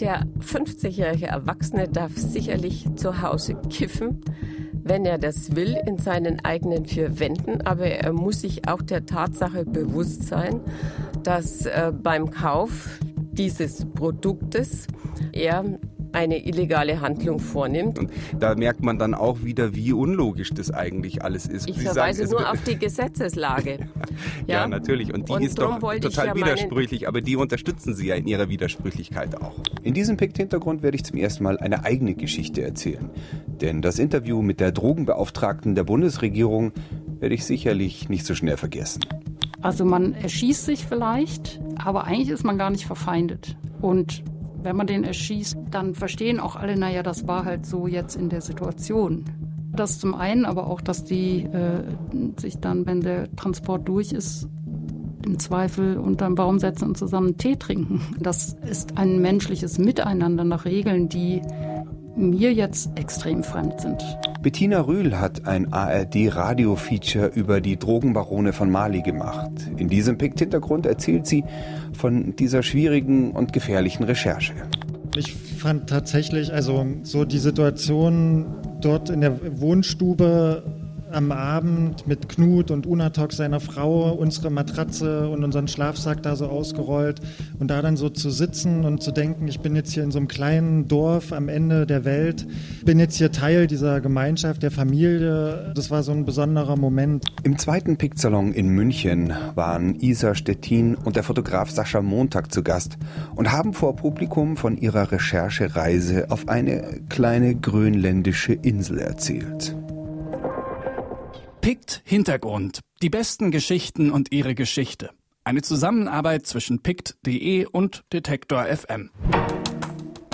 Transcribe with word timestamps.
Der 0.00 0.26
50-jährige 0.40 1.26
Erwachsene 1.26 1.86
darf 1.86 2.16
sicherlich 2.16 2.86
zu 2.96 3.20
Hause 3.20 3.56
kiffen, 3.68 4.22
wenn 4.72 5.04
er 5.04 5.18
das 5.18 5.54
will, 5.54 5.76
in 5.86 5.98
seinen 5.98 6.42
eigenen 6.42 6.86
vier 6.86 7.20
Wänden. 7.20 7.60
Aber 7.66 7.84
er 7.84 8.14
muss 8.14 8.40
sich 8.40 8.66
auch 8.66 8.80
der 8.80 9.04
Tatsache 9.04 9.66
bewusst 9.66 10.26
sein, 10.26 10.60
dass 11.22 11.66
äh, 11.66 11.92
beim 11.92 12.30
Kauf 12.30 12.98
dieses 13.32 13.84
Produktes 13.92 14.86
er 15.32 15.78
eine 16.12 16.44
illegale 16.44 17.00
Handlung 17.00 17.40
vornimmt. 17.40 17.98
Und 17.98 18.10
da 18.38 18.54
merkt 18.54 18.82
man 18.82 18.98
dann 18.98 19.14
auch 19.14 19.42
wieder, 19.42 19.74
wie 19.74 19.92
unlogisch 19.92 20.50
das 20.50 20.70
eigentlich 20.70 21.22
alles 21.22 21.46
ist. 21.46 21.68
Ich 21.68 21.76
Sie 21.76 21.84
verweise 21.84 22.26
sagen, 22.26 22.42
nur 22.42 22.50
auf 22.50 22.62
die 22.64 22.78
Gesetzeslage. 22.78 23.78
ja? 24.46 24.60
ja? 24.60 24.68
natürlich. 24.68 25.12
Und 25.12 25.28
die 25.28 25.32
und 25.32 25.42
ist 25.42 25.58
doch 25.58 25.78
total 25.78 26.26
ja 26.28 26.34
widersprüchlich, 26.34 27.08
aber 27.08 27.20
die 27.20 27.36
unterstützen 27.36 27.94
Sie 27.94 28.08
ja 28.08 28.14
in 28.14 28.26
ihrer 28.26 28.48
Widersprüchlichkeit 28.48 29.40
auch. 29.40 29.56
In 29.82 29.94
diesem 29.94 30.16
Pikt-Hintergrund 30.16 30.82
werde 30.82 30.96
ich 30.96 31.04
zum 31.04 31.18
ersten 31.18 31.44
Mal 31.44 31.58
eine 31.58 31.84
eigene 31.84 32.14
Geschichte 32.14 32.62
erzählen. 32.62 33.10
Denn 33.46 33.82
das 33.82 33.98
Interview 33.98 34.42
mit 34.42 34.60
der 34.60 34.72
Drogenbeauftragten 34.72 35.74
der 35.74 35.84
Bundesregierung 35.84 36.72
werde 37.20 37.34
ich 37.34 37.44
sicherlich 37.44 38.08
nicht 38.08 38.26
so 38.26 38.34
schnell 38.34 38.56
vergessen. 38.56 39.02
Also 39.62 39.84
man 39.84 40.14
erschießt 40.14 40.64
sich 40.64 40.86
vielleicht, 40.86 41.60
aber 41.76 42.04
eigentlich 42.04 42.30
ist 42.30 42.44
man 42.44 42.56
gar 42.56 42.70
nicht 42.70 42.86
verfeindet. 42.86 43.56
Und 43.82 44.22
wenn 44.62 44.76
man 44.76 44.86
den 44.86 45.04
erschießt, 45.04 45.56
dann 45.70 45.94
verstehen 45.94 46.40
auch 46.40 46.56
alle, 46.56 46.76
naja, 46.76 47.02
das 47.02 47.26
war 47.26 47.44
halt 47.44 47.66
so 47.66 47.86
jetzt 47.86 48.16
in 48.16 48.28
der 48.28 48.40
Situation. 48.40 49.24
Das 49.72 49.98
zum 49.98 50.14
einen, 50.14 50.44
aber 50.44 50.66
auch, 50.66 50.80
dass 50.80 51.04
die 51.04 51.44
äh, 51.44 51.84
sich 52.38 52.58
dann, 52.58 52.86
wenn 52.86 53.00
der 53.00 53.34
Transport 53.36 53.88
durch 53.88 54.12
ist, 54.12 54.48
im 55.24 55.38
Zweifel 55.38 55.98
unterm 55.98 56.34
Baum 56.34 56.58
setzen 56.58 56.86
und 56.88 56.98
zusammen 56.98 57.36
Tee 57.36 57.56
trinken. 57.56 58.00
Das 58.18 58.56
ist 58.68 58.96
ein 58.96 59.20
menschliches 59.20 59.78
Miteinander 59.78 60.44
nach 60.44 60.64
Regeln, 60.64 61.08
die 61.08 61.42
mir 62.16 62.52
jetzt 62.52 62.90
extrem 62.96 63.42
fremd 63.42 63.80
sind. 63.80 64.02
Bettina 64.42 64.80
Rühl 64.80 65.18
hat 65.18 65.46
ein 65.46 65.72
ARD-Radio-Feature 65.72 67.26
über 67.34 67.60
die 67.60 67.78
Drogenbarone 67.78 68.52
von 68.52 68.70
Mali 68.70 69.02
gemacht. 69.02 69.50
In 69.76 69.88
diesem 69.88 70.16
Pikt-Hintergrund 70.16 70.86
erzählt 70.86 71.26
sie 71.26 71.44
von 71.92 72.34
dieser 72.36 72.62
schwierigen 72.62 73.32
und 73.32 73.52
gefährlichen 73.52 74.04
Recherche. 74.04 74.54
Ich 75.16 75.34
fand 75.34 75.90
tatsächlich, 75.90 76.52
also 76.52 76.86
so 77.02 77.24
die 77.24 77.38
Situation 77.38 78.46
dort 78.80 79.10
in 79.10 79.20
der 79.20 79.60
Wohnstube 79.60 80.62
am 81.12 81.32
Abend 81.32 82.06
mit 82.06 82.28
Knut 82.28 82.70
und 82.70 82.86
Unatok, 82.86 83.32
seiner 83.32 83.60
Frau, 83.60 84.12
unsere 84.12 84.50
Matratze 84.50 85.28
und 85.28 85.44
unseren 85.44 85.68
Schlafsack 85.68 86.22
da 86.22 86.36
so 86.36 86.46
ausgerollt 86.46 87.20
und 87.58 87.70
da 87.70 87.82
dann 87.82 87.96
so 87.96 88.08
zu 88.08 88.30
sitzen 88.30 88.84
und 88.84 89.02
zu 89.02 89.12
denken, 89.12 89.48
ich 89.48 89.60
bin 89.60 89.76
jetzt 89.76 89.92
hier 89.92 90.02
in 90.02 90.10
so 90.10 90.18
einem 90.18 90.28
kleinen 90.28 90.88
Dorf 90.88 91.32
am 91.32 91.48
Ende 91.48 91.86
der 91.86 92.04
Welt, 92.04 92.46
bin 92.84 92.98
jetzt 92.98 93.16
hier 93.16 93.32
Teil 93.32 93.66
dieser 93.66 94.00
Gemeinschaft, 94.00 94.62
der 94.62 94.70
Familie. 94.70 95.72
Das 95.74 95.90
war 95.90 96.02
so 96.02 96.12
ein 96.12 96.24
besonderer 96.24 96.76
Moment. 96.76 97.24
Im 97.42 97.58
zweiten 97.58 97.96
Picksalon 97.96 98.52
in 98.52 98.68
München 98.68 99.32
waren 99.54 99.98
Isa 100.00 100.34
Stettin 100.34 100.94
und 100.94 101.16
der 101.16 101.22
Fotograf 101.22 101.70
Sascha 101.70 102.02
Montag 102.02 102.52
zu 102.52 102.62
Gast 102.62 102.98
und 103.34 103.52
haben 103.52 103.72
vor 103.74 103.96
Publikum 103.96 104.56
von 104.56 104.76
ihrer 104.76 105.12
Recherchereise 105.12 106.30
auf 106.30 106.48
eine 106.48 107.00
kleine 107.08 107.54
grönländische 107.54 108.52
Insel 108.52 108.98
erzählt. 108.98 109.76
Pict 111.60 112.00
Hintergrund. 112.04 112.80
Die 113.02 113.10
besten 113.10 113.50
Geschichten 113.50 114.10
und 114.10 114.32
ihre 114.32 114.54
Geschichte. 114.54 115.10
Eine 115.44 115.60
Zusammenarbeit 115.60 116.46
zwischen 116.46 116.80
pict.de 116.80 117.66
und 117.66 118.02
Detektor 118.14 118.64
FM. 118.64 119.10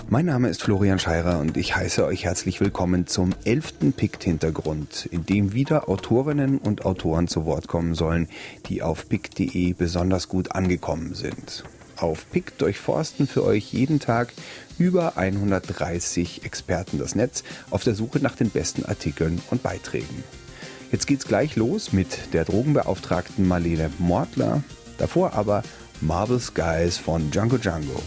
Mein 0.08 0.26
Name 0.26 0.48
ist 0.48 0.62
Florian 0.62 1.00
Scheirer 1.00 1.40
und 1.40 1.56
ich 1.56 1.74
heiße 1.74 2.04
euch 2.04 2.24
herzlich 2.24 2.60
willkommen 2.60 3.08
zum 3.08 3.34
elften 3.44 3.92
Pict-Hintergrund, 3.92 5.06
in 5.10 5.26
dem 5.26 5.52
wieder 5.52 5.88
Autorinnen 5.88 6.58
und 6.58 6.84
Autoren 6.84 7.26
zu 7.26 7.44
Wort 7.44 7.66
kommen 7.66 7.96
sollen, 7.96 8.28
die 8.66 8.82
auf 8.82 9.08
pict.de 9.08 9.72
besonders 9.72 10.28
gut 10.28 10.52
angekommen 10.52 11.14
sind. 11.14 11.64
Auf 11.96 12.30
Pict 12.30 12.60
durchforsten 12.60 13.26
für 13.26 13.42
euch 13.42 13.72
jeden 13.72 13.98
Tag 13.98 14.32
über 14.78 15.16
130 15.16 16.44
Experten 16.44 17.00
das 17.00 17.16
Netz 17.16 17.42
auf 17.70 17.82
der 17.82 17.96
Suche 17.96 18.20
nach 18.20 18.36
den 18.36 18.50
besten 18.50 18.84
Artikeln 18.84 19.42
und 19.50 19.64
Beiträgen. 19.64 20.22
Jetzt 20.92 21.06
geht's 21.06 21.26
gleich 21.26 21.56
los 21.56 21.92
mit 21.92 22.32
der 22.32 22.44
Drogenbeauftragten 22.44 23.46
Marlene 23.46 23.90
Mortler. 23.98 24.62
Davor 24.98 25.34
aber 25.34 25.62
Marvel 26.00 26.38
Skies 26.38 26.96
von 26.96 27.30
Django 27.30 27.58
Django. 27.58 28.00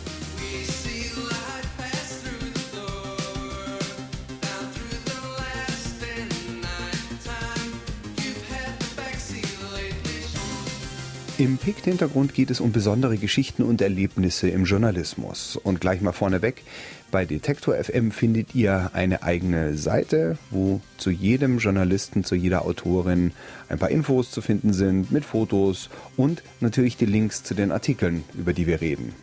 Im 11.40 11.58
Pikt-Hintergrund 11.58 12.34
geht 12.34 12.52
es 12.52 12.60
um 12.60 12.74
besondere 12.74 13.18
Geschichten 13.18 13.64
und 13.64 13.82
Erlebnisse 13.82 14.50
im 14.50 14.66
Journalismus. 14.66 15.56
Und 15.56 15.80
gleich 15.80 16.02
mal 16.02 16.12
vorneweg, 16.12 16.64
bei 17.12 17.26
Detektor 17.26 17.76
FM 17.76 18.12
findet 18.12 18.56
ihr 18.56 18.92
eine 18.94 19.24
eigene 19.24 19.76
Seite, 19.76 20.38
wo 20.52 20.82
zu 20.98 21.10
jedem 21.10 21.58
Journalisten, 21.58 22.24
zu 22.24 22.36
jeder 22.36 22.66
Autorin 22.66 23.32
ein 23.68 23.80
paar 23.80 23.90
Infos 23.90 24.32
zu 24.32 24.42
finden 24.42 24.74
sind 24.74 25.12
mit 25.12 25.26
Fotos 25.26 25.90
und 26.18 26.44
natürlich 26.60 26.98
die 26.98 27.06
Links 27.06 27.44
zu 27.44 27.54
den 27.54 27.72
Artikeln, 27.72 28.24
über 28.38 28.54
die 28.54 28.68
wir 28.68 28.82
reden. 28.82 29.14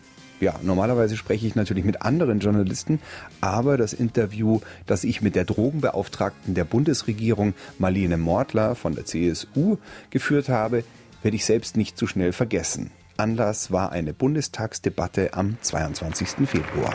Ja, 0.40 0.58
normalerweise 0.62 1.16
spreche 1.16 1.46
ich 1.46 1.54
natürlich 1.54 1.84
mit 1.84 2.02
anderen 2.02 2.40
Journalisten, 2.40 3.00
aber 3.40 3.78
das 3.78 3.94
Interview, 3.94 4.60
das 4.84 5.04
ich 5.04 5.22
mit 5.22 5.34
der 5.34 5.44
Drogenbeauftragten 5.44 6.54
der 6.54 6.64
Bundesregierung 6.64 7.54
Marlene 7.78 8.18
Mortler 8.18 8.74
von 8.74 8.94
der 8.94 9.06
CSU 9.06 9.78
geführt 10.10 10.48
habe, 10.48 10.84
werde 11.22 11.36
ich 11.36 11.44
selbst 11.46 11.76
nicht 11.76 11.96
zu 11.96 12.06
schnell 12.06 12.32
vergessen. 12.32 12.90
Anlass 13.16 13.72
war 13.72 13.92
eine 13.92 14.12
Bundestagsdebatte 14.12 15.32
am 15.32 15.56
22. 15.62 16.46
Februar. 16.46 16.94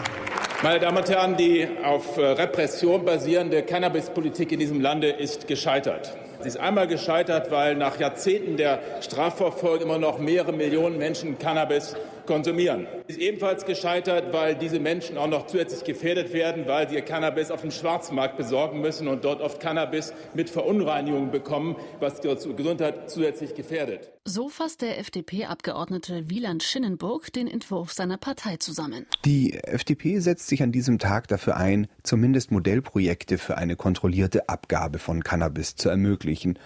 Meine 0.64 0.80
Damen 0.80 0.98
und 0.98 1.10
Herren, 1.10 1.38
die 1.38 1.68
auf 1.84 2.18
äh, 2.18 2.22
Repression 2.22 3.04
basierende 3.04 3.64
Cannabispolitik 3.64 4.52
in 4.52 4.60
diesem 4.60 4.80
Lande 4.80 5.10
ist 5.10 5.48
gescheitert. 5.48 6.16
Sie 6.42 6.50
ist 6.50 6.60
einmal 6.60 6.88
gescheitert, 6.88 7.50
weil 7.50 7.76
nach 7.76 8.00
Jahrzehnten 8.00 8.58
der 8.58 8.80
Strafverfolgung 9.02 9.88
immer 9.88 9.98
noch 9.98 10.20
mehrere 10.20 10.54
Millionen 10.54 11.00
Menschen 11.00 11.40
Cannabis 11.40 11.96
konsumieren. 12.26 12.88
Ist 13.08 13.20
ebenfalls 13.20 13.66
gescheitert, 13.66 14.34
weil 14.34 14.56
diese 14.56 14.80
Menschen 14.80 15.18
auch 15.18 15.28
noch 15.28 15.48
zusätzlich 15.48 15.84
gefährdet 15.84 16.34
werden, 16.34 16.68
weil 16.68 16.90
sie 16.90 16.96
ihr 16.96 17.02
Cannabis 17.02 17.52
auf 17.52 17.62
dem 17.62 17.72
Schwarzmarkt 17.72 18.38
besorgen 18.38 18.82
müssen 18.82 19.08
und 19.08 19.24
dort 19.24 19.42
oft 19.42 19.60
Cannabis 19.60 20.14
mit 20.34 20.50
Verunreinigungen 20.50 21.32
bekommen, 21.32 21.76
was 22.00 22.24
ihre 22.24 22.36
Gesundheit 22.36 23.10
zusätzlich 23.10 23.56
gefährdet. 23.56 24.12
So 24.26 24.50
fasst 24.50 24.82
der 24.82 25.00
FDP-Abgeordnete 25.00 26.30
Wieland 26.30 26.64
Schinnenburg 26.64 27.34
den 27.34 27.48
Entwurf 27.48 27.92
seiner 27.92 28.18
Partei 28.18 28.58
zusammen. 28.58 29.06
Die 29.26 29.56
FDP 29.56 30.20
setzt 30.20 30.48
sich 30.48 30.62
an 30.62 30.72
diesem 30.72 31.00
Tag 31.00 31.28
dafür 31.28 31.58
ein, 31.58 31.88
zumindest 32.04 32.52
Modellprojekte 32.52 33.38
für 33.38 33.58
eine 33.58 33.76
kontrollierte 33.76 34.48
Abgabe 34.48 35.00
von 35.00 35.24
Cannabis 35.24 35.76
zu 35.76 35.90
ermöglichen 35.90 36.60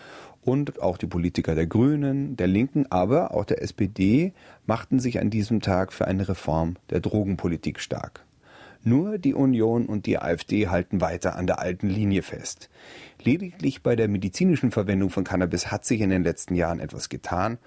und 0.45 0.81
auch 0.81 0.97
die 0.97 1.07
Politiker 1.07 1.55
der 1.55 1.66
Grünen, 1.66 2.37
der 2.37 2.47
Linken, 2.47 2.85
aber 2.91 3.33
auch 3.33 3.45
der 3.45 3.61
SPD 3.61 4.33
machten 4.66 5.00
sich 5.00 5.20
an 5.20 5.30
diesem 5.30 5.62
Tag 5.62 5.94
für 5.94 6.08
eine 6.08 6.28
Reform 6.28 6.76
der 6.90 7.00
Drogenpolitik 7.00 7.80
stark. 7.80 8.26
Nur 8.84 9.18
die 9.18 9.34
Union 9.34 9.88
und 9.88 10.06
die 10.06 10.20
AfD 10.20 10.68
halten 10.68 11.02
weiter 11.02 11.36
an 11.36 11.48
der 11.48 11.59
alten 11.59 11.90
Linie 11.90 12.22
fest. 12.22 12.70
Lediglich 13.24 13.81
bei 13.81 13.96
der 13.96 14.08
medizinischen 14.08 14.70
Verwendung 14.70 15.09
von 15.09 15.24
Cannabis 15.24 15.72
hat 15.72 15.86
sich 15.86 16.02
in 16.02 16.12
den 16.12 16.24
letzten 16.24 16.53
Jahren 16.53 16.80
etwas 16.80 17.09
getan 17.09 17.58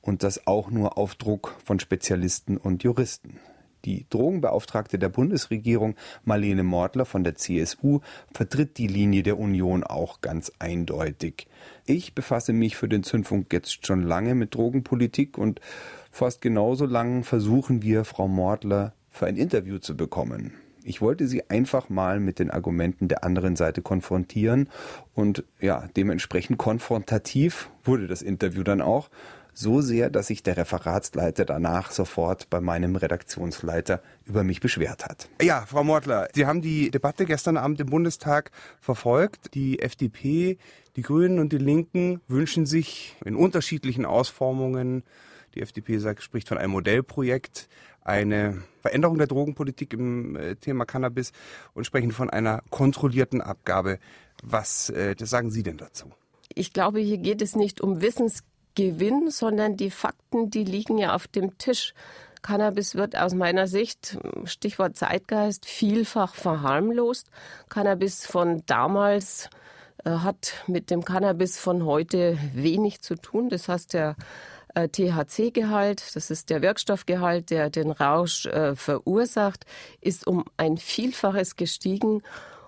und 0.00 0.22
das 0.22 0.46
auch 0.46 0.70
nur 0.70 0.96
auf 0.96 1.16
Druck 1.16 1.56
von 1.64 1.80
Spezialisten 1.80 2.56
und 2.56 2.84
Juristen. 2.84 3.40
Die 3.84 4.06
Drogenbeauftragte 4.10 4.98
der 4.98 5.08
Bundesregierung 5.08 5.94
Marlene 6.24 6.62
Mortler 6.62 7.04
von 7.04 7.24
der 7.24 7.36
CSU 7.36 8.00
vertritt 8.32 8.76
die 8.78 8.88
Linie 8.88 9.22
der 9.22 9.38
Union 9.38 9.84
auch 9.84 10.20
ganz 10.20 10.52
eindeutig. 10.58 11.46
Ich 11.86 12.14
befasse 12.14 12.52
mich 12.52 12.76
für 12.76 12.88
den 12.88 13.02
Zündfunk 13.02 13.52
jetzt 13.52 13.86
schon 13.86 14.02
lange 14.02 14.34
mit 14.34 14.54
Drogenpolitik 14.54 15.38
und 15.38 15.60
fast 16.10 16.40
genauso 16.40 16.86
lang 16.86 17.24
versuchen 17.24 17.82
wir, 17.82 18.04
Frau 18.04 18.28
Mortler 18.28 18.92
für 19.10 19.26
ein 19.26 19.36
Interview 19.36 19.78
zu 19.78 19.96
bekommen. 19.96 20.52
Ich 20.84 21.02
wollte 21.02 21.26
sie 21.26 21.50
einfach 21.50 21.90
mal 21.90 22.18
mit 22.18 22.38
den 22.38 22.50
Argumenten 22.50 23.08
der 23.08 23.22
anderen 23.22 23.56
Seite 23.56 23.82
konfrontieren 23.82 24.70
und 25.14 25.44
ja, 25.60 25.86
dementsprechend 25.96 26.56
konfrontativ 26.58 27.68
wurde 27.84 28.06
das 28.06 28.22
Interview 28.22 28.62
dann 28.62 28.80
auch 28.80 29.10
so 29.58 29.80
sehr, 29.80 30.08
dass 30.08 30.28
sich 30.28 30.44
der 30.44 30.56
Referatsleiter 30.56 31.44
danach 31.44 31.90
sofort 31.90 32.48
bei 32.48 32.60
meinem 32.60 32.94
Redaktionsleiter 32.94 34.00
über 34.24 34.44
mich 34.44 34.60
beschwert 34.60 35.04
hat. 35.04 35.28
Ja, 35.42 35.64
Frau 35.66 35.82
Mortler, 35.82 36.28
Sie 36.32 36.46
haben 36.46 36.62
die 36.62 36.90
Debatte 36.90 37.26
gestern 37.26 37.56
Abend 37.56 37.80
im 37.80 37.88
Bundestag 37.88 38.52
verfolgt. 38.80 39.54
Die 39.54 39.80
FDP, 39.80 40.58
die 40.94 41.02
Grünen 41.02 41.40
und 41.40 41.52
die 41.52 41.58
Linken 41.58 42.20
wünschen 42.28 42.66
sich 42.66 43.16
in 43.24 43.34
unterschiedlichen 43.34 44.04
Ausformungen 44.04 45.02
Die 45.54 45.62
FDP 45.62 45.98
sagt, 45.98 46.22
spricht 46.22 46.48
von 46.48 46.58
einem 46.58 46.72
Modellprojekt, 46.72 47.68
eine 48.02 48.62
Veränderung 48.80 49.18
der 49.18 49.26
Drogenpolitik 49.26 49.92
im 49.92 50.36
äh, 50.36 50.56
Thema 50.56 50.86
Cannabis 50.86 51.32
und 51.74 51.84
sprechen 51.84 52.10
von 52.10 52.30
einer 52.30 52.62
kontrollierten 52.70 53.40
Abgabe. 53.40 53.98
Was 54.42 54.88
äh, 54.90 55.14
sagen 55.18 55.50
Sie 55.50 55.62
denn 55.62 55.76
dazu? 55.76 56.10
Ich 56.54 56.72
glaube, 56.72 57.00
hier 57.00 57.18
geht 57.18 57.42
es 57.42 57.54
nicht 57.54 57.80
um 57.80 58.00
Wissensgewinn, 58.00 59.30
sondern 59.30 59.76
die 59.76 59.90
Fakten, 59.90 60.50
die 60.50 60.64
liegen 60.64 60.98
ja 60.98 61.14
auf 61.14 61.28
dem 61.28 61.58
Tisch. 61.58 61.92
Cannabis 62.42 62.94
wird 62.94 63.16
aus 63.16 63.34
meiner 63.34 63.66
Sicht, 63.66 64.18
Stichwort 64.44 64.96
Zeitgeist, 64.96 65.66
vielfach 65.66 66.34
verharmlost. 66.34 67.28
Cannabis 67.68 68.26
von 68.26 68.62
damals 68.66 69.50
äh, 70.04 70.10
hat 70.10 70.54
mit 70.66 70.90
dem 70.90 71.04
Cannabis 71.04 71.58
von 71.58 71.84
heute 71.84 72.38
wenig 72.54 73.00
zu 73.00 73.16
tun. 73.16 73.48
Das 73.48 73.68
heißt, 73.68 73.92
der 73.92 74.16
äh, 74.78 74.88
THC-Gehalt, 74.88 76.14
das 76.14 76.30
ist 76.30 76.50
der 76.50 76.62
Wirkstoffgehalt, 76.62 77.50
der 77.50 77.70
den 77.70 77.90
Rausch 77.90 78.46
äh, 78.46 78.76
verursacht, 78.76 79.64
ist 80.00 80.26
um 80.26 80.44
ein 80.56 80.78
Vielfaches 80.78 81.56
gestiegen 81.56 82.22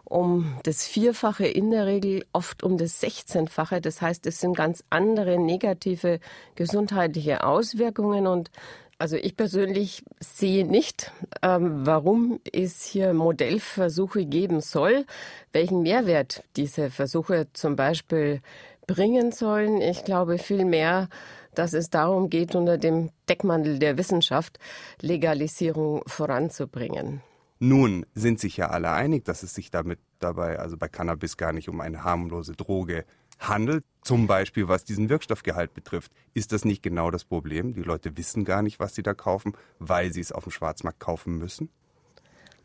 um 0.05 0.59
das 0.65 0.89
Vierfache 0.89 1.47
in 1.47 1.71
der 1.71 1.87
Regel, 1.87 2.25
oft 2.33 2.65
um 2.65 2.77
das 2.77 2.99
Sechzehnfache. 2.99 3.81
Das 3.81 4.03
heißt, 4.03 4.27
es 4.27 4.41
sind 4.41 4.57
ganz 4.57 4.83
andere 4.91 5.39
negative 5.39 6.19
gesundheitliche 6.57 7.45
Auswirkungen 7.45 8.27
und 8.27 8.51
also 8.99 9.17
ich 9.17 9.37
persönlich 9.37 10.03
sehe 10.19 10.67
nicht, 10.67 11.13
ähm, 11.43 11.87
warum 11.87 12.41
es 12.53 12.85
hier 12.85 13.15
Modellversuche 13.15 14.27
geben 14.27 14.61
soll, 14.61 15.07
welchen 15.53 15.83
Mehrwert 15.83 16.43
diese 16.57 16.91
Versuche 16.91 17.47
zum 17.53 17.77
Beispiel 17.77 18.43
bringen 18.89 19.31
sollen. 19.31 19.81
Ich 19.81 20.05
glaube 20.05 20.39
vielmehr, 20.39 21.09
dass 21.55 21.73
es 21.73 21.91
darum 21.91 22.31
geht, 22.31 22.55
unter 22.55 22.79
dem 22.79 23.11
Deckmantel 23.29 23.79
der 23.79 23.99
Wissenschaft 23.99 24.59
Legalisierung 25.01 26.03
voranzubringen. 26.07 27.23
Nun 27.59 28.07
sind 28.15 28.41
sich 28.41 28.57
ja 28.57 28.71
alle 28.71 28.91
einig, 28.91 29.25
dass 29.25 29.43
es 29.43 29.55
sich 29.55 29.71
damit 29.71 29.99
dabei, 30.19 30.59
also 30.59 30.79
bei 30.79 30.89
Cannabis 30.89 31.37
gar 31.37 31.53
nicht 31.53 31.69
um 31.69 31.81
eine 31.81 32.05
harmlose 32.05 32.53
Droge 32.53 33.05
handelt, 33.39 33.85
zum 34.03 34.27
Beispiel 34.27 34.69
was 34.69 34.85
diesen 34.85 35.09
Wirkstoffgehalt 35.09 35.75
betrifft. 35.75 36.13
Ist 36.33 36.53
das 36.53 36.65
nicht 36.65 36.83
genau 36.83 37.11
das 37.11 37.25
Problem? 37.25 37.75
Die 37.75 37.83
Leute 37.83 38.17
wissen 38.17 38.45
gar 38.45 38.63
nicht, 38.63 38.81
was 38.81 38.95
sie 38.95 39.03
da 39.03 39.13
kaufen, 39.13 39.53
weil 39.79 40.13
sie 40.13 40.21
es 40.21 40.33
auf 40.33 40.45
dem 40.45 40.53
Schwarzmarkt 40.53 41.01
kaufen 41.01 41.37
müssen? 41.37 41.71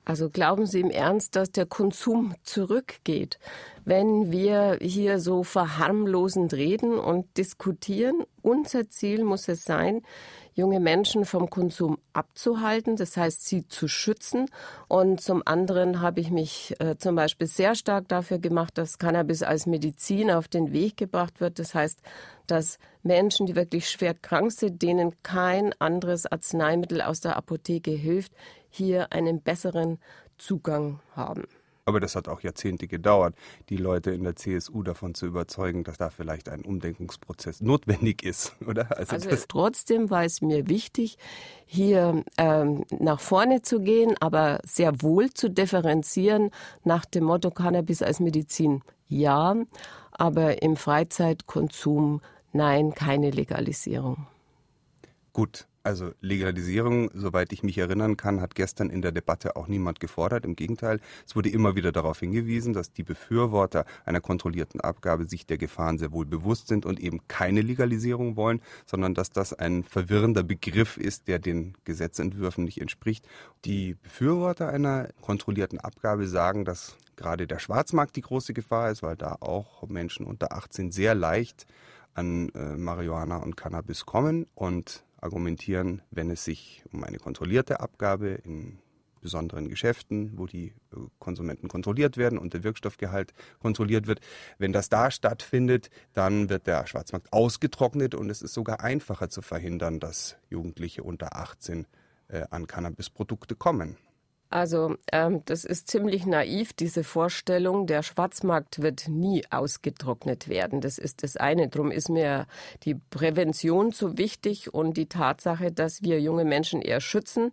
Also 0.06 0.30
glauben 0.30 0.68
Sie 0.68 0.81
im 0.81 0.92
Ernst, 0.92 1.36
dass 1.36 1.52
der 1.52 1.66
Konsum 1.66 2.36
zurückgeht, 2.44 3.40
wenn 3.86 4.31
wir 4.31 4.78
hier 4.80 5.19
so 5.19 5.44
verharmlosend 5.44 6.54
reden 6.54 7.00
und 7.00 7.38
diskutieren? 7.38 8.24
Unser 8.44 8.88
Ziel 8.88 9.24
muss 9.24 9.48
es 9.48 9.66
sein, 9.66 10.04
junge 10.56 10.80
Menschen 10.80 11.25
vom 11.25 11.50
Konsum 11.50 11.98
abzuhalten, 12.13 12.96
das 12.96 13.18
heißt, 13.18 13.46
sie 13.46 13.68
zu 13.68 13.88
schützen. 13.88 14.48
Und 14.88 15.22
zum 15.22 15.44
anderen 15.46 16.02
habe 16.02 16.22
ich 16.22 16.31
mich 16.31 16.74
äh, 16.80 16.98
zum 16.98 17.16
Beispiel 17.16 17.48
sehr 17.48 17.75
stark 17.75 18.07
dafür 18.07 18.40
gemacht, 18.40 18.78
dass 18.78 18.98
Cannabis 18.98 19.44
als 19.44 19.66
Medizin 19.66 20.31
auf 20.31 20.48
den 20.48 20.72
Weg 20.72 20.96
gebracht 20.96 21.42
wird. 21.42 21.60
Das 21.60 21.75
heißt, 21.75 22.00
dass 22.48 22.80
Menschen, 23.04 23.46
die 23.46 23.56
wirklich 23.56 23.90
schwer 23.90 24.13
krank 24.13 24.52
sind, 24.54 24.81
denen 24.81 25.13
kein 25.24 25.74
anderes 25.80 26.25
Arzneimittel 26.25 27.02
aus 27.02 27.19
der 27.19 27.36
Apotheke 27.36 27.92
hilft, 27.92 28.31
hier 28.69 29.12
einen 29.12 29.42
besseren 29.42 30.00
Zugang 30.38 31.02
haben. 31.16 31.44
Aber 31.87 31.99
das 31.99 32.15
hat 32.15 32.27
auch 32.27 32.41
Jahrzehnte 32.41 32.87
gedauert, 32.87 33.35
die 33.69 33.77
Leute 33.77 34.09
in 34.09 34.23
der 34.23 34.35
CSU 34.35 34.81
davon 34.81 35.13
zu 35.13 35.27
überzeugen, 35.27 35.83
dass 35.83 35.99
da 35.99 36.09
vielleicht 36.09 36.49
ein 36.49 36.61
Umdenkungsprozess 36.61 37.61
notwendig 37.61 38.23
ist, 38.23 38.55
oder? 38.65 38.97
Also, 38.97 39.13
also 39.13 39.29
trotzdem 39.47 40.09
war 40.09 40.23
es 40.23 40.41
mir 40.41 40.67
wichtig, 40.67 41.19
hier 41.67 42.23
ähm, 42.39 42.85
nach 42.89 43.19
vorne 43.19 43.61
zu 43.61 43.81
gehen, 43.81 44.15
aber 44.19 44.59
sehr 44.65 45.03
wohl 45.03 45.29
zu 45.31 45.47
differenzieren 45.47 46.49
nach 46.83 47.05
dem 47.05 47.25
Motto 47.25 47.51
Cannabis 47.51 48.01
als 48.01 48.19
Medizin. 48.19 48.81
Ja, 49.07 49.55
aber 50.11 50.63
im 50.63 50.77
Freizeitkonsum 50.77 52.21
nein, 52.51 52.95
keine 52.95 53.29
Legalisierung. 53.29 54.25
Gut, 55.33 55.67
also 55.85 56.11
Legalisierung, 56.19 57.11
soweit 57.13 57.53
ich 57.53 57.63
mich 57.63 57.77
erinnern 57.77 58.17
kann, 58.17 58.41
hat 58.41 58.55
gestern 58.55 58.89
in 58.89 59.01
der 59.01 59.11
Debatte 59.11 59.55
auch 59.55 59.67
niemand 59.67 59.99
gefordert. 59.99 60.43
Im 60.43 60.55
Gegenteil, 60.55 60.99
es 61.27 61.35
wurde 61.35 61.49
immer 61.49 61.75
wieder 61.75 61.91
darauf 61.91 62.19
hingewiesen, 62.19 62.73
dass 62.73 62.91
die 62.91 63.03
Befürworter 63.03 63.85
einer 64.03 64.19
kontrollierten 64.19 64.81
Abgabe 64.81 65.25
sich 65.25 65.45
der 65.45 65.57
Gefahren 65.57 65.97
sehr 65.97 66.11
wohl 66.11 66.25
bewusst 66.25 66.67
sind 66.67 66.85
und 66.85 66.99
eben 66.99 67.21
keine 67.27 67.61
Legalisierung 67.61 68.35
wollen, 68.35 68.61
sondern 68.85 69.13
dass 69.13 69.29
das 69.29 69.53
ein 69.53 69.83
verwirrender 69.83 70.43
Begriff 70.43 70.97
ist, 70.97 71.27
der 71.27 71.39
den 71.39 71.73
Gesetzentwürfen 71.83 72.63
nicht 72.63 72.81
entspricht. 72.81 73.27
Die 73.63 73.93
Befürworter 73.93 74.69
einer 74.69 75.09
kontrollierten 75.21 75.79
Abgabe 75.79 76.27
sagen, 76.27 76.65
dass 76.65 76.97
gerade 77.15 77.47
der 77.47 77.59
Schwarzmarkt 77.59 78.15
die 78.15 78.21
große 78.21 78.53
Gefahr 78.53 78.91
ist, 78.91 79.03
weil 79.03 79.15
da 79.15 79.37
auch 79.39 79.87
Menschen 79.87 80.25
unter 80.25 80.51
18 80.51 80.91
sehr 80.91 81.15
leicht 81.15 81.65
an 82.15 82.49
äh, 82.49 82.75
Marihuana 82.75 83.37
und 83.37 83.55
Cannabis 83.57 84.05
kommen 84.05 84.47
und 84.55 85.05
argumentieren, 85.25 86.01
wenn 86.12 86.30
es 86.30 86.45
sich 86.45 86.83
um 86.94 87.04
eine 87.04 87.18
kontrollierte 87.18 87.81
Abgabe 87.81 88.30
in 88.30 88.80
besonderen 89.22 89.69
Geschäften, 89.69 90.38
wo 90.38 90.45
die 90.45 90.68
äh, 90.68 90.98
Konsumenten 91.18 91.68
kontrolliert 91.68 92.16
werden 92.16 92.38
und 92.38 92.54
der 92.54 92.63
Wirkstoffgehalt 92.63 93.33
kontrolliert 93.60 94.06
wird. 94.06 94.19
Wenn 94.60 94.72
das 94.72 94.88
da 94.88 95.10
stattfindet, 95.10 95.89
dann 96.13 96.50
wird 96.50 96.68
der 96.68 96.86
Schwarzmarkt 96.86 97.33
ausgetrocknet 97.33 98.13
und 98.13 98.30
es 98.30 98.44
ist 98.44 98.54
sogar 98.54 98.81
einfacher 98.81 99.30
zu 99.30 99.42
verhindern, 99.42 100.00
dass 100.00 100.38
Jugendliche 100.50 101.01
unter 101.01 101.36
18 101.36 101.88
äh, 102.28 102.44
an 102.51 102.68
Cannabisprodukte 102.68 103.56
kommen. 103.56 103.98
Also 104.50 104.95
ähm, 105.12 105.42
das 105.45 105.65
ist 105.65 105.88
ziemlich 105.88 106.25
naiv, 106.25 106.74
diese 106.74 107.03
Vorstellung, 107.03 107.88
der 107.88 108.03
Schwarzmarkt 108.03 108.81
wird 108.81 109.07
nie 109.07 109.44
ausgetrocknet 109.50 110.47
werden. 110.47 110.81
Das 110.81 110.97
ist 110.97 111.24
das 111.24 111.36
eine. 111.36 111.68
Drum 111.68 111.92
ist 111.92 112.09
mir 112.09 112.47
die 112.83 112.95
Prävention 112.95 113.92
so 113.92 114.18
wichtig 114.18 114.74
und 114.74 114.97
die 114.97 115.07
Tatsache, 115.07 115.71
dass 115.71 116.03
wir 116.03 116.21
junge 116.21 116.45
Menschen 116.45 116.81
eher 116.81 117.01
schützen 117.01 117.51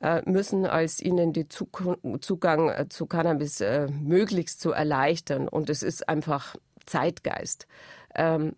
äh, 0.00 0.22
müssen, 0.24 0.64
als 0.64 1.00
ihnen 1.00 1.32
den 1.32 1.48
Zugang 1.50 2.68
äh, 2.70 2.86
zu 2.88 3.06
Cannabis 3.06 3.60
äh, 3.60 3.88
möglichst 3.88 4.60
zu 4.60 4.70
erleichtern. 4.70 5.48
Und 5.48 5.68
es 5.70 5.82
ist 5.82 6.08
einfach 6.08 6.56
Zeitgeist. 6.86 7.66
Ähm, 8.14 8.54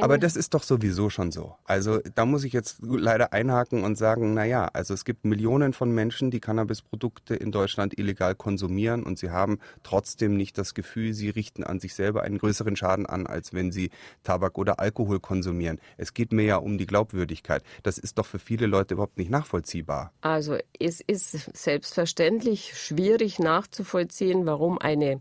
Aber 0.00 0.18
das 0.18 0.36
ist 0.36 0.54
doch 0.54 0.62
sowieso 0.62 1.08
schon 1.08 1.32
so. 1.32 1.56
Also 1.64 2.00
da 2.14 2.26
muss 2.26 2.44
ich 2.44 2.52
jetzt 2.52 2.78
leider 2.82 3.32
einhaken 3.32 3.84
und 3.84 3.96
sagen, 3.96 4.34
na 4.34 4.44
ja, 4.44 4.66
also 4.66 4.92
es 4.92 5.04
gibt 5.04 5.24
Millionen 5.24 5.72
von 5.72 5.90
Menschen, 5.90 6.30
die 6.30 6.40
Cannabisprodukte 6.40 7.34
in 7.34 7.50
Deutschland 7.50 7.98
illegal 7.98 8.34
konsumieren 8.34 9.04
und 9.04 9.18
sie 9.18 9.30
haben 9.30 9.58
trotzdem 9.82 10.36
nicht 10.36 10.58
das 10.58 10.74
Gefühl, 10.74 11.14
sie 11.14 11.30
richten 11.30 11.64
an 11.64 11.80
sich 11.80 11.94
selber 11.94 12.22
einen 12.22 12.38
größeren 12.38 12.76
Schaden 12.76 13.06
an, 13.06 13.26
als 13.26 13.54
wenn 13.54 13.72
sie 13.72 13.90
Tabak 14.24 14.58
oder 14.58 14.78
Alkohol 14.78 15.20
konsumieren. 15.20 15.80
Es 15.96 16.12
geht 16.12 16.32
mir 16.32 16.44
ja 16.44 16.56
um 16.56 16.76
die 16.76 16.86
Glaubwürdigkeit. 16.86 17.62
Das 17.82 17.98
ist 17.98 18.18
doch 18.18 18.26
für 18.26 18.38
viele 18.38 18.66
Leute 18.66 18.94
überhaupt 18.94 19.18
nicht 19.18 19.30
nachvollziehbar. 19.30 20.12
Also 20.20 20.58
es 20.78 21.00
ist 21.00 21.56
selbstverständlich 21.56 22.78
schwierig 22.78 23.38
nachzuvollziehen, 23.38 24.44
warum 24.46 24.78
eine 24.78 25.20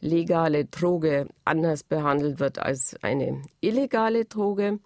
legale 0.00 0.64
Droge 0.66 1.28
anders 1.44 1.82
behandelt 1.82 2.40
wird 2.40 2.58
als 2.58 2.96
eine 3.02 3.42
illegale 3.60 4.24
Droge. 4.24 4.78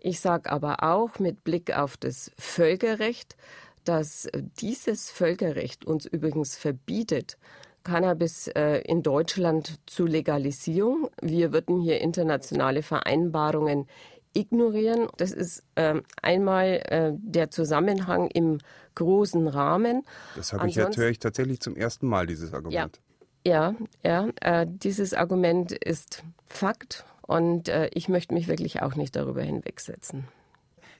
Ich 0.00 0.20
sage 0.20 0.50
aber 0.50 0.82
auch 0.82 1.18
mit 1.18 1.44
Blick 1.44 1.76
auf 1.76 1.96
das 1.96 2.30
Völkerrecht, 2.38 3.36
dass 3.84 4.28
dieses 4.60 5.10
Völkerrecht 5.10 5.84
uns 5.84 6.06
übrigens 6.06 6.56
verbietet, 6.56 7.38
Cannabis 7.84 8.48
äh, 8.48 8.78
in 8.78 9.02
Deutschland 9.04 9.78
zu 9.86 10.06
legalisieren. 10.06 11.06
Wir 11.22 11.52
würden 11.52 11.80
hier 11.80 12.00
internationale 12.00 12.82
Vereinbarungen 12.82 13.86
ignorieren. 14.34 15.06
Das 15.16 15.30
ist 15.30 15.62
äh, 15.76 16.00
einmal 16.20 16.82
äh, 16.86 17.12
der 17.14 17.50
Zusammenhang 17.50 18.28
im 18.28 18.58
großen 18.96 19.46
Rahmen. 19.46 20.02
Das 20.34 20.52
habe 20.52 20.68
ich 20.68 20.74
jetzt 20.74 20.96
höre 20.96 21.10
ich 21.10 21.20
tatsächlich 21.20 21.60
zum 21.60 21.76
ersten 21.76 22.06
Mal 22.08 22.26
dieses 22.26 22.52
Argument. 22.52 22.74
Ja, 22.96 23.05
ja, 23.46 23.76
ja, 24.02 24.28
äh, 24.40 24.66
dieses 24.68 25.14
Argument 25.14 25.70
ist 25.70 26.24
Fakt 26.48 27.04
und 27.22 27.68
äh, 27.68 27.88
ich 27.94 28.08
möchte 28.08 28.34
mich 28.34 28.48
wirklich 28.48 28.82
auch 28.82 28.96
nicht 28.96 29.14
darüber 29.14 29.42
hinwegsetzen. 29.42 30.26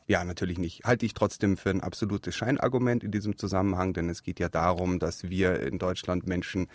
Ja, 0.08 0.22
natürlich 0.22 0.56
nicht. 0.56 0.84
Halte 0.84 1.04
ich 1.04 1.14
trotzdem 1.14 1.56
für 1.56 1.70
ein 1.70 1.80
absolutes 1.80 2.36
Scheinargument 2.36 3.02
in 3.02 3.10
diesem 3.10 3.36
Zusammenhang, 3.36 3.92
denn 3.92 4.08
es 4.08 4.22
geht 4.22 4.38
ja 4.38 4.48
darum, 4.48 5.00
dass 5.00 5.24
wir 5.24 5.58
in 5.60 5.80
Deutschland 5.80 6.28
Menschen 6.28 6.68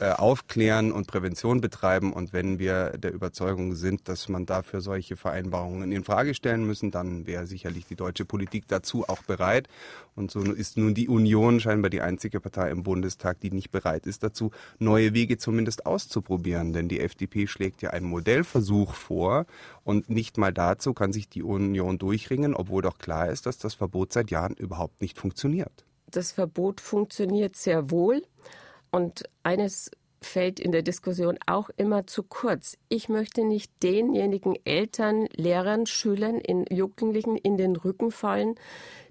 äh, 0.00 0.08
aufklären 0.12 0.90
und 0.90 1.06
Prävention 1.06 1.60
betreiben. 1.60 2.14
Und 2.14 2.32
wenn 2.32 2.58
wir 2.58 2.92
der 2.96 3.12
Überzeugung 3.12 3.74
sind, 3.74 4.08
dass 4.08 4.30
man 4.30 4.46
dafür 4.46 4.80
solche 4.80 5.16
Vereinbarungen 5.16 5.92
in 5.92 6.02
Frage 6.02 6.32
stellen 6.32 6.64
müssen, 6.64 6.90
dann 6.90 7.26
wäre 7.26 7.46
sicherlich 7.46 7.84
die 7.84 7.96
deutsche 7.96 8.24
Politik 8.24 8.64
dazu 8.68 9.06
auch 9.06 9.22
bereit. 9.22 9.68
Und 10.18 10.32
so 10.32 10.40
ist 10.40 10.76
nun 10.76 10.94
die 10.94 11.08
Union 11.08 11.60
scheinbar 11.60 11.90
die 11.90 12.00
einzige 12.00 12.40
Partei 12.40 12.70
im 12.70 12.82
Bundestag, 12.82 13.38
die 13.38 13.52
nicht 13.52 13.70
bereit 13.70 14.04
ist 14.04 14.24
dazu, 14.24 14.50
neue 14.80 15.14
Wege 15.14 15.38
zumindest 15.38 15.86
auszuprobieren. 15.86 16.72
Denn 16.72 16.88
die 16.88 16.98
FDP 16.98 17.46
schlägt 17.46 17.82
ja 17.82 17.90
einen 17.90 18.06
Modellversuch 18.06 18.94
vor 18.94 19.46
und 19.84 20.10
nicht 20.10 20.36
mal 20.36 20.52
dazu 20.52 20.92
kann 20.92 21.12
sich 21.12 21.28
die 21.28 21.44
Union 21.44 21.98
durchringen, 21.98 22.54
obwohl 22.54 22.82
doch 22.82 22.98
klar 22.98 23.30
ist, 23.30 23.46
dass 23.46 23.58
das 23.58 23.74
Verbot 23.74 24.12
seit 24.12 24.32
Jahren 24.32 24.54
überhaupt 24.54 25.00
nicht 25.00 25.16
funktioniert. 25.18 25.84
Das 26.10 26.32
Verbot 26.32 26.80
funktioniert 26.80 27.54
sehr 27.54 27.92
wohl. 27.92 28.22
Und 28.90 29.22
eines 29.44 29.90
fällt 30.20 30.58
in 30.60 30.72
der 30.72 30.82
Diskussion 30.82 31.38
auch 31.46 31.70
immer 31.76 32.06
zu 32.06 32.22
kurz. 32.22 32.76
Ich 32.88 33.08
möchte 33.08 33.44
nicht 33.44 33.70
denjenigen 33.82 34.56
Eltern, 34.64 35.28
Lehrern, 35.34 35.86
Schülern, 35.86 36.38
in 36.38 36.64
Jugendlichen 36.70 37.36
in 37.36 37.56
den 37.56 37.76
Rücken 37.76 38.10
fallen, 38.10 38.56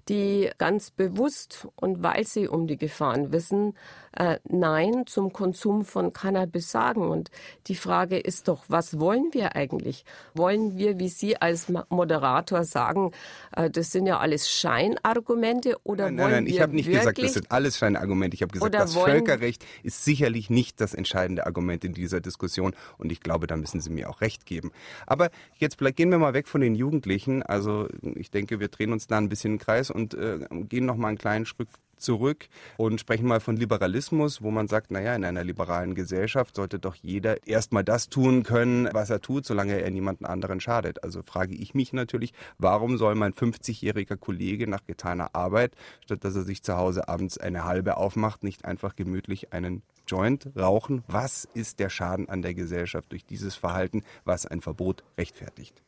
die 0.08 0.50
ganz 0.58 0.90
bewusst 0.90 1.68
und 1.76 2.02
weil 2.02 2.26
sie 2.26 2.48
um 2.48 2.66
die 2.66 2.76
Gefahren 2.76 3.32
wissen, 3.32 3.74
äh, 4.18 4.38
Nein 4.48 5.04
zum 5.06 5.32
Konsum 5.32 5.84
von 5.84 6.12
Cannabis 6.12 6.70
sagen. 6.70 7.08
Und 7.08 7.30
die 7.66 7.74
Frage 7.74 8.18
ist 8.18 8.48
doch, 8.48 8.64
was 8.68 8.98
wollen 8.98 9.30
wir 9.32 9.54
eigentlich? 9.54 10.04
Wollen 10.34 10.76
wir, 10.76 10.98
wie 10.98 11.08
Sie 11.08 11.36
als 11.36 11.66
Moderator 11.88 12.64
sagen, 12.64 13.12
äh, 13.54 13.70
das 13.70 13.92
sind 13.92 14.06
ja 14.06 14.18
alles 14.18 14.50
Scheinargumente 14.50 15.76
oder 15.84 16.10
nein, 16.10 16.18
wollen 16.18 16.30
nein, 16.30 16.32
nein, 16.32 16.46
wir 16.46 16.54
ich 16.54 16.60
habe 16.60 16.74
nicht 16.74 16.86
wirklich, 16.86 17.00
gesagt, 17.00 17.22
das 17.22 17.32
sind 17.34 17.50
alles 17.50 17.78
Scheinargumente. 17.78 18.34
Ich 18.34 18.42
habe 18.42 18.52
gesagt, 18.52 18.74
das 18.74 18.94
Völkerrecht 18.94 19.64
ist 19.82 20.04
sicherlich 20.04 20.50
nicht 20.50 20.80
das 20.80 20.94
entscheidende 20.94 21.46
Argument 21.46 21.84
in 21.84 21.94
dieser 21.94 22.20
Diskussion 22.20 22.74
und 22.96 23.12
ich 23.12 23.20
glaube, 23.20 23.46
da 23.46 23.56
müssen 23.56 23.80
Sie 23.80 23.90
mir 23.90 24.10
auch 24.10 24.20
recht 24.20 24.46
geben. 24.46 24.72
Aber 25.06 25.30
jetzt 25.58 25.78
gehen 25.78 26.10
wir 26.10 26.18
mal 26.18 26.34
weg 26.34 26.48
von 26.48 26.60
den 26.60 26.74
Jugendlichen. 26.74 27.42
Also 27.42 27.88
ich 28.02 28.30
denke, 28.30 28.60
wir 28.60 28.68
drehen 28.68 28.92
uns 28.92 29.06
da 29.06 29.18
ein 29.18 29.28
bisschen 29.28 29.54
im 29.54 29.58
Kreis 29.58 29.90
und 29.98 30.14
äh, 30.14 30.38
gehen 30.50 30.86
noch 30.86 30.96
mal 30.96 31.08
einen 31.08 31.18
kleinen 31.18 31.46
Schritt 31.46 31.68
zurück 31.98 32.48
und 32.76 33.00
sprechen 33.00 33.26
mal 33.26 33.40
von 33.40 33.56
Liberalismus, 33.56 34.42
wo 34.42 34.50
man 34.50 34.68
sagt, 34.68 34.90
naja, 34.90 35.14
in 35.14 35.24
einer 35.24 35.44
liberalen 35.44 35.94
Gesellschaft 35.94 36.54
sollte 36.56 36.78
doch 36.78 36.94
jeder 36.94 37.46
erstmal 37.46 37.84
das 37.84 38.08
tun 38.08 38.42
können, 38.44 38.88
was 38.92 39.10
er 39.10 39.20
tut, 39.20 39.44
solange 39.44 39.80
er 39.80 39.90
niemanden 39.90 40.24
anderen 40.24 40.60
schadet. 40.60 41.02
Also 41.02 41.22
frage 41.22 41.54
ich 41.54 41.74
mich 41.74 41.92
natürlich, 41.92 42.32
warum 42.58 42.98
soll 42.98 43.14
mein 43.14 43.32
50-jähriger 43.32 44.16
Kollege 44.16 44.68
nach 44.68 44.84
getaner 44.86 45.34
Arbeit, 45.34 45.74
statt 46.04 46.24
dass 46.24 46.36
er 46.36 46.42
sich 46.42 46.62
zu 46.62 46.76
Hause 46.76 47.08
abends 47.08 47.38
eine 47.38 47.64
halbe 47.64 47.96
aufmacht, 47.96 48.44
nicht 48.44 48.64
einfach 48.64 48.96
gemütlich 48.96 49.52
einen 49.52 49.82
Joint 50.06 50.48
rauchen? 50.56 51.02
Was 51.06 51.48
ist 51.54 51.80
der 51.80 51.90
Schaden 51.90 52.28
an 52.28 52.42
der 52.42 52.54
Gesellschaft 52.54 53.12
durch 53.12 53.26
dieses 53.26 53.56
Verhalten, 53.56 54.02
was 54.24 54.46
ein 54.46 54.60
Verbot 54.60 55.02
rechtfertigt? 55.18 55.82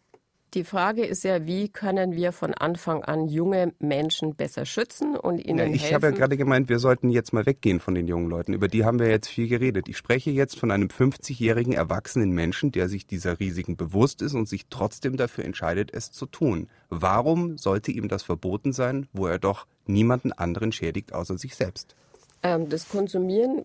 Die 0.55 0.65
Frage 0.65 1.05
ist 1.05 1.23
ja, 1.23 1.47
wie 1.47 1.69
können 1.69 2.17
wir 2.17 2.33
von 2.33 2.55
Anfang 2.55 3.05
an 3.05 3.29
junge 3.29 3.73
Menschen 3.79 4.35
besser 4.35 4.67
schützen 4.67 5.17
und 5.17 5.39
ihnen 5.39 5.59
Ja, 5.59 5.65
ich 5.67 5.83
helfen? 5.83 5.95
habe 5.95 6.07
ja 6.07 6.13
gerade 6.13 6.37
gemeint, 6.37 6.69
wir 6.69 6.81
sollten 6.81 7.11
jetzt 7.11 7.33
mal 7.33 7.47
weggehen 7.47 7.79
von 7.79 7.95
den 7.95 8.09
jungen 8.09 8.29
Leuten. 8.29 8.53
Über 8.53 8.67
die 8.67 8.85
haben 8.85 8.99
wir 8.99 9.09
jetzt 9.09 9.29
viel 9.29 9.47
geredet. 9.47 9.89
Ich 9.89 9.97
spreche 9.97 10.33
jetzt 10.33 10.59
von 10.59 10.73
einem 10.73 10.89
50-jährigen 10.89 11.73
erwachsenen 11.73 12.33
Menschen, 12.33 12.73
der 12.73 12.89
sich 12.89 13.07
dieser 13.07 13.39
Risiken 13.39 13.77
bewusst 13.77 14.23
ist 14.23 14.35
und 14.35 14.49
sich 14.49 14.67
trotzdem 14.71 15.17
dafür 15.17 15.45
entscheidet, 15.45 15.95
es 15.95 16.11
zu 16.11 16.27
tun. 16.27 16.67
Warum 16.89 17.57
sollte 17.57 17.93
ihm 17.93 18.09
das 18.09 18.25
verboten 18.25 18.73
sein, 18.73 19.07
wo 19.13 19.29
er 19.29 19.39
doch 19.39 19.67
niemanden 19.87 20.33
anderen 20.33 20.73
schädigt 20.73 21.13
außer 21.13 21.39
sich 21.39 21.55
selbst? 21.55 21.95
ähm, 22.43 22.69
das 22.71 22.89
Konsumieren 22.89 23.63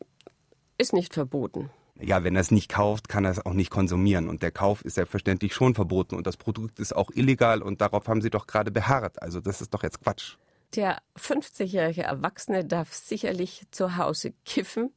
ist 0.77 0.93
nicht 0.93 1.13
verboten. 1.15 1.69
Ja, 1.99 2.23
wenn 2.23 2.35
er 2.35 2.41
es 2.41 2.51
nicht 2.51 2.69
kauft, 2.69 3.07
kann 3.07 3.23
er 3.23 3.31
es 3.31 3.45
auch 3.45 3.53
nicht 3.53 3.69
konsumieren. 3.69 4.27
Und 4.27 4.43
der 4.43 4.51
Kauf 4.51 4.83
ist 4.83 4.95
selbstverständlich 4.95 5.53
schon 5.53 5.75
verboten. 5.75 6.15
Und 6.15 6.27
das 6.27 6.35
Produkt 6.35 6.79
ist 6.79 6.95
auch 6.95 7.09
illegal. 7.13 7.61
Und 7.61 7.79
darauf 7.79 8.07
haben 8.07 8.21
Sie 8.21 8.29
doch 8.29 8.47
gerade 8.47 8.71
beharrt. 8.71 9.21
Also 9.21 9.39
das 9.39 9.61
ist 9.61 9.73
doch 9.73 9.83
jetzt 9.83 10.01
Quatsch. 10.01 10.35
Der 10.75 10.97
50-jährige 11.17 12.03
Erwachsene 12.03 12.65
darf 12.65 12.93
sicherlich 12.93 13.63
zu 13.71 13.95
Hause 13.95 14.33
kiffen, 14.43 14.91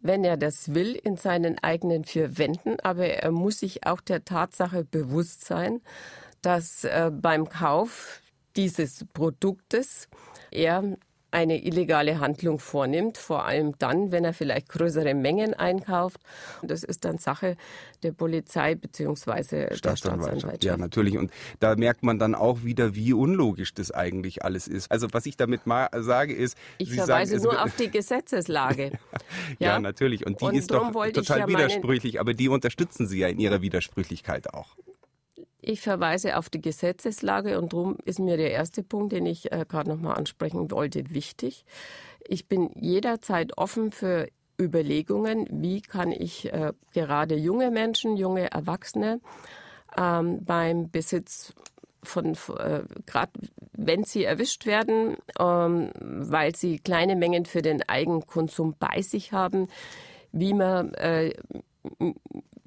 wenn 0.00 0.22
er 0.22 0.36
das 0.36 0.74
will, 0.74 0.94
in 0.94 1.16
seinen 1.16 1.58
eigenen 1.58 2.04
vier 2.04 2.38
Wänden. 2.38 2.78
Aber 2.80 3.06
er 3.06 3.32
muss 3.32 3.58
sich 3.60 3.84
auch 3.84 4.00
der 4.00 4.24
Tatsache 4.24 4.84
bewusst 4.84 5.44
sein, 5.44 5.80
dass 6.40 6.84
äh, 6.84 7.10
beim 7.12 7.48
Kauf 7.48 8.20
dieses 8.54 9.04
Produktes 9.12 10.08
er 10.52 10.96
eine 11.30 11.62
illegale 11.62 12.20
Handlung 12.20 12.58
vornimmt, 12.58 13.18
vor 13.18 13.44
allem 13.44 13.74
dann, 13.78 14.12
wenn 14.12 14.24
er 14.24 14.32
vielleicht 14.32 14.68
größere 14.68 15.14
Mengen 15.14 15.52
einkauft. 15.54 16.20
Das 16.62 16.84
ist 16.84 17.04
dann 17.04 17.18
Sache 17.18 17.56
der 18.02 18.12
Polizei 18.12 18.74
bzw. 18.74 19.68
der 19.68 19.74
Staatsanwaltschaft. 19.74 20.64
Ja, 20.64 20.76
natürlich. 20.76 21.18
Und 21.18 21.30
da 21.60 21.76
merkt 21.76 22.02
man 22.02 22.18
dann 22.18 22.34
auch 22.34 22.64
wieder, 22.64 22.94
wie 22.94 23.12
unlogisch 23.12 23.74
das 23.74 23.90
eigentlich 23.90 24.42
alles 24.42 24.68
ist. 24.68 24.90
Also 24.90 25.08
was 25.12 25.26
ich 25.26 25.36
damit 25.36 25.66
mal 25.66 25.88
sage 25.98 26.34
ist, 26.34 26.56
Ich 26.78 26.90
Sie 26.90 26.96
verweise 26.96 27.38
sagen, 27.38 27.54
nur 27.54 27.62
auf 27.62 27.76
die 27.76 27.90
Gesetzeslage. 27.90 28.92
ja, 29.58 29.78
natürlich. 29.78 30.24
Und 30.24 30.40
die 30.40 30.44
Und 30.46 30.54
ist 30.54 30.70
doch 30.70 30.90
total 31.12 31.40
ja 31.40 31.48
widersprüchlich, 31.48 32.20
aber 32.20 32.32
die 32.32 32.48
unterstützen 32.48 33.06
Sie 33.06 33.18
ja 33.18 33.28
in 33.28 33.38
ihrer 33.38 33.60
Widersprüchlichkeit 33.60 34.54
auch. 34.54 34.76
Ich 35.70 35.82
verweise 35.82 36.38
auf 36.38 36.48
die 36.48 36.62
Gesetzeslage 36.62 37.60
und 37.60 37.74
darum 37.74 37.98
ist 38.06 38.20
mir 38.20 38.38
der 38.38 38.52
erste 38.52 38.82
Punkt, 38.82 39.12
den 39.12 39.26
ich 39.26 39.52
äh, 39.52 39.66
gerade 39.68 39.90
noch 39.90 40.00
mal 40.00 40.14
ansprechen 40.14 40.70
wollte, 40.70 41.10
wichtig. 41.10 41.66
Ich 42.26 42.48
bin 42.48 42.70
jederzeit 42.74 43.58
offen 43.58 43.92
für 43.92 44.28
Überlegungen, 44.58 45.46
wie 45.50 45.82
kann 45.82 46.10
ich 46.10 46.50
äh, 46.50 46.72
gerade 46.94 47.34
junge 47.34 47.70
Menschen, 47.70 48.16
junge 48.16 48.50
Erwachsene 48.50 49.20
ähm, 49.94 50.42
beim 50.42 50.90
Besitz 50.90 51.52
von, 52.02 52.32
äh, 52.32 52.84
gerade 53.04 53.32
wenn 53.74 54.04
sie 54.04 54.24
erwischt 54.24 54.64
werden, 54.64 55.18
ähm, 55.38 55.90
weil 56.00 56.56
sie 56.56 56.78
kleine 56.78 57.14
Mengen 57.14 57.44
für 57.44 57.60
den 57.60 57.86
Eigenkonsum 57.86 58.74
bei 58.78 59.02
sich 59.02 59.34
haben, 59.34 59.68
wie 60.32 60.54
man 60.54 60.94
äh, 60.94 61.34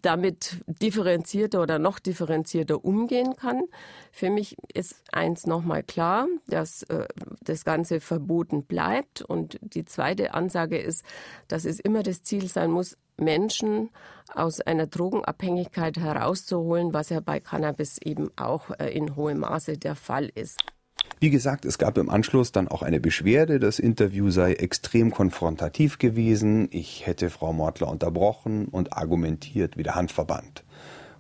damit 0.01 0.63
differenzierter 0.67 1.62
oder 1.62 1.79
noch 1.79 2.00
differenzierter 2.00 2.84
umgehen 2.84 3.36
kann. 3.36 3.63
Für 4.12 4.29
mich 4.29 4.55
ist 4.74 4.96
eins 5.12 5.46
nochmal 5.46 5.84
klar, 5.84 6.27
dass 6.48 6.84
äh, 6.84 7.08
das 7.43 7.65
Ganze 7.65 8.00
verboten 8.00 8.63
bleibt. 8.63 9.22
Und 9.22 9.60
die 9.62 9.86
zweite 9.86 10.34
Ansage 10.34 10.77
ist, 10.77 11.03
dass 11.48 11.65
es 11.65 11.79
immer 11.79 12.03
das 12.03 12.24
Ziel 12.24 12.48
sein 12.48 12.72
muss, 12.72 12.98
Menschen 13.17 13.89
aus 14.34 14.62
einer 14.62 14.88
Drogenabhängigkeit 14.88 15.98
herauszuholen, 15.98 16.93
was 16.93 17.10
ja 17.10 17.20
bei 17.20 17.39
Cannabis 17.39 17.98
eben 18.00 18.31
auch 18.36 18.72
äh, 18.79 18.89
in 18.89 19.15
hohem 19.15 19.39
Maße 19.39 19.77
der 19.77 19.96
Fall 19.96 20.29
ist. 20.34 20.60
Wie 21.20 21.29
gesagt, 21.29 21.65
es 21.65 21.77
gab 21.77 22.00
im 22.00 22.10
Anschluss 22.10 22.51
dann 22.51 22.67
auch 22.67 22.81
eine 22.81 23.00
Beschwerde, 23.00 23.60
das 23.60 23.77
Interview 23.77 24.31
sei 24.31 24.53
extrem 24.53 25.12
konfrontativ 25.12 26.00
gewesen, 26.00 26.67
ich 26.72 27.05
hätte 27.05 27.29
Frau 27.29 27.53
Mortler 27.53 27.89
unterbrochen 27.89 28.65
und 28.65 28.93
argumentiert 28.93 29.77
wie 29.77 29.84
der 29.84 29.93
Handverband. 29.93 30.63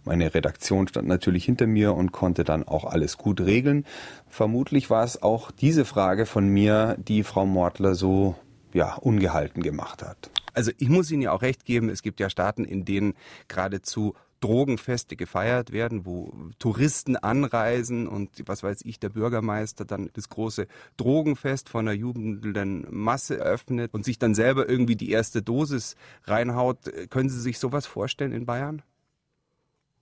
Meine 0.03 0.33
Redaktion 0.33 0.87
stand 0.87 1.07
natürlich 1.07 1.45
hinter 1.45 1.67
mir 1.67 1.93
und 1.93 2.11
konnte 2.11 2.43
dann 2.43 2.67
auch 2.67 2.85
alles 2.85 3.19
gut 3.19 3.41
regeln. 3.41 3.85
Vermutlich 4.27 4.89
war 4.89 5.03
es 5.03 5.21
auch 5.21 5.51
diese 5.51 5.85
Frage 5.85 6.25
von 6.25 6.47
mir, 6.47 6.97
die 6.97 7.21
Frau 7.21 7.45
Mortler 7.45 7.93
so 7.93 8.35
ja, 8.73 8.95
ungehalten 8.95 9.61
gemacht 9.61 10.01
hat. 10.01 10.31
Also 10.53 10.71
ich 10.79 10.89
muss 10.89 11.11
Ihnen 11.11 11.21
ja 11.21 11.31
auch 11.31 11.43
recht 11.43 11.65
geben, 11.65 11.89
es 11.89 12.01
gibt 12.01 12.19
ja 12.19 12.29
Staaten, 12.29 12.65
in 12.65 12.85
denen 12.85 13.13
geradezu 13.47 14.15
Drogenfeste 14.41 15.15
gefeiert 15.15 15.71
werden, 15.71 16.05
wo 16.05 16.33
Touristen 16.59 17.15
anreisen 17.15 18.07
und 18.07 18.29
was 18.45 18.63
weiß 18.63 18.81
ich, 18.83 18.99
der 18.99 19.09
Bürgermeister 19.09 19.85
dann 19.85 20.09
das 20.13 20.27
große 20.29 20.67
Drogenfest 20.97 21.69
von 21.69 21.87
einer 21.87 21.95
jubelnden 21.95 22.85
Masse 22.89 23.39
eröffnet 23.39 23.93
und 23.93 24.03
sich 24.03 24.19
dann 24.19 24.35
selber 24.35 24.67
irgendwie 24.67 24.95
die 24.95 25.11
erste 25.11 25.41
Dosis 25.41 25.95
reinhaut. 26.25 26.91
Können 27.09 27.29
Sie 27.29 27.39
sich 27.39 27.59
sowas 27.59 27.85
vorstellen 27.85 28.33
in 28.33 28.45
Bayern? 28.45 28.81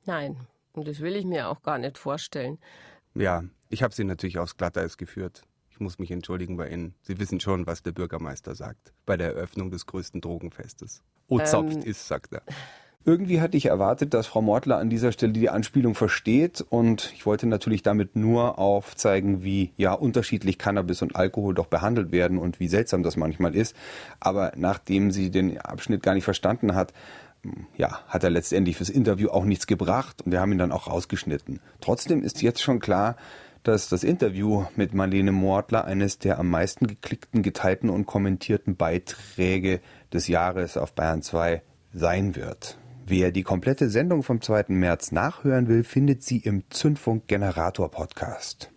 Nein, 0.06 0.38
und 0.74 0.88
das 0.88 1.02
will 1.02 1.16
ich 1.16 1.26
mir 1.26 1.50
auch 1.50 1.62
gar 1.62 1.78
nicht 1.78 1.98
vorstellen. 1.98 2.58
Ja, 3.14 3.44
ich 3.70 3.84
habe 3.84 3.94
Sie 3.94 4.04
natürlich 4.04 4.40
aufs 4.40 4.58
Glatteis 4.58 4.98
geführt. 4.98 5.44
Ich 5.70 5.80
muss 5.80 6.00
mich 6.00 6.12
entschuldigen 6.12 6.58
bei 6.58 6.70
Ihnen. 6.70 6.96
Sie 7.02 7.20
wissen 7.20 7.40
schon, 7.40 7.68
was 7.68 7.84
der 7.84 7.92
Bürgermeister 7.92 8.56
sagt 8.56 8.94
bei 9.06 9.18
der 9.18 9.28
Eröffnung 9.36 9.70
des 9.72 9.86
größten 9.86 10.22
Drogenfestes. 10.22 11.04
O 11.28 11.40
zopft 11.40 11.76
Ähm, 11.78 11.84
ist, 11.84 12.08
sagt 12.08 12.34
er. 12.34 12.42
Irgendwie 13.06 13.40
hatte 13.40 13.58
ich 13.58 13.66
erwartet, 13.66 14.14
dass 14.14 14.28
Frau 14.28 14.42
Mortler 14.42 14.78
an 14.78 14.90
dieser 14.90 15.12
Stelle 15.12 15.32
die 15.32 15.50
Anspielung 15.50 15.96
versteht 15.96 16.62
und 16.70 17.12
ich 17.16 17.26
wollte 17.26 17.48
natürlich 17.48 17.82
damit 17.82 18.16
nur 18.16 18.60
aufzeigen, 18.60 19.42
wie 19.42 19.72
ja 19.78 19.94
unterschiedlich 19.94 20.58
Cannabis 20.58 21.02
und 21.02 21.16
Alkohol 21.16 21.56
doch 21.56 21.68
behandelt 21.68 22.12
werden 22.12 22.38
und 22.38 22.60
wie 22.60 22.68
seltsam 22.68 23.02
das 23.02 23.18
manchmal 23.18 23.56
ist. 23.56 23.76
Aber 24.20 24.52
nachdem 24.58 25.12
sie 25.12 25.32
den 25.32 25.60
Abschnitt 25.60 26.04
gar 26.04 26.14
nicht 26.14 26.26
verstanden 26.26 26.76
hat, 26.76 26.94
ja, 27.78 28.02
hat 28.08 28.24
er 28.24 28.30
letztendlich 28.30 28.76
fürs 28.76 28.90
Interview 28.90 29.30
auch 29.30 29.46
nichts 29.46 29.66
gebracht 29.66 30.22
und 30.22 30.32
wir 30.32 30.42
haben 30.42 30.52
ihn 30.52 30.58
dann 30.58 30.74
auch 30.74 30.88
rausgeschnitten. 30.88 31.62
Trotzdem 31.80 32.22
ist 32.22 32.42
jetzt 32.42 32.62
schon 32.62 32.80
klar, 32.80 33.16
dass 33.64 33.90
das 33.90 34.04
Interview 34.04 34.66
mit 34.76 34.94
Marlene 34.94 35.32
Mortler 35.32 35.86
eines 35.86 36.20
der 36.20 36.38
am 36.38 36.50
meisten 36.50 36.86
geklickten, 36.86 37.44
geteilten 37.44 37.90
und 37.90 38.06
kommentierten 38.06 38.76
Beiträge 38.76 39.80
des 40.14 40.28
Jahres 40.28 40.78
auf 40.78 40.94
Bayern 40.94 41.22
2 41.22 41.62
sein 41.94 42.36
wird. 42.36 42.78
Wer 43.10 43.32
die 43.32 43.42
komplette 43.42 43.90
Sendung 43.90 44.22
vom 44.22 44.40
2. 44.40 44.66
März 44.68 45.12
nachhören 45.12 45.68
will, 45.68 45.84
findet 45.84 46.22
sie 46.22 46.38
im 46.38 46.62
Zündfunk 46.70 47.28
Generator 47.28 47.90
Podcast. 47.90 48.70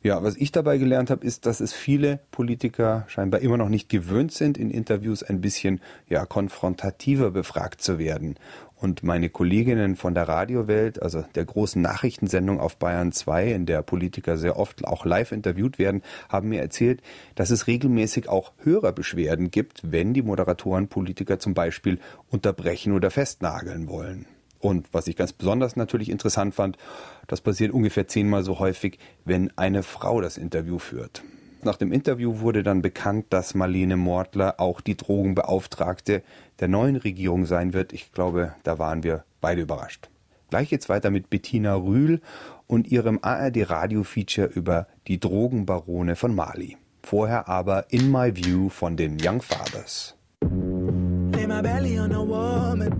Ja, 0.00 0.22
was 0.22 0.36
ich 0.36 0.52
dabei 0.52 0.78
gelernt 0.78 1.10
habe, 1.10 1.26
ist, 1.26 1.44
dass 1.44 1.58
es 1.58 1.72
viele 1.72 2.20
Politiker 2.30 3.04
scheinbar 3.08 3.40
immer 3.40 3.56
noch 3.56 3.68
nicht 3.68 3.88
gewöhnt 3.88 4.30
sind, 4.30 4.58
in 4.58 4.70
Interviews 4.70 5.24
ein 5.24 5.40
bisschen 5.40 5.80
ja, 6.08 6.24
konfrontativer 6.24 7.32
befragt 7.32 7.82
zu 7.82 7.98
werden. 7.98 8.36
Und 8.80 9.02
meine 9.02 9.28
Kolleginnen 9.28 9.96
von 9.96 10.14
der 10.14 10.28
Radiowelt, 10.28 11.02
also 11.02 11.24
der 11.34 11.44
großen 11.44 11.82
Nachrichtensendung 11.82 12.60
auf 12.60 12.76
Bayern 12.76 13.10
2, 13.10 13.52
in 13.52 13.66
der 13.66 13.82
Politiker 13.82 14.36
sehr 14.36 14.56
oft 14.56 14.84
auch 14.84 15.04
live 15.04 15.32
interviewt 15.32 15.80
werden, 15.80 16.02
haben 16.28 16.50
mir 16.50 16.60
erzählt, 16.60 17.02
dass 17.34 17.50
es 17.50 17.66
regelmäßig 17.66 18.28
auch 18.28 18.52
Hörerbeschwerden 18.62 19.50
gibt, 19.50 19.82
wenn 19.90 20.14
die 20.14 20.22
Moderatoren 20.22 20.86
Politiker 20.86 21.40
zum 21.40 21.54
Beispiel 21.54 21.98
unterbrechen 22.30 22.92
oder 22.92 23.10
festnageln 23.10 23.88
wollen. 23.88 24.26
Und 24.60 24.86
was 24.92 25.08
ich 25.08 25.16
ganz 25.16 25.32
besonders 25.32 25.74
natürlich 25.74 26.08
interessant 26.08 26.54
fand, 26.54 26.78
das 27.26 27.40
passiert 27.40 27.72
ungefähr 27.72 28.06
zehnmal 28.06 28.44
so 28.44 28.60
häufig, 28.60 28.98
wenn 29.24 29.56
eine 29.56 29.82
Frau 29.82 30.20
das 30.20 30.36
Interview 30.36 30.78
führt. 30.78 31.22
Nach 31.62 31.76
dem 31.76 31.92
Interview 31.92 32.38
wurde 32.38 32.62
dann 32.62 32.82
bekannt, 32.82 33.26
dass 33.30 33.54
Marlene 33.54 33.96
Mortler 33.96 34.60
auch 34.60 34.80
die 34.80 34.96
Drogenbeauftragte 34.96 36.22
der 36.60 36.68
neuen 36.68 36.96
Regierung 36.96 37.46
sein 37.46 37.72
wird. 37.72 37.92
Ich 37.92 38.12
glaube, 38.12 38.54
da 38.62 38.78
waren 38.78 39.02
wir 39.02 39.24
beide 39.40 39.62
überrascht. 39.62 40.08
Gleich 40.50 40.70
geht's 40.70 40.88
weiter 40.88 41.10
mit 41.10 41.30
Bettina 41.30 41.74
Rühl 41.74 42.20
und 42.68 42.86
ihrem 42.86 43.18
ARD-Radio-Feature 43.22 44.46
über 44.46 44.86
die 45.08 45.18
Drogenbarone 45.18 46.14
von 46.16 46.34
Mali. 46.34 46.76
Vorher 47.02 47.48
aber 47.48 47.86
In 47.90 48.10
My 48.10 48.34
View 48.34 48.68
von 48.68 48.96
den 48.96 49.18
Young 49.20 49.42
Fathers. 49.42 50.14
Lay 50.42 51.46
my 51.46 51.60
belly 51.60 51.98
on 51.98 52.12
a 52.12 52.20
woman. 52.20 52.92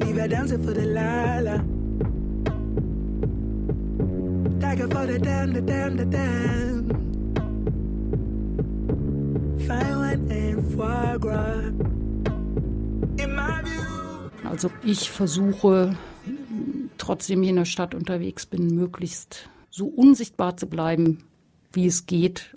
Leave 0.00 0.16
her 0.16 0.28
dancing 0.28 0.62
for 0.62 0.74
the 0.74 0.86
lala. 0.86 1.62
Tiger 4.76 4.90
for 4.90 5.06
the 5.06 5.18
damn, 5.18 5.54
the 5.54 5.62
damn, 5.62 5.96
the 5.96 6.04
damn. 6.04 6.88
Fine 9.66 10.30
and 10.30 10.74
foie 10.74 11.16
gras. 11.18 11.72
In 13.18 13.34
my 13.34 13.62
view. 13.64 14.30
Also 14.44 14.70
ich 14.84 15.10
versuche, 15.10 15.96
trotzdem 16.98 17.42
hier 17.42 17.50
in 17.50 17.56
der 17.56 17.64
Stadt 17.64 17.94
unterwegs 17.94 18.44
bin, 18.44 18.74
möglichst 18.74 19.48
so 19.70 19.86
unsichtbar 19.86 20.58
zu 20.58 20.66
bleiben, 20.66 21.24
wie 21.72 21.86
es 21.86 22.06
geht 22.06 22.54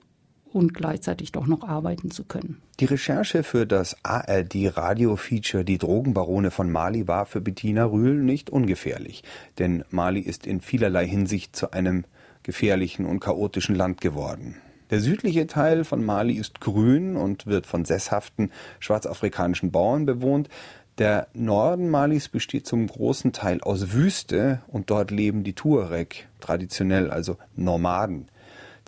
und 0.51 0.73
gleichzeitig 0.73 1.31
doch 1.31 1.47
noch 1.47 1.63
arbeiten 1.63 2.11
zu 2.11 2.23
können. 2.23 2.61
Die 2.79 2.85
Recherche 2.85 3.43
für 3.43 3.65
das 3.65 3.97
ARD-Radio-Feature 4.03 5.65
Die 5.65 5.77
Drogenbarone 5.77 6.51
von 6.51 6.71
Mali 6.71 7.07
war 7.07 7.25
für 7.25 7.41
Bettina 7.41 7.85
Rühl 7.85 8.15
nicht 8.15 8.49
ungefährlich, 8.49 9.23
denn 9.57 9.83
Mali 9.89 10.21
ist 10.21 10.47
in 10.47 10.61
vielerlei 10.61 11.07
Hinsicht 11.07 11.55
zu 11.55 11.71
einem 11.71 12.05
gefährlichen 12.43 13.05
und 13.05 13.19
chaotischen 13.19 13.75
Land 13.75 14.01
geworden. 14.01 14.55
Der 14.89 15.01
südliche 15.01 15.45
Teil 15.45 15.83
von 15.83 16.03
Mali 16.03 16.33
ist 16.33 16.61
grün 16.61 17.15
und 17.15 17.45
wird 17.45 17.67
von 17.67 17.85
sesshaften 17.85 18.51
schwarzafrikanischen 18.79 19.71
Bauern 19.71 20.05
bewohnt. 20.05 20.49
Der 20.97 21.27
Norden 21.33 21.89
Malis 21.89 22.27
besteht 22.27 22.65
zum 22.65 22.87
großen 22.87 23.31
Teil 23.31 23.61
aus 23.61 23.93
Wüste 23.93 24.61
und 24.67 24.89
dort 24.89 25.11
leben 25.11 25.43
die 25.43 25.53
Tuareg, 25.53 26.27
traditionell 26.39 27.11
also 27.11 27.37
Nomaden. 27.55 28.29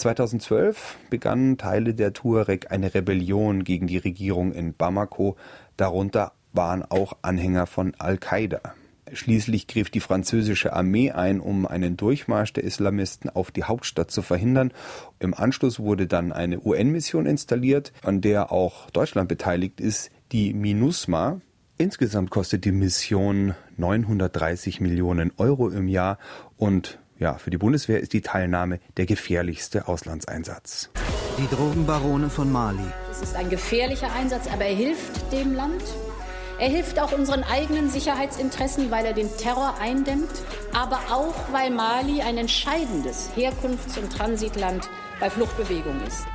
2012 0.01 0.97
begannen 1.09 1.57
Teile 1.57 1.93
der 1.93 2.13
Tuareg 2.13 2.71
eine 2.71 2.93
Rebellion 2.93 3.63
gegen 3.63 3.87
die 3.87 3.97
Regierung 3.97 4.51
in 4.51 4.73
Bamako. 4.73 5.37
Darunter 5.77 6.33
waren 6.53 6.83
auch 6.83 7.17
Anhänger 7.21 7.67
von 7.67 7.93
Al-Qaida. 7.97 8.61
Schließlich 9.13 9.67
griff 9.67 9.89
die 9.89 9.99
französische 9.99 10.73
Armee 10.73 11.11
ein, 11.11 11.39
um 11.39 11.67
einen 11.67 11.97
Durchmarsch 11.97 12.53
der 12.53 12.63
Islamisten 12.63 13.29
auf 13.29 13.51
die 13.51 13.63
Hauptstadt 13.63 14.09
zu 14.09 14.21
verhindern. 14.21 14.71
Im 15.19 15.33
Anschluss 15.33 15.79
wurde 15.79 16.07
dann 16.07 16.31
eine 16.31 16.59
UN-Mission 16.59 17.25
installiert, 17.25 17.93
an 18.03 18.21
der 18.21 18.51
auch 18.51 18.89
Deutschland 18.89 19.29
beteiligt 19.29 19.79
ist, 19.79 20.11
die 20.31 20.53
MINUSMA. 20.53 21.41
Insgesamt 21.77 22.31
kostet 22.31 22.65
die 22.65 22.71
Mission 22.71 23.53
930 23.77 24.81
Millionen 24.81 25.31
Euro 25.37 25.69
im 25.69 25.87
Jahr 25.87 26.17
und 26.57 27.00
ja, 27.21 27.37
für 27.37 27.51
die 27.51 27.59
Bundeswehr 27.59 27.99
ist 27.99 28.13
die 28.13 28.21
Teilnahme 28.21 28.79
der 28.97 29.05
gefährlichste 29.05 29.87
Auslandseinsatz. 29.87 30.89
Die 31.37 31.47
Drogenbarone 31.55 32.31
von 32.31 32.51
Mali. 32.51 32.83
Es 33.11 33.21
ist 33.21 33.35
ein 33.35 33.49
gefährlicher 33.49 34.11
Einsatz, 34.11 34.47
aber 34.51 34.65
er 34.65 34.75
hilft 34.75 35.31
dem 35.31 35.53
Land. 35.53 35.83
Er 36.57 36.69
hilft 36.69 36.99
auch 36.99 37.11
unseren 37.11 37.43
eigenen 37.43 37.89
Sicherheitsinteressen, 37.91 38.89
weil 38.89 39.05
er 39.05 39.13
den 39.13 39.29
Terror 39.37 39.75
eindämmt, 39.79 40.31
aber 40.73 40.99
auch 41.11 41.51
weil 41.51 41.69
Mali 41.69 42.21
ein 42.21 42.39
entscheidendes 42.39 43.29
Herkunfts- 43.35 43.99
und 43.99 44.11
Transitland 44.11 44.89
bei 45.19 45.29
Fluchtbewegung 45.29 46.01
ist. 46.07 46.25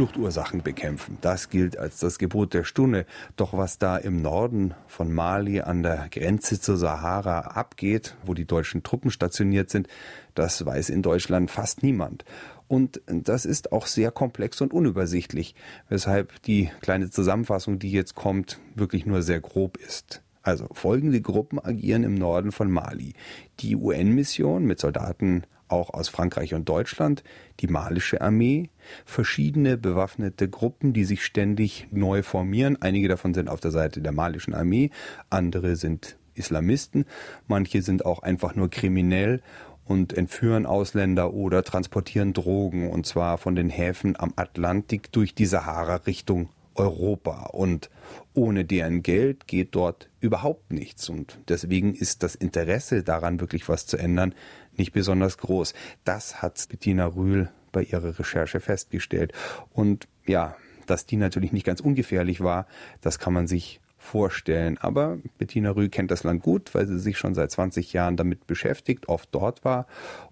Fluchtursachen 0.00 0.62
bekämpfen. 0.62 1.18
Das 1.20 1.50
gilt 1.50 1.76
als 1.76 1.98
das 1.98 2.18
Gebot 2.18 2.54
der 2.54 2.64
Stunde. 2.64 3.04
Doch 3.36 3.52
was 3.52 3.76
da 3.76 3.98
im 3.98 4.22
Norden 4.22 4.72
von 4.86 5.12
Mali 5.12 5.60
an 5.60 5.82
der 5.82 6.08
Grenze 6.10 6.58
zur 6.58 6.78
Sahara 6.78 7.40
abgeht, 7.40 8.16
wo 8.24 8.32
die 8.32 8.46
deutschen 8.46 8.82
Truppen 8.82 9.10
stationiert 9.10 9.68
sind, 9.68 9.88
das 10.34 10.64
weiß 10.64 10.88
in 10.88 11.02
Deutschland 11.02 11.50
fast 11.50 11.82
niemand. 11.82 12.24
Und 12.66 13.02
das 13.06 13.44
ist 13.44 13.72
auch 13.72 13.84
sehr 13.84 14.10
komplex 14.10 14.62
und 14.62 14.72
unübersichtlich, 14.72 15.54
weshalb 15.90 16.40
die 16.44 16.70
kleine 16.80 17.10
Zusammenfassung, 17.10 17.78
die 17.78 17.92
jetzt 17.92 18.14
kommt, 18.14 18.58
wirklich 18.74 19.04
nur 19.04 19.20
sehr 19.20 19.42
grob 19.42 19.76
ist. 19.76 20.22
Also 20.40 20.66
folgende 20.72 21.20
Gruppen 21.20 21.58
agieren 21.58 22.04
im 22.04 22.14
Norden 22.14 22.52
von 22.52 22.70
Mali. 22.70 23.12
Die 23.58 23.76
UN-Mission 23.76 24.64
mit 24.64 24.80
Soldaten 24.80 25.42
auch 25.70 25.90
aus 25.90 26.08
Frankreich 26.08 26.54
und 26.54 26.68
Deutschland, 26.68 27.22
die 27.60 27.66
malische 27.66 28.20
Armee, 28.20 28.70
verschiedene 29.04 29.76
bewaffnete 29.76 30.48
Gruppen, 30.48 30.92
die 30.92 31.04
sich 31.04 31.24
ständig 31.24 31.88
neu 31.90 32.22
formieren. 32.22 32.80
Einige 32.80 33.08
davon 33.08 33.34
sind 33.34 33.48
auf 33.48 33.60
der 33.60 33.70
Seite 33.70 34.00
der 34.00 34.12
malischen 34.12 34.54
Armee, 34.54 34.90
andere 35.28 35.76
sind 35.76 36.16
Islamisten, 36.34 37.04
manche 37.46 37.82
sind 37.82 38.06
auch 38.06 38.22
einfach 38.22 38.54
nur 38.54 38.70
kriminell 38.70 39.42
und 39.84 40.12
entführen 40.12 40.66
Ausländer 40.66 41.34
oder 41.34 41.64
transportieren 41.64 42.32
Drogen 42.32 42.90
und 42.90 43.06
zwar 43.06 43.38
von 43.38 43.56
den 43.56 43.70
Häfen 43.70 44.14
am 44.18 44.32
Atlantik 44.36 45.10
durch 45.12 45.34
die 45.34 45.46
Sahara 45.46 45.96
Richtung 45.96 46.48
Europa. 46.74 47.50
Und 47.52 47.90
ohne 48.34 48.64
deren 48.64 49.02
Geld 49.02 49.46
geht 49.46 49.74
dort 49.74 50.08
überhaupt 50.20 50.72
nichts. 50.72 51.08
Und 51.08 51.38
deswegen 51.48 51.94
ist 51.94 52.22
das 52.22 52.34
Interesse 52.34 53.02
daran 53.02 53.40
wirklich 53.40 53.68
was 53.68 53.86
zu 53.86 53.96
ändern 53.96 54.34
nicht 54.80 54.92
besonders 54.92 55.38
groß. 55.38 55.74
Das 56.04 56.42
hat 56.42 56.66
Bettina 56.68 57.06
Rühl 57.06 57.50
bei 57.70 57.82
ihrer 57.82 58.18
Recherche 58.18 58.60
festgestellt 58.60 59.32
und 59.72 60.08
ja, 60.26 60.56
dass 60.86 61.06
die 61.06 61.16
natürlich 61.16 61.52
nicht 61.52 61.66
ganz 61.66 61.80
ungefährlich 61.80 62.40
war, 62.40 62.66
das 63.00 63.18
kann 63.18 63.32
man 63.32 63.46
sich 63.46 63.80
vorstellen. 63.96 64.78
Aber 64.78 65.18
Bettina 65.38 65.70
Rühl 65.70 65.90
kennt 65.90 66.10
das 66.10 66.24
Land 66.24 66.42
gut, 66.42 66.74
weil 66.74 66.86
sie 66.86 66.98
sich 66.98 67.18
schon 67.18 67.34
seit 67.34 67.50
20 67.50 67.92
Jahren 67.92 68.16
damit 68.16 68.46
beschäftigt, 68.46 69.08
oft 69.08 69.28
dort 69.32 69.64
war 69.64 69.86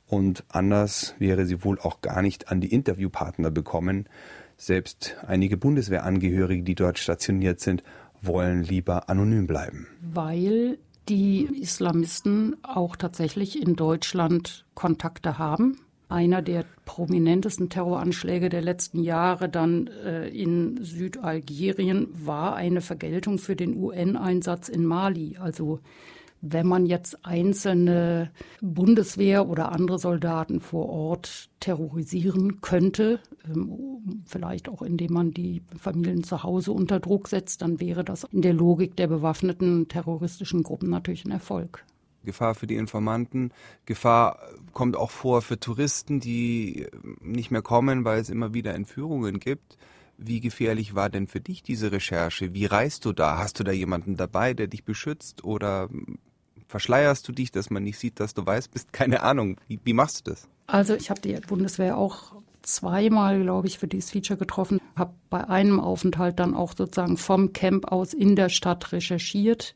und 0.07 0.45
anders 0.49 1.15
wäre 1.19 1.45
sie 1.45 1.63
wohl 1.63 1.79
auch 1.79 2.01
gar 2.01 2.23
nicht 2.23 2.51
an 2.51 2.61
die 2.61 2.73
Interviewpartner 2.73 3.51
bekommen. 3.51 4.09
Selbst 4.57 5.17
einige 5.27 5.57
Bundeswehrangehörige, 5.57 6.65
die 6.65 6.75
dort 6.75 6.99
stationiert 6.99 7.61
sind, 7.61 7.85
wollen 8.23 8.63
lieber 8.63 9.09
anonym 9.09 9.47
bleiben. 9.47 9.87
Weil 10.01 10.79
die 11.09 11.45
Islamisten 11.61 12.57
auch 12.63 12.97
tatsächlich 12.97 13.61
in 13.61 13.77
Deutschland 13.77 14.65
Kontakte 14.75 15.39
haben. 15.39 15.79
Einer 16.11 16.41
der 16.41 16.65
prominentesten 16.87 17.69
Terroranschläge 17.69 18.49
der 18.49 18.63
letzten 18.63 19.03
Jahre 19.03 19.49
dann 19.49 19.89
äh, 19.89 20.29
in 20.29 20.83
Südalgerien 20.83 22.09
war 22.15 22.57
eine 22.57 22.81
Vergeltung 22.81 23.39
für 23.39 23.57
den 23.57 23.77
UN-Einsatz 23.77 24.69
in 24.71 24.87
Mali. 24.87 25.37
Also 25.39 25.81
wenn 26.41 26.67
man 26.67 26.87
jetzt 26.87 27.25
einzelne 27.25 28.31
Bundeswehr 28.61 29.49
oder 29.49 29.73
andere 29.73 29.99
Soldaten 29.99 30.61
vor 30.61 30.89
Ort 30.89 31.51
terrorisieren 31.61 32.61
könnte, 32.61 33.21
ähm, 33.47 34.23
vielleicht 34.27 34.69
auch 34.69 34.83
indem 34.83 35.13
man 35.13 35.33
die 35.33 35.63
Familien 35.79 36.23
zu 36.25 36.43
Hause 36.43 36.73
unter 36.73 37.01
Druck 37.01 37.29
setzt, 37.29 37.63
dann 37.63 37.81
wäre 37.81 38.05
das 38.05 38.25
in 38.25 38.43
der 38.43 38.55
Logik 38.55 38.97
der 38.97 39.09
bewaffneten 39.09 39.89
terroristischen 39.89 40.63
Gruppen 40.63 40.91
natürlich 40.91 41.25
ein 41.25 41.33
Erfolg. 41.33 41.85
Gefahr 42.25 42.55
für 42.55 42.67
die 42.67 42.77
Informanten. 42.77 43.53
Gefahr 43.87 44.39
kommt 44.73 44.97
auch 44.97 45.11
vor 45.11 45.41
für 45.41 45.59
Touristen, 45.59 46.21
die 46.21 46.87
nicht 47.21 47.51
mehr 47.51 47.63
kommen, 47.63 48.05
weil 48.05 48.21
es 48.21 48.29
immer 48.29 48.55
wieder 48.55 48.75
Entführungen 48.75 49.41
gibt. 49.41 49.79
Wie 50.19 50.41
gefährlich 50.41 50.95
war 50.95 51.11
denn 51.11 51.29
für 51.29 51.41
dich 51.41 51.63
diese 51.63 51.93
Recherche? 51.93 52.53
Wie 52.53 52.67
reist 52.67 53.05
du 53.05 53.13
da? 53.13 53.39
Hast 53.39 53.61
du 53.61 53.65
da 53.65 53.71
jemanden 53.71 54.17
dabei, 54.17 54.53
der 54.53 54.67
dich 54.67 54.85
beschützt? 54.85 55.45
Oder 55.45 55.89
verschleierst 56.69 57.27
du 57.27 57.33
dich, 57.33 57.51
dass 57.51 57.71
man 57.71 57.83
nicht 57.83 57.99
sieht, 57.99 58.21
dass 58.21 58.35
du 58.35 58.47
weiß 58.47 58.69
bist? 58.69 58.93
Keine 58.93 59.23
Ahnung. 59.23 59.57
Wie, 59.67 59.81
wie 59.83 59.95
machst 59.95 60.27
du 60.27 60.31
das? 60.31 60.49
Also 60.67 60.95
ich 60.95 61.11
habe 61.11 61.21
die 61.21 61.33
Bundeswehr 61.35 61.97
auch 61.97 62.35
zweimal, 62.63 63.43
glaube 63.43 63.67
ich, 63.67 63.79
für 63.79 63.89
dieses 63.89 64.11
Feature 64.11 64.39
getroffen. 64.39 64.81
Habe 64.95 65.15
bei 65.31 65.49
einem 65.49 65.81
Aufenthalt 65.81 66.39
dann 66.39 66.55
auch 66.55 66.75
sozusagen 66.77 67.17
vom 67.17 67.53
Camp 67.53 67.91
aus 67.91 68.13
in 68.13 68.37
der 68.37 68.51
Stadt 68.51 68.93
recherchiert. 68.93 69.75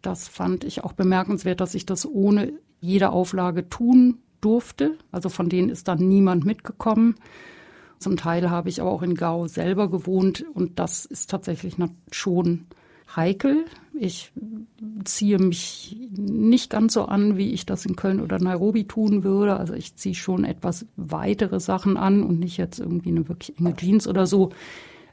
Das 0.00 0.28
fand 0.28 0.64
ich 0.64 0.84
auch 0.84 0.92
bemerkenswert, 0.92 1.60
dass 1.60 1.74
ich 1.74 1.84
das 1.86 2.06
ohne 2.06 2.52
jede 2.80 3.10
Auflage 3.10 3.68
tun 3.68 4.18
durfte. 4.40 4.98
Also 5.10 5.28
von 5.28 5.48
denen 5.48 5.68
ist 5.68 5.88
dann 5.88 5.98
niemand 5.98 6.44
mitgekommen. 6.44 7.16
Zum 7.98 8.16
Teil 8.16 8.50
habe 8.50 8.68
ich 8.68 8.80
aber 8.80 8.90
auch 8.90 9.02
in 9.02 9.14
Gao 9.14 9.48
selber 9.48 9.90
gewohnt 9.90 10.44
und 10.54 10.78
das 10.78 11.06
ist 11.06 11.30
tatsächlich 11.30 11.76
schon 12.10 12.66
heikel. 13.16 13.64
Ich 13.94 14.32
ziehe 15.04 15.38
mich 15.38 15.96
nicht 16.10 16.70
ganz 16.70 16.94
so 16.94 17.04
an, 17.04 17.36
wie 17.36 17.52
ich 17.52 17.64
das 17.64 17.86
in 17.86 17.96
Köln 17.96 18.20
oder 18.20 18.38
Nairobi 18.38 18.84
tun 18.84 19.22
würde. 19.22 19.56
Also 19.56 19.74
ich 19.74 19.94
ziehe 19.96 20.14
schon 20.14 20.44
etwas 20.44 20.86
weitere 20.96 21.60
Sachen 21.60 21.96
an 21.96 22.22
und 22.22 22.40
nicht 22.40 22.56
jetzt 22.56 22.80
irgendwie 22.80 23.10
eine 23.10 23.28
wirklich 23.28 23.58
enge 23.58 23.76
Jeans 23.76 24.08
oder 24.08 24.26
so. 24.26 24.50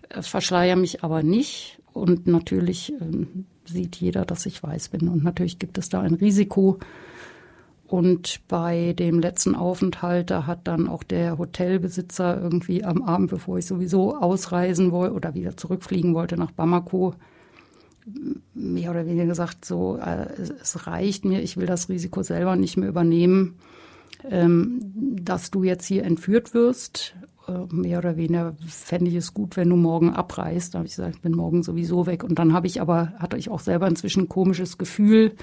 Äh, 0.10 0.22
verschleiere 0.22 0.78
mich 0.78 1.04
aber 1.04 1.24
nicht. 1.24 1.80
Und 1.94 2.26
natürlich 2.26 2.94
ähm, 3.02 3.46
sieht 3.66 3.98
jeder, 3.98 4.26
dass 4.26 4.46
ich 4.46 4.64
weiß 4.64 4.90
bin. 4.90 5.08
Und 5.08 5.24
natürlich 5.24 5.60
gibt 5.60 5.78
es 5.78 5.90
da 5.90 6.02
ein 6.02 6.16
Risiko. 6.16 6.80
Und 7.92 8.40
bei 8.48 8.94
dem 8.94 9.20
letzten 9.20 9.54
Aufenthalt, 9.54 10.30
da 10.32 10.48
hat 10.48 10.66
dann 10.66 10.88
auch 10.88 11.04
der 11.04 11.38
Hotelbesitzer 11.38 12.42
irgendwie 12.42 12.86
am 12.86 13.02
Abend, 13.02 13.30
bevor 13.30 13.58
ich 13.58 13.66
sowieso 13.66 14.16
ausreisen 14.16 14.92
wollte 14.92 15.14
oder 15.14 15.34
wieder 15.36 15.58
zurückfliegen 15.58 16.16
wollte 16.16 16.38
nach 16.38 16.52
Bamako, 16.52 17.16
mehr 18.54 18.92
oder 18.92 19.06
weniger 19.06 19.26
gesagt, 19.26 19.66
so, 19.66 19.98
äh, 19.98 20.28
es 20.62 20.88
reicht 20.88 21.26
mir, 21.26 21.42
ich 21.42 21.58
will 21.58 21.68
das 21.68 21.90
Risiko 21.90 22.24
selber 22.24 22.56
nicht 22.56 22.78
mehr 22.78 22.90
übernehmen, 22.90 23.56
ähm, 24.30 24.80
dass 24.96 25.52
du 25.52 25.64
jetzt 25.64 25.86
hier 25.86 26.04
entführt 26.04 26.54
wirst. 26.54 27.16
Äh, 27.48 27.74
mehr 27.74 28.00
oder 28.00 28.18
weniger 28.18 28.56
fände 28.68 29.10
ich 29.10 29.16
es 29.16 29.34
gut, 29.34 29.58
wenn 29.58 29.70
du 29.70 29.76
morgen 29.76 30.12
abreist. 30.12 30.74
Da 30.74 30.80
habe 30.80 30.88
ich 30.88 30.96
gesagt, 30.96 31.16
ich 31.16 31.22
bin 31.22 31.34
morgen 31.34 31.64
sowieso 31.64 32.06
weg. 32.06 32.24
Und 32.24 32.40
dann 32.40 32.54
habe 32.54 32.68
ich 32.68 32.82
aber, 32.82 33.14
hatte 33.18 33.38
ich 33.38 33.50
auch 33.50 33.60
selber 33.60 33.88
inzwischen 33.88 34.24
ein 34.24 34.30
komisches 34.30 34.78
Gefühl 34.78 35.34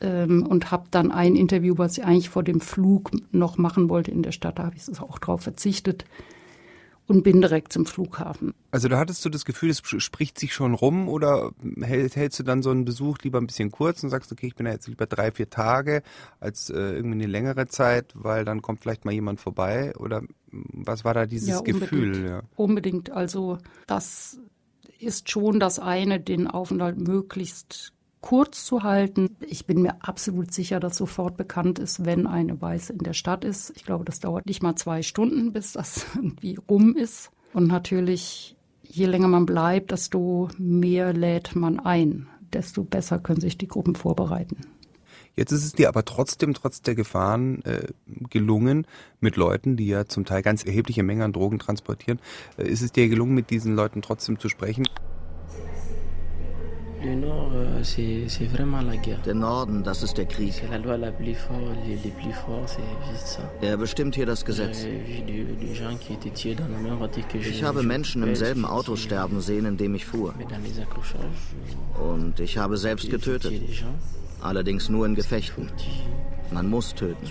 ähm, 0.00 0.46
und 0.46 0.70
habe 0.70 0.86
dann 0.90 1.10
ein 1.10 1.36
Interview, 1.36 1.74
was 1.76 1.98
ich 1.98 2.04
eigentlich 2.04 2.30
vor 2.30 2.42
dem 2.42 2.60
Flug 2.60 3.10
noch 3.32 3.58
machen 3.58 3.88
wollte 3.88 4.10
in 4.10 4.22
der 4.22 4.32
Stadt, 4.32 4.58
da 4.58 4.64
habe 4.64 4.76
ich 4.76 5.00
auch 5.00 5.18
drauf 5.18 5.42
verzichtet 5.42 6.04
und 7.08 7.22
bin 7.22 7.40
direkt 7.40 7.72
zum 7.72 7.86
Flughafen. 7.86 8.54
Also 8.70 8.88
da 8.88 8.98
hattest 8.98 9.24
du 9.24 9.30
das 9.30 9.46
Gefühl, 9.46 9.70
es 9.70 9.82
spricht 9.82 10.38
sich 10.38 10.52
schon 10.52 10.74
rum 10.74 11.08
oder 11.08 11.52
hältst 11.80 12.38
du 12.38 12.42
dann 12.42 12.62
so 12.62 12.70
einen 12.70 12.84
Besuch 12.84 13.18
lieber 13.22 13.40
ein 13.40 13.46
bisschen 13.46 13.70
kurz 13.70 14.02
und 14.02 14.10
sagst, 14.10 14.30
okay, 14.30 14.46
ich 14.46 14.54
bin 14.54 14.66
da 14.66 14.72
jetzt 14.72 14.86
lieber 14.86 15.06
drei, 15.06 15.32
vier 15.32 15.48
Tage 15.48 16.02
als 16.38 16.68
äh, 16.68 16.74
irgendwie 16.74 17.14
eine 17.14 17.26
längere 17.26 17.66
Zeit, 17.66 18.12
weil 18.14 18.44
dann 18.44 18.60
kommt 18.60 18.80
vielleicht 18.80 19.06
mal 19.06 19.12
jemand 19.12 19.40
vorbei 19.40 19.94
oder 19.96 20.22
was 20.52 21.04
war 21.04 21.14
da 21.14 21.26
dieses 21.26 21.48
ja, 21.48 21.58
unbedingt, 21.58 21.80
Gefühl? 21.80 22.26
Ja. 22.26 22.42
Unbedingt. 22.56 23.10
Also 23.10 23.58
das 23.86 24.38
ist 24.98 25.30
schon 25.30 25.60
das 25.60 25.78
eine, 25.78 26.20
den 26.20 26.46
Aufenthalt 26.46 26.98
möglichst 26.98 27.94
kurz 28.20 28.64
zu 28.64 28.82
halten. 28.82 29.36
Ich 29.40 29.66
bin 29.66 29.82
mir 29.82 29.96
absolut 30.00 30.52
sicher, 30.52 30.80
dass 30.80 30.96
sofort 30.96 31.36
bekannt 31.36 31.78
ist, 31.78 32.04
wenn 32.04 32.26
eine 32.26 32.60
Weiße 32.60 32.92
in 32.92 32.98
der 32.98 33.12
Stadt 33.12 33.44
ist. 33.44 33.72
Ich 33.76 33.84
glaube, 33.84 34.04
das 34.04 34.20
dauert 34.20 34.46
nicht 34.46 34.62
mal 34.62 34.74
zwei 34.76 35.02
Stunden, 35.02 35.52
bis 35.52 35.72
das 35.72 36.06
irgendwie 36.14 36.58
rum 36.68 36.96
ist. 36.96 37.30
Und 37.52 37.66
natürlich, 37.66 38.56
je 38.82 39.06
länger 39.06 39.28
man 39.28 39.46
bleibt, 39.46 39.92
desto 39.92 40.48
mehr 40.58 41.12
lädt 41.12 41.56
man 41.56 41.80
ein, 41.80 42.28
desto 42.52 42.84
besser 42.84 43.18
können 43.18 43.40
sich 43.40 43.56
die 43.56 43.68
Gruppen 43.68 43.94
vorbereiten. 43.94 44.58
Jetzt 45.38 45.52
ist 45.52 45.64
es 45.64 45.72
dir 45.72 45.88
aber 45.88 46.04
trotzdem, 46.04 46.52
trotz 46.52 46.82
der 46.82 46.96
Gefahren, 46.96 47.62
äh, 47.62 47.86
gelungen, 48.28 48.88
mit 49.20 49.36
Leuten, 49.36 49.76
die 49.76 49.86
ja 49.86 50.06
zum 50.06 50.24
Teil 50.24 50.42
ganz 50.42 50.64
erhebliche 50.64 51.04
Mengen 51.04 51.22
an 51.22 51.32
Drogen 51.32 51.60
transportieren, 51.60 52.18
äh, 52.56 52.68
ist 52.68 52.82
es 52.82 52.90
dir 52.90 53.08
gelungen, 53.08 53.36
mit 53.36 53.50
diesen 53.50 53.76
Leuten 53.76 54.02
trotzdem 54.02 54.40
zu 54.40 54.48
sprechen? 54.48 54.88
Euh, 57.00 57.82
der 59.24 59.34
Norden, 59.34 59.84
das 59.84 60.02
ist 60.02 60.18
der 60.18 60.26
Krieg. 60.26 60.54
Er 63.60 63.76
bestimmt 63.76 64.14
hier 64.14 64.26
das 64.26 64.44
Gesetz. 64.44 64.84
Ich 67.32 67.62
habe 67.62 67.82
Menschen 67.82 68.22
im 68.22 68.34
selben 68.34 68.64
Auto 68.64 68.96
sterben 68.96 69.40
sehen, 69.40 69.66
in 69.66 69.76
dem 69.76 69.94
ich 69.94 70.06
fuhr. 70.06 70.34
Und 72.00 72.40
ich 72.40 72.58
habe 72.58 72.76
selbst 72.76 73.10
getötet. 73.10 73.52
Allerdings 74.40 74.88
nur 74.88 75.06
in 75.06 75.14
Gefechten. 75.14 75.70
Man 76.50 76.68
muss 76.68 76.94
töten. 76.94 77.26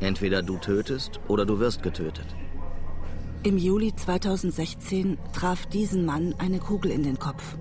Entweder 0.00 0.42
du 0.42 0.56
tötest 0.56 1.20
oder 1.28 1.44
du 1.44 1.60
wirst 1.60 1.82
getötet. 1.82 2.26
Im 3.44 3.58
Juli 3.58 3.94
2016 3.94 5.18
traf 5.32 5.66
diesen 5.66 6.04
Mann 6.04 6.34
eine 6.38 6.60
Kugel 6.60 6.92
in 6.92 7.02
den 7.02 7.18
Kopf. 7.18 7.56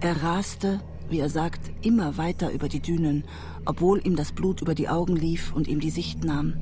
Er 0.00 0.22
raste, 0.22 0.80
wie 1.08 1.20
er 1.20 1.28
sagt, 1.28 1.70
immer 1.82 2.16
weiter 2.16 2.50
über 2.50 2.68
die 2.68 2.80
Dünen, 2.80 3.24
obwohl 3.64 4.04
ihm 4.06 4.16
das 4.16 4.32
Blut 4.32 4.60
über 4.60 4.74
die 4.74 4.88
Augen 4.88 5.16
lief 5.16 5.52
und 5.52 5.68
ihm 5.68 5.80
die 5.80 5.90
Sicht 5.90 6.24
nahm. 6.24 6.54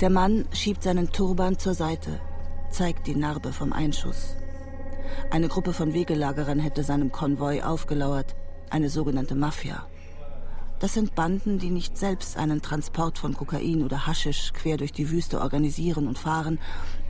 Der 0.00 0.10
Mann 0.10 0.46
schiebt 0.52 0.82
seinen 0.82 1.12
Turban 1.12 1.58
zur 1.58 1.74
Seite, 1.74 2.20
zeigt 2.70 3.06
die 3.06 3.14
Narbe 3.14 3.52
vom 3.52 3.72
Einschuss. 3.72 4.36
Eine 5.30 5.48
Gruppe 5.48 5.72
von 5.72 5.92
Wegelagerern 5.92 6.58
hätte 6.58 6.84
seinem 6.84 7.12
Konvoi 7.12 7.62
aufgelauert, 7.62 8.34
eine 8.70 8.88
sogenannte 8.88 9.34
Mafia. 9.34 9.86
Das 10.78 10.94
sind 10.94 11.14
Banden, 11.14 11.58
die 11.58 11.68
nicht 11.68 11.98
selbst 11.98 12.38
einen 12.38 12.62
Transport 12.62 13.18
von 13.18 13.34
Kokain 13.34 13.82
oder 13.82 14.06
Haschisch 14.06 14.54
quer 14.54 14.78
durch 14.78 14.92
die 14.92 15.10
Wüste 15.10 15.42
organisieren 15.42 16.08
und 16.08 16.18
fahren, 16.18 16.58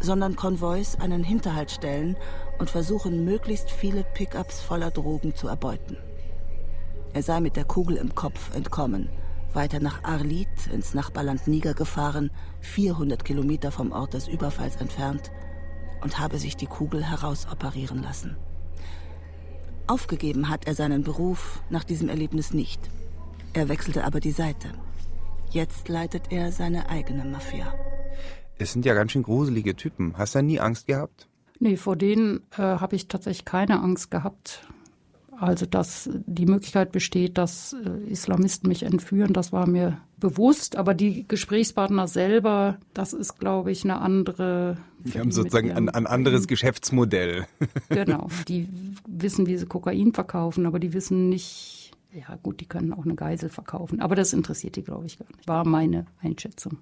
sondern 0.01 0.35
Konvois 0.35 0.97
einen 0.99 1.23
Hinterhalt 1.23 1.71
stellen 1.71 2.17
und 2.61 2.71
versuchen, 2.71 3.25
möglichst 3.25 3.71
viele 3.71 4.05
Pickups 4.05 4.61
voller 4.61 4.91
Drogen 4.91 5.35
zu 5.35 5.49
erbeuten. 5.49 5.97
Er 7.15 7.23
sei 7.23 7.41
mit 7.41 7.57
der 7.57 7.65
Kugel 7.65 7.97
im 7.97 8.15
Kopf 8.15 8.55
entkommen, 8.55 9.09
weiter 9.55 9.81
nach 9.81 10.05
Arlit 10.05 10.69
ins 10.73 10.95
Nachbarland 10.95 11.49
Niger 11.49 11.75
gefahren, 11.75 12.31
400 12.61 13.25
Kilometer 13.25 13.73
vom 13.73 13.91
Ort 13.91 14.15
des 14.15 14.29
Überfalls 14.29 14.77
entfernt, 14.77 15.33
und 16.03 16.19
habe 16.19 16.39
sich 16.39 16.57
die 16.57 16.67
Kugel 16.67 17.03
herausoperieren 17.03 18.03
lassen. 18.03 18.37
Aufgegeben 19.87 20.49
hat 20.49 20.67
er 20.67 20.75
seinen 20.75 21.03
Beruf 21.03 21.63
nach 21.71 21.83
diesem 21.83 22.09
Erlebnis 22.09 22.53
nicht. 22.53 22.81
Er 23.55 23.69
wechselte 23.69 24.05
aber 24.05 24.21
die 24.21 24.31
Seite. 24.31 24.69
Jetzt 25.51 25.89
leitet 25.89 26.31
er 26.31 26.53
seine 26.53 26.89
eigene 26.91 27.25
Mafia. 27.25 27.75
Es 28.59 28.73
sind 28.73 28.85
ja 28.85 28.95
ganz 28.95 29.13
schön 29.13 29.23
gruselige 29.23 29.75
Typen. 29.75 30.17
Hast 30.17 30.35
du 30.35 30.43
nie 30.43 30.61
Angst 30.61 30.87
gehabt? 30.87 31.30
Nee, 31.61 31.77
vor 31.77 31.95
denen 31.95 32.41
äh, 32.53 32.63
habe 32.63 32.97
ich 32.97 33.07
tatsächlich 33.07 33.45
keine 33.45 33.81
Angst 33.81 34.11
gehabt. 34.11 34.67
Also, 35.39 35.65
dass 35.67 36.11
die 36.27 36.47
Möglichkeit 36.47 36.91
besteht, 36.91 37.39
dass 37.39 37.75
äh, 37.75 38.11
Islamisten 38.11 38.69
mich 38.69 38.83
entführen, 38.83 39.35
das 39.35 39.53
war 39.53 39.67
mir 39.67 39.99
bewusst. 40.19 40.77
Aber 40.77 40.95
die 40.95 41.29
Gesprächspartner 41.29 42.09
selber, 42.09 42.79
das 42.95 43.13
ist, 43.13 43.39
glaube 43.39 43.73
ich, 43.73 43.85
eine 43.85 44.01
andere. 44.01 44.79
Die 45.01 45.19
haben 45.19 45.31
sozusagen 45.31 45.71
ein, 45.71 45.91
ein 45.91 46.07
anderes 46.07 46.47
Geschäftsmodell. 46.47 47.47
genau. 47.91 48.29
Die 48.49 48.69
wissen, 49.07 49.47
wie 49.47 49.59
sie 49.59 49.67
Kokain 49.67 50.13
verkaufen, 50.13 50.65
aber 50.65 50.79
die 50.79 50.95
wissen 50.95 51.29
nicht, 51.29 51.93
ja, 52.13 52.37
gut, 52.43 52.61
die 52.61 52.67
können 52.67 52.95
auch 52.95 53.05
eine 53.05 53.15
Geisel 53.15 53.51
verkaufen, 53.51 54.01
aber 54.01 54.17
das 54.17 54.33
interessiert 54.33 54.77
die, 54.77 54.83
glaube 54.83 55.07
ich, 55.07 55.19
gar 55.19 55.29
nicht. 55.29 55.47
War 55.47 55.67
meine 55.67 56.07
Einschätzung. 56.21 56.79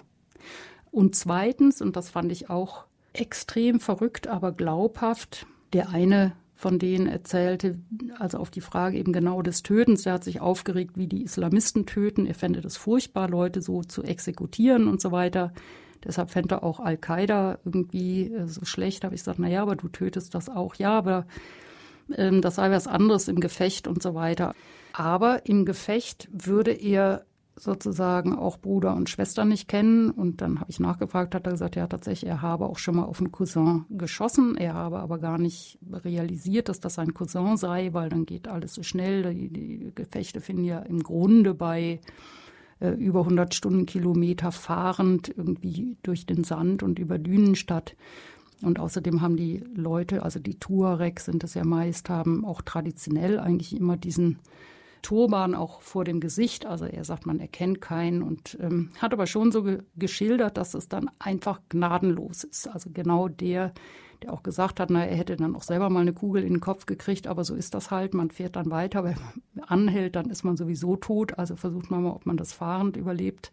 Und 0.91 1.17
zweitens, 1.17 1.81
und 1.83 1.97
das 1.97 2.11
fand 2.11 2.33
ich 2.33 2.49
auch 2.49 2.85
extrem 3.21 3.81
verrückt, 3.81 4.27
aber 4.27 4.53
glaubhaft, 4.53 5.47
der 5.73 5.91
eine 5.91 6.33
von 6.55 6.81
denen 6.81 7.07
erzählte, 7.07 7.79
also 8.19 8.39
auf 8.39 8.51
die 8.51 8.61
Frage 8.61 8.99
eben 8.99 9.13
genau 9.13 9.43
des 9.43 9.63
Tötens, 9.63 10.03
der 10.03 10.15
hat 10.15 10.25
sich 10.25 10.41
aufgeregt, 10.41 10.97
wie 10.97 11.07
die 11.07 11.23
Islamisten 11.23 11.87
töten. 11.87 12.27
Er 12.27 12.35
fände 12.35 12.59
es 12.59 12.77
furchtbar, 12.77 13.29
Leute 13.29 13.63
so 13.63 13.85
zu 13.85 14.03
exekutieren 14.03 14.89
und 14.89 15.01
so 15.01 15.13
weiter. 15.13 15.53
Deshalb 16.05 16.31
fände 16.31 16.57
er 16.57 16.65
auch 16.65 16.81
Al-Qaida 16.81 17.59
irgendwie 17.65 18.33
äh, 18.33 18.49
so 18.49 18.65
schlecht. 18.65 19.03
Da 19.03 19.07
habe 19.07 19.15
ich 19.15 19.21
gesagt, 19.21 19.39
na 19.39 19.49
ja, 19.49 19.63
aber 19.63 19.77
du 19.77 19.89
tötest 19.89 20.35
das 20.35 20.49
auch. 20.49 20.75
Ja, 20.75 20.99
aber 20.99 21.27
ähm, 22.17 22.43
das 22.43 22.57
sei 22.57 22.71
was 22.71 22.89
anderes 22.89 23.29
im 23.29 23.39
Gefecht 23.39 23.87
und 23.87 24.03
so 24.03 24.15
weiter. 24.15 24.55
Aber 24.93 25.47
im 25.47 25.65
Gefecht 25.65 26.29
würde 26.33 26.73
er 26.73 27.25
sozusagen 27.59 28.35
auch 28.35 28.59
Bruder 28.59 28.95
und 28.95 29.11
Schwester 29.11 29.45
nicht 29.45 29.69
kennen. 29.69 30.11
Und 30.11 30.41
dann 30.41 30.61
habe 30.61 30.71
ich 30.71 30.81
nachgefragt, 30.81 31.35
hat 31.35 31.47
er 31.47 31.53
gesagt, 31.53 31.77
ja 31.77 31.87
tatsächlich, 31.87 32.31
er 32.31 32.43
habe 32.43 32.67
auch 32.67 32.79
schon 32.79 32.97
mal 32.97 33.05
auf 33.05 33.21
einen 33.21 33.33
Cousin 33.33 33.85
geschossen. 33.91 34.57
Er 34.57 34.75
habe 34.75 34.99
aber 35.01 35.19
gar 35.19 35.39
nicht 35.39 35.79
realisiert, 35.93 36.69
dass 36.69 36.81
das 36.81 36.95
sein 36.95 37.15
Cousin 37.15 37.57
sei, 37.57 37.93
weil 37.93 38.09
dann 38.09 38.27
geht 38.27 38.49
alles 38.49 38.75
so 38.75 38.83
schnell. 38.83 39.35
Die, 39.35 39.49
die 39.51 39.93
Gefechte 39.95 40.41
finden 40.41 40.65
ja 40.65 40.79
im 40.81 41.03
Grunde 41.03 41.55
bei 41.55 42.01
äh, 42.81 42.91
über 42.91 43.21
100 43.21 43.55
Stundenkilometer 43.55 44.53
fahrend 44.53 45.29
irgendwie 45.37 45.97
durch 46.03 46.27
den 46.27 46.45
Sand 46.45 46.83
und 46.83 46.99
über 46.99 47.19
Dünen 47.19 47.57
statt. 47.57 47.97
Und 48.63 48.81
außerdem 48.81 49.21
haben 49.21 49.37
die 49.37 49.63
Leute, 49.75 50.23
also 50.23 50.41
die 50.41 50.59
Tuaregs 50.59 51.27
sind 51.27 51.45
es 51.45 51.55
ja 51.55 51.65
meist, 51.65 52.09
haben 52.09 52.45
auch 52.45 52.61
traditionell 52.63 53.39
eigentlich 53.39 53.77
immer 53.77 53.97
diesen 53.97 54.39
Turban 55.03 55.55
auch 55.55 55.81
vor 55.81 56.05
dem 56.05 56.21
Gesicht. 56.21 56.67
Also 56.67 56.85
er 56.85 57.05
sagt, 57.05 57.27
man 57.27 57.41
erkennt 57.41 57.81
keinen 57.81 58.23
und 58.23 58.59
ähm, 58.61 58.91
hat 58.99 59.13
aber 59.13 59.27
schon 59.27 59.53
so 59.53 59.63
ge 59.63 59.83
geschildert, 59.97 60.57
dass 60.57 60.75
es 60.75 60.89
dann 60.89 61.11
einfach 61.19 61.61
gnadenlos 61.69 62.45
ist. 62.45 62.69
Also 62.69 62.91
genau 62.93 63.29
der, 63.29 63.73
der 64.23 64.33
auch 64.33 64.43
gesagt 64.43 64.81
hat, 64.81 64.91
na, 64.91 65.05
er 65.05 65.17
hätte 65.17 65.37
dann 65.37 65.55
auch 65.55 65.63
selber 65.63 65.91
mal 65.91 66.01
eine 66.01 66.13
Kugel 66.13 66.43
in 66.43 66.55
den 66.55 66.61
Kopf 66.61 66.87
gekriegt, 66.87 67.27
aber 67.27 67.45
so 67.45 67.55
ist 67.55 67.75
das 67.75 67.91
halt. 67.91 68.15
Man 68.15 68.31
fährt 68.31 68.57
dann 68.57 68.71
weiter, 68.71 69.05
wenn 69.05 69.17
man 69.55 69.65
anhält, 69.65 70.17
dann 70.17 70.31
ist 70.31 70.45
man 70.45 70.57
sowieso 70.57 70.97
tot. 70.97 71.39
Also 71.39 71.57
versucht 71.57 71.91
man 71.91 72.03
mal, 72.03 72.13
ob 72.13 72.27
man 72.27 72.37
das 72.37 72.53
fahrend 72.53 72.97
überlebt. 72.97 73.53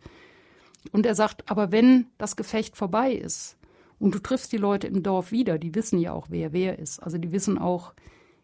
Und 0.92 1.06
er 1.06 1.16
sagt, 1.16 1.50
aber 1.50 1.72
wenn 1.72 2.08
das 2.18 2.36
Gefecht 2.36 2.78
vorbei 2.78 3.12
ist 3.12 3.58
und 4.00 4.14
du 4.14 4.20
triffst 4.20 4.52
die 4.52 4.58
Leute 4.58 4.88
im 4.88 5.04
Dorf 5.04 5.32
wieder, 5.32 5.58
die 5.58 5.74
wissen 5.76 6.00
ja 6.00 6.14
auch, 6.14 6.28
wer 6.30 6.54
wer 6.54 6.80
ist. 6.80 7.02
Also 7.02 7.18
die 7.18 7.32
wissen 7.32 7.58
auch, 7.58 7.94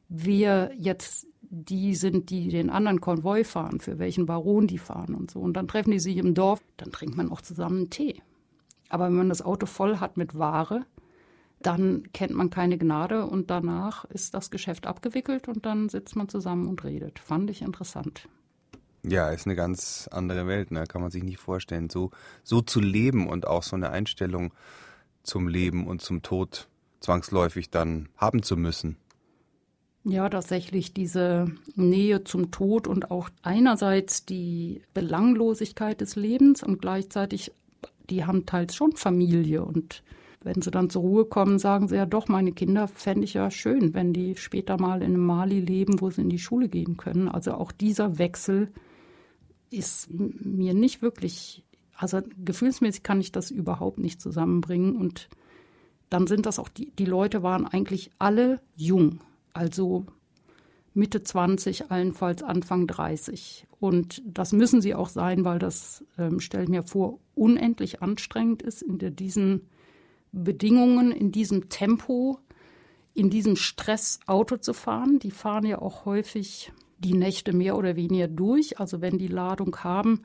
wer 0.10 0.72
jetzt 0.76 1.28
die 1.54 1.96
sind, 1.96 2.30
die 2.30 2.48
den 2.48 2.70
anderen 2.70 3.02
Konvoi 3.02 3.44
fahren, 3.44 3.82
für 3.82 4.00
welchen 4.00 4.26
Baron 4.26 4.68
die 4.68 4.78
fahren 4.78 5.14
und 5.14 5.30
so. 5.30 5.40
Und 5.40 5.54
dann 5.54 5.68
treffen 5.68 5.92
die 5.92 6.00
sich 6.00 6.16
im 6.16 6.34
Dorf, 6.34 6.64
dann 6.78 6.94
trinkt 6.94 7.18
man 7.18 7.30
auch 7.30 7.42
zusammen 7.42 7.90
Tee. 7.90 8.22
Aber 8.88 9.08
wenn 9.08 9.16
man 9.16 9.30
das 9.30 9.42
Auto 9.42 9.66
voll 9.66 9.98
hat 9.98 10.16
mit 10.16 10.38
Ware, 10.38 10.86
dann 11.62 12.08
kennt 12.14 12.34
man 12.34 12.50
keine 12.50 12.78
Gnade 12.78 13.26
und 13.26 13.52
danach 13.52 14.06
ist 14.06 14.34
das 14.34 14.50
Geschäft 14.50 14.88
abgewickelt 14.88 15.50
und 15.50 15.66
dann 15.66 15.90
sitzt 15.90 16.16
man 16.16 16.30
zusammen 16.30 16.68
und 16.68 16.86
redet. 16.86 17.20
Fand 17.20 17.50
ich 17.50 17.62
interessant. 17.62 18.30
Ja, 19.04 19.30
ist 19.30 19.46
eine 19.46 19.56
ganz 19.56 20.08
andere 20.12 20.48
Welt, 20.48 20.72
ne? 20.72 20.86
Kann 20.88 21.02
man 21.02 21.12
sich 21.12 21.24
nicht 21.24 21.40
vorstellen, 21.40 21.90
so, 21.90 22.12
so 22.44 22.62
zu 22.62 22.80
leben 22.80 23.28
und 23.28 23.46
auch 23.46 23.64
so 23.64 23.76
eine 23.76 23.90
Einstellung 23.90 24.54
zum 25.24 25.50
Leben 25.50 25.86
und 25.86 26.02
zum 26.02 26.22
Tod 26.22 26.70
zwangsläufig 27.02 27.70
dann 27.70 28.08
haben 28.16 28.42
zu 28.42 28.56
müssen. 28.56 28.96
Ja, 30.04 30.28
tatsächlich 30.30 30.94
diese 30.94 31.52
Nähe 31.76 32.24
zum 32.24 32.50
Tod 32.50 32.88
und 32.88 33.12
auch 33.12 33.30
einerseits 33.44 34.26
die 34.26 34.82
Belanglosigkeit 34.96 36.02
des 36.02 36.16
Lebens 36.16 36.64
und 36.64 36.82
gleichzeitig, 36.82 37.52
die 38.10 38.26
haben 38.26 38.48
teils 38.48 38.76
schon 38.76 38.94
Familie 38.94 39.64
und 39.64 40.02
wenn 40.44 40.60
sie 40.64 40.72
dann 40.72 40.90
zur 40.90 41.04
Ruhe 41.04 41.26
kommen, 41.26 41.60
sagen 41.60 41.88
sie 41.88 41.98
ja 41.98 42.08
doch, 42.08 42.28
meine 42.28 42.52
Kinder 42.52 42.88
fände 42.88 43.26
ich 43.26 43.36
ja 43.36 43.52
schön, 43.52 43.94
wenn 43.94 44.12
die 44.12 44.36
später 44.38 44.82
mal 44.82 45.04
in 45.04 45.20
Mali 45.20 45.60
leben, 45.60 46.02
wo 46.02 46.10
sie 46.10 46.22
in 46.22 46.30
die 46.30 46.40
Schule 46.40 46.68
gehen 46.68 46.98
können. 46.98 47.28
Also 47.28 47.54
auch 47.54 47.72
dieser 47.72 48.18
Wechsel 48.18 48.72
ist 49.70 50.10
mir 50.12 50.74
nicht 50.74 51.04
wirklich, 51.04 51.64
also 51.96 52.22
gefühlsmäßig 52.44 53.04
kann 53.04 53.22
ich 53.22 53.32
das 53.32 53.52
überhaupt 53.52 54.00
nicht 54.00 54.20
zusammenbringen 54.20 54.96
und 54.96 55.30
dann 56.10 56.26
sind 56.26 56.48
das 56.48 56.58
auch 56.58 56.70
die, 56.70 56.90
die 56.98 57.06
Leute 57.06 57.44
waren 57.44 57.68
eigentlich 57.68 58.10
alle 58.18 58.60
jung 58.76 59.20
also 59.54 60.06
Mitte 60.94 61.24
20, 61.24 61.90
allenfalls 61.90 62.44
Anfang 62.44 62.88
30. 62.88 63.68
Und 63.80 64.22
das 64.26 64.52
müssen 64.52 64.82
sie 64.82 64.94
auch 64.94 65.10
sein, 65.10 65.46
weil 65.46 65.60
das, 65.60 66.04
ähm, 66.18 66.40
stelle 66.40 66.64
ich 66.64 66.70
mir 66.70 66.84
vor, 66.84 67.20
unendlich 67.34 68.02
anstrengend 68.02 68.62
ist, 68.62 68.82
in 68.82 69.00
diesen 69.16 69.68
Bedingungen, 70.32 71.12
in 71.12 71.32
diesem 71.32 71.70
Tempo, 71.70 72.40
in 73.14 73.30
diesem 73.30 73.56
Stress 73.56 74.20
Auto 74.28 74.58
zu 74.58 74.74
fahren. 74.74 75.20
Die 75.20 75.32
fahren 75.32 75.66
ja 75.66 75.82
auch 75.82 76.06
häufig 76.06 76.72
die 77.00 77.14
Nächte 77.14 77.54
mehr 77.54 77.78
oder 77.78 77.96
weniger 77.96 78.28
durch. 78.28 78.80
Also 78.80 79.02
wenn 79.02 79.18
die 79.18 79.28
Ladung 79.28 79.78
haben, 79.78 80.22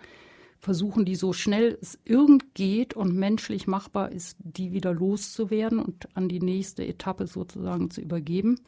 versuchen 0.58 1.04
die 1.04 1.14
so 1.14 1.32
schnell 1.32 1.78
es 1.80 1.98
irgend 2.04 2.54
geht 2.54 2.94
und 2.94 3.14
menschlich 3.14 3.66
machbar 3.66 4.10
ist, 4.10 4.36
die 4.40 4.72
wieder 4.72 4.92
loszuwerden 4.92 5.78
und 5.78 6.08
an 6.16 6.28
die 6.28 6.40
nächste 6.40 6.86
Etappe 6.86 7.26
sozusagen 7.26 7.90
zu 7.90 8.00
übergeben 8.00 8.60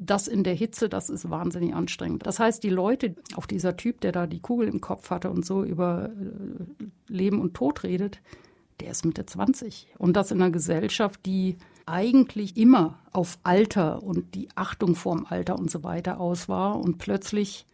das 0.00 0.28
in 0.28 0.44
der 0.44 0.54
Hitze, 0.54 0.88
das 0.88 1.10
ist 1.10 1.28
wahnsinnig 1.28 1.74
anstrengend. 1.74 2.26
Das 2.26 2.40
heißt, 2.40 2.62
die 2.62 2.70
Leute, 2.70 3.14
auch 3.36 3.46
dieser 3.46 3.76
Typ, 3.76 4.00
der 4.00 4.12
da 4.12 4.26
die 4.26 4.40
Kugel 4.40 4.66
im 4.66 4.80
Kopf 4.80 5.10
hatte 5.10 5.30
und 5.30 5.44
so 5.44 5.62
über 5.62 6.08
äh, 6.08 6.84
Leben 7.06 7.40
und 7.40 7.54
Tod 7.54 7.84
redet, 7.84 8.20
der 8.80 8.90
ist 8.90 9.04
Mitte 9.04 9.26
20. 9.26 9.88
Und 9.98 10.16
das 10.16 10.30
in 10.30 10.40
einer 10.40 10.50
Gesellschaft, 10.50 11.20
die 11.26 11.58
eigentlich 11.84 12.56
immer 12.56 12.98
auf 13.12 13.38
Alter 13.42 14.02
und 14.02 14.34
die 14.34 14.48
Achtung 14.54 14.94
vorm 14.94 15.26
Alter 15.28 15.58
und 15.58 15.70
so 15.70 15.84
weiter 15.84 16.18
aus 16.18 16.48
war. 16.48 16.80
Und 16.80 16.96
plötzlich 16.96 17.66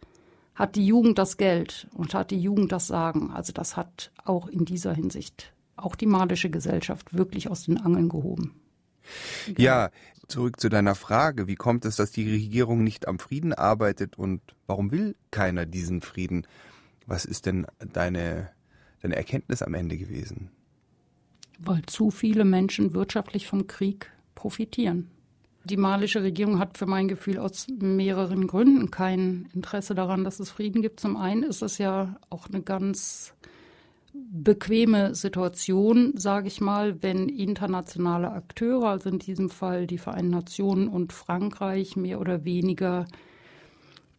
hat 0.53 0.75
die 0.75 0.85
Jugend 0.85 1.17
das 1.17 1.37
Geld 1.37 1.87
und 1.93 2.13
hat 2.13 2.31
die 2.31 2.41
Jugend 2.41 2.73
das 2.73 2.87
Sagen. 2.87 3.31
Also 3.31 3.53
das 3.53 3.77
hat 3.77 4.11
auch 4.25 4.47
in 4.47 4.65
dieser 4.65 4.93
Hinsicht 4.93 5.53
auch 5.77 5.95
die 5.95 6.07
malische 6.07 6.49
Gesellschaft 6.49 7.15
wirklich 7.15 7.49
aus 7.49 7.65
den 7.65 7.77
Angeln 7.79 8.09
gehoben. 8.09 8.59
Ja, 9.57 9.91
zurück 10.27 10.59
zu 10.59 10.69
deiner 10.69 10.95
Frage. 10.95 11.47
Wie 11.47 11.55
kommt 11.55 11.85
es, 11.85 11.95
dass 11.95 12.11
die 12.11 12.29
Regierung 12.29 12.83
nicht 12.83 13.07
am 13.07 13.19
Frieden 13.19 13.53
arbeitet 13.53 14.17
und 14.17 14.41
warum 14.65 14.91
will 14.91 15.15
keiner 15.31 15.65
diesen 15.65 16.01
Frieden? 16.01 16.45
Was 17.05 17.25
ist 17.25 17.45
denn 17.45 17.65
deine, 17.93 18.49
deine 19.01 19.15
Erkenntnis 19.15 19.61
am 19.61 19.73
Ende 19.73 19.97
gewesen? 19.97 20.49
Weil 21.59 21.81
zu 21.83 22.11
viele 22.11 22.45
Menschen 22.45 22.93
wirtschaftlich 22.93 23.47
vom 23.47 23.67
Krieg 23.67 24.11
profitieren. 24.35 25.09
Die 25.63 25.77
malische 25.77 26.23
Regierung 26.23 26.59
hat 26.59 26.77
für 26.77 26.85
mein 26.85 27.07
Gefühl 27.07 27.39
aus 27.39 27.67
mehreren 27.79 28.47
Gründen 28.47 28.89
kein 28.89 29.49
Interesse 29.53 29.95
daran, 29.95 30.23
dass 30.23 30.39
es 30.39 30.49
Frieden 30.49 30.81
gibt. 30.81 30.99
Zum 30.99 31.17
einen 31.17 31.43
ist 31.43 31.61
es 31.61 31.77
ja 31.77 32.15
auch 32.29 32.47
eine 32.47 32.61
ganz 32.61 33.33
bequeme 34.31 35.15
Situation, 35.15 36.13
sage 36.15 36.47
ich 36.47 36.61
mal, 36.61 37.01
wenn 37.01 37.29
internationale 37.29 38.31
Akteure, 38.31 38.89
also 38.89 39.09
in 39.09 39.19
diesem 39.19 39.49
Fall 39.49 39.87
die 39.87 39.97
Vereinten 39.97 40.31
Nationen 40.31 40.87
und 40.87 41.13
Frankreich, 41.13 41.95
mehr 41.95 42.19
oder 42.19 42.45
weniger 42.45 43.05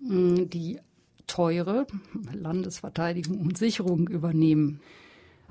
die 0.01 0.81
teure 1.27 1.87
Landesverteidigung 2.33 3.41
und 3.41 3.59
Sicherung 3.59 4.09
übernehmen. 4.09 4.81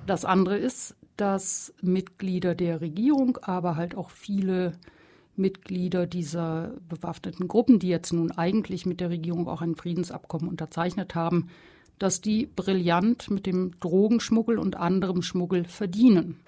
Das 0.06 0.26
andere 0.26 0.58
ist, 0.58 0.96
dass 1.18 1.74
Mitglieder 1.82 2.56
der 2.56 2.82
Regierung, 2.82 3.38
aber 3.42 3.76
halt 3.76 3.96
auch 3.96 4.10
viele 4.10 4.74
Mitglieder 5.36 6.08
dieser 6.08 6.72
bewaffneten 6.90 7.48
Gruppen, 7.48 7.80
die 7.80 7.90
jetzt 7.90 8.14
nun 8.14 8.32
eigentlich 8.32 8.86
mit 8.86 9.00
der 9.02 9.10
Regierung 9.10 9.48
auch 9.48 9.62
ein 9.62 9.76
Friedensabkommen 9.76 10.48
unterzeichnet 10.48 11.14
haben, 11.14 11.50
dass 12.00 12.22
die 12.22 12.46
brillant 12.46 13.30
mit 13.30 13.46
dem 13.46 13.72
Drogenschmuggel 13.80 14.60
und 14.60 14.76
anderem 14.76 15.22
Schmuggel 15.22 15.66
verdienen. 15.66 16.40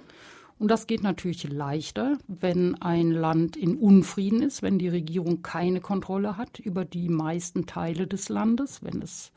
Und 0.60 0.70
das 0.70 0.88
geht 0.88 1.04
natürlich 1.04 1.50
leichter, 1.50 2.18
wenn 2.28 2.76
ein 2.82 3.12
Land 3.12 3.56
in 3.56 3.78
Unfrieden 3.78 4.42
ist, 4.42 4.62
wenn 4.62 4.78
die 4.78 4.90
Regierung 4.90 5.42
keine 5.42 5.80
Kontrolle 5.80 6.36
hat 6.36 6.60
über 6.60 6.84
die 6.84 7.08
meisten 7.08 7.66
Teile 7.66 8.08
des 8.08 8.28
Landes, 8.28 8.84
wenn 8.84 9.02
es 9.02 9.32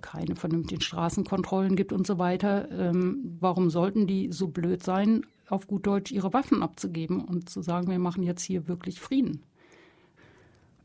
keine 0.00 0.36
vernünftigen 0.36 0.80
Straßenkontrollen 0.80 1.74
gibt 1.74 1.92
und 1.92 2.06
so 2.06 2.18
weiter. 2.18 2.70
Ähm, 2.70 3.36
warum 3.40 3.68
sollten 3.70 4.06
die 4.06 4.30
so 4.30 4.48
blöd 4.48 4.82
sein, 4.84 5.26
auf 5.48 5.66
gut 5.66 5.86
Deutsch 5.86 6.12
ihre 6.12 6.32
Waffen 6.32 6.62
abzugeben 6.62 7.20
und 7.20 7.48
zu 7.48 7.62
sagen, 7.62 7.88
wir 7.88 7.98
machen 7.98 8.22
jetzt 8.22 8.42
hier 8.42 8.68
wirklich 8.68 9.00
Frieden? 9.00 9.42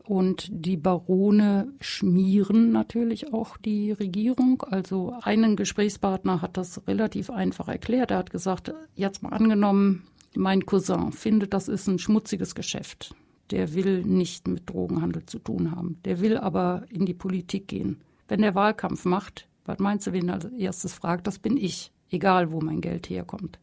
Und 0.10 0.48
die 0.50 0.76
Barone 0.76 1.72
schmieren 1.82 2.72
natürlich 2.72 3.32
auch 3.32 3.58
die 3.58 3.92
Regierung. 3.92 4.64
Also 4.64 5.14
einen 5.22 5.56
Gesprächspartner 5.56 6.42
hat 6.42 6.58
das 6.58 6.88
relativ 6.88 7.30
einfach 7.30 7.68
erklärt. 7.68 8.10
Er 8.10 8.18
hat 8.18 8.32
gesagt, 8.32 8.74
jetzt 8.96 9.22
mal 9.22 9.30
angenommen, 9.30 10.08
mein 10.36 10.66
Cousin 10.66 11.12
findet, 11.12 11.54
das 11.54 11.68
ist 11.68 11.86
ein 11.86 12.00
schmutziges 12.00 12.56
Geschäft. 12.56 13.14
Der 13.52 13.76
will 13.76 14.04
nicht 14.04 14.48
mit 14.48 14.68
Drogenhandel 14.68 15.28
zu 15.28 15.38
tun 15.38 15.76
haben. 15.76 16.00
Der 16.06 16.22
will 16.22 16.38
aber 16.38 16.86
in 16.90 17.06
die 17.06 17.14
Politik 17.14 17.68
gehen. 17.68 18.02
Wenn 18.28 18.42
der 18.42 18.56
Wahlkampf 18.56 19.06
macht, 19.06 19.48
was 19.66 19.78
meinst 19.78 20.08
du, 20.08 20.14
wen 20.14 20.30
er 20.30 20.34
als 20.34 20.46
erstes 20.46 20.92
fragt? 20.92 21.28
Das 21.28 21.38
bin 21.38 21.56
ich, 21.56 21.92
egal 22.10 22.52
wo 22.52 22.62
mein 22.62 22.82
Geld 22.82 23.12
herkommt. 23.12 23.60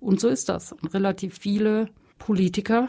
Und 0.00 0.18
so 0.18 0.26
ist 0.26 0.48
das. 0.48 0.72
Und 0.72 0.92
relativ 0.94 1.38
viele 1.38 1.90
Politiker, 2.18 2.88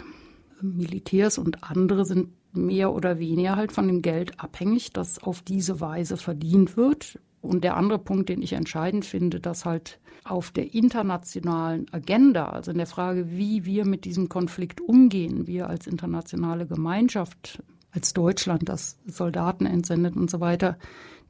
Militärs 0.63 1.37
und 1.37 1.63
andere 1.63 2.05
sind 2.05 2.29
mehr 2.53 2.93
oder 2.93 3.19
weniger 3.19 3.55
halt 3.55 3.71
von 3.71 3.87
dem 3.87 4.01
Geld 4.01 4.39
abhängig, 4.39 4.91
das 4.93 5.21
auf 5.21 5.41
diese 5.41 5.79
Weise 5.79 6.17
verdient 6.17 6.77
wird. 6.77 7.19
Und 7.41 7.63
der 7.63 7.75
andere 7.75 7.99
Punkt, 7.99 8.29
den 8.29 8.41
ich 8.41 8.53
entscheidend 8.53 9.03
finde, 9.03 9.39
dass 9.39 9.65
halt 9.65 9.99
auf 10.23 10.51
der 10.51 10.73
internationalen 10.73 11.87
Agenda, 11.91 12.49
also 12.49 12.71
in 12.71 12.77
der 12.77 12.85
Frage, 12.85 13.31
wie 13.31 13.65
wir 13.65 13.85
mit 13.85 14.05
diesem 14.05 14.29
Konflikt 14.29 14.79
umgehen, 14.81 15.47
wir 15.47 15.67
als 15.67 15.87
internationale 15.87 16.67
Gemeinschaft, 16.67 17.63
als 17.91 18.13
Deutschland, 18.13 18.69
das 18.69 18.97
Soldaten 19.05 19.65
entsendet 19.65 20.15
und 20.15 20.29
so 20.29 20.39
weiter, 20.39 20.77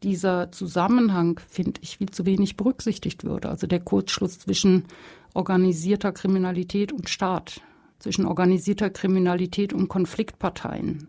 dieser 0.03 0.51
Zusammenhang, 0.51 1.39
finde 1.47 1.79
ich, 1.81 1.97
viel 1.97 2.10
zu 2.10 2.25
wenig 2.25 2.57
berücksichtigt 2.57 3.23
wird. 3.23 3.45
Also 3.45 3.67
der 3.67 3.79
Kurzschluss 3.79 4.39
zwischen 4.39 4.86
organisierter 5.34 6.12
Kriminalität 6.12 6.91
und 6.91 7.07
Staat 7.10 7.62
zwischen 8.01 8.25
organisierter 8.25 8.89
Kriminalität 8.89 9.73
und 9.73 9.87
Konfliktparteien. 9.87 11.07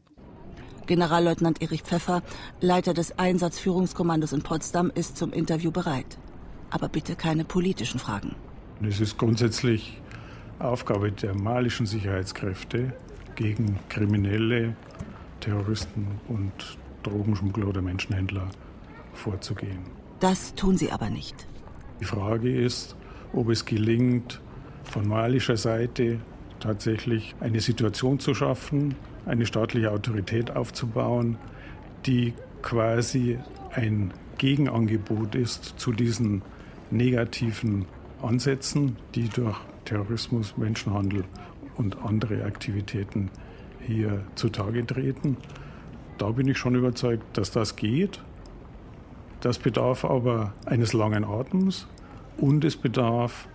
Generalleutnant 0.86 1.62
Erich 1.62 1.82
Pfeffer, 1.82 2.22
Leiter 2.60 2.92
des 2.92 3.18
Einsatzführungskommandos 3.18 4.32
in 4.32 4.42
Potsdam, 4.42 4.90
ist 4.94 5.16
zum 5.16 5.32
Interview 5.32 5.70
bereit. 5.70 6.18
Aber 6.70 6.88
bitte 6.88 7.16
keine 7.16 7.44
politischen 7.44 7.98
Fragen. 7.98 8.34
Es 8.82 9.00
ist 9.00 9.16
grundsätzlich 9.16 10.00
Aufgabe 10.58 11.12
der 11.12 11.34
malischen 11.34 11.86
Sicherheitskräfte, 11.86 12.92
gegen 13.36 13.78
Kriminelle, 13.88 14.76
Terroristen 15.40 16.20
und 16.28 16.52
Drogenschmuggler 17.02 17.68
oder 17.68 17.82
Menschenhändler 17.82 18.48
vorzugehen. 19.14 19.80
Das 20.20 20.54
tun 20.54 20.76
sie 20.76 20.90
aber 20.90 21.10
nicht. 21.10 21.46
Die 22.00 22.04
Frage 22.04 22.54
ist, 22.54 22.96
ob 23.32 23.48
es 23.48 23.64
gelingt, 23.64 24.40
von 24.84 25.08
malischer 25.08 25.56
Seite 25.56 26.20
tatsächlich 26.62 27.34
eine 27.40 27.60
Situation 27.60 28.18
zu 28.18 28.34
schaffen, 28.34 28.94
eine 29.26 29.46
staatliche 29.46 29.90
Autorität 29.90 30.54
aufzubauen, 30.54 31.36
die 32.06 32.34
quasi 32.62 33.38
ein 33.72 34.12
Gegenangebot 34.38 35.34
ist 35.34 35.74
zu 35.76 35.92
diesen 35.92 36.42
negativen 36.90 37.86
Ansätzen, 38.22 38.96
die 39.14 39.28
durch 39.28 39.58
Terrorismus, 39.84 40.56
Menschenhandel 40.56 41.24
und 41.76 42.02
andere 42.04 42.44
Aktivitäten 42.44 43.30
hier 43.80 44.24
zutage 44.34 44.86
treten. 44.86 45.36
Da 46.18 46.30
bin 46.30 46.46
ich 46.46 46.58
schon 46.58 46.74
überzeugt, 46.74 47.36
dass 47.36 47.50
das 47.50 47.76
geht. 47.76 48.20
Das 49.40 49.58
bedarf 49.58 50.04
aber 50.04 50.52
eines 50.66 50.92
langen 50.92 51.24
Atems 51.24 51.88
und 52.36 52.64
es 52.64 52.76
bedarf 52.76 53.48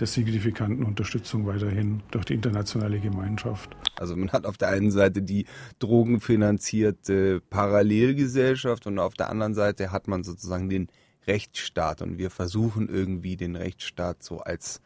der 0.00 0.06
signifikanten 0.06 0.84
Unterstützung 0.84 1.46
weiterhin 1.46 2.02
durch 2.10 2.24
die 2.24 2.34
internationale 2.34 3.00
Gemeinschaft. 3.00 3.76
Also 3.96 4.16
man 4.16 4.30
hat 4.30 4.46
auf 4.46 4.56
der 4.56 4.68
einen 4.68 4.90
Seite 4.90 5.22
die 5.22 5.46
drogenfinanzierte 5.78 7.40
Parallelgesellschaft 7.50 8.86
und 8.86 8.98
auf 8.98 9.14
der 9.14 9.30
anderen 9.30 9.54
Seite 9.54 9.90
hat 9.90 10.08
man 10.08 10.22
sozusagen 10.22 10.68
den 10.68 10.88
Rechtsstaat 11.26 12.00
und 12.02 12.18
wir 12.18 12.30
versuchen 12.30 12.88
irgendwie 12.88 13.36
den 13.36 13.56
Rechtsstaat 13.56 14.22
so 14.22 14.38
als 14.40 14.80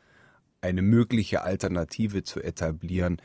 eine 0.60 0.82
mögliche 0.82 1.42
Alternative 1.42 2.22
zu 2.22 2.40
etablieren. 2.40 3.20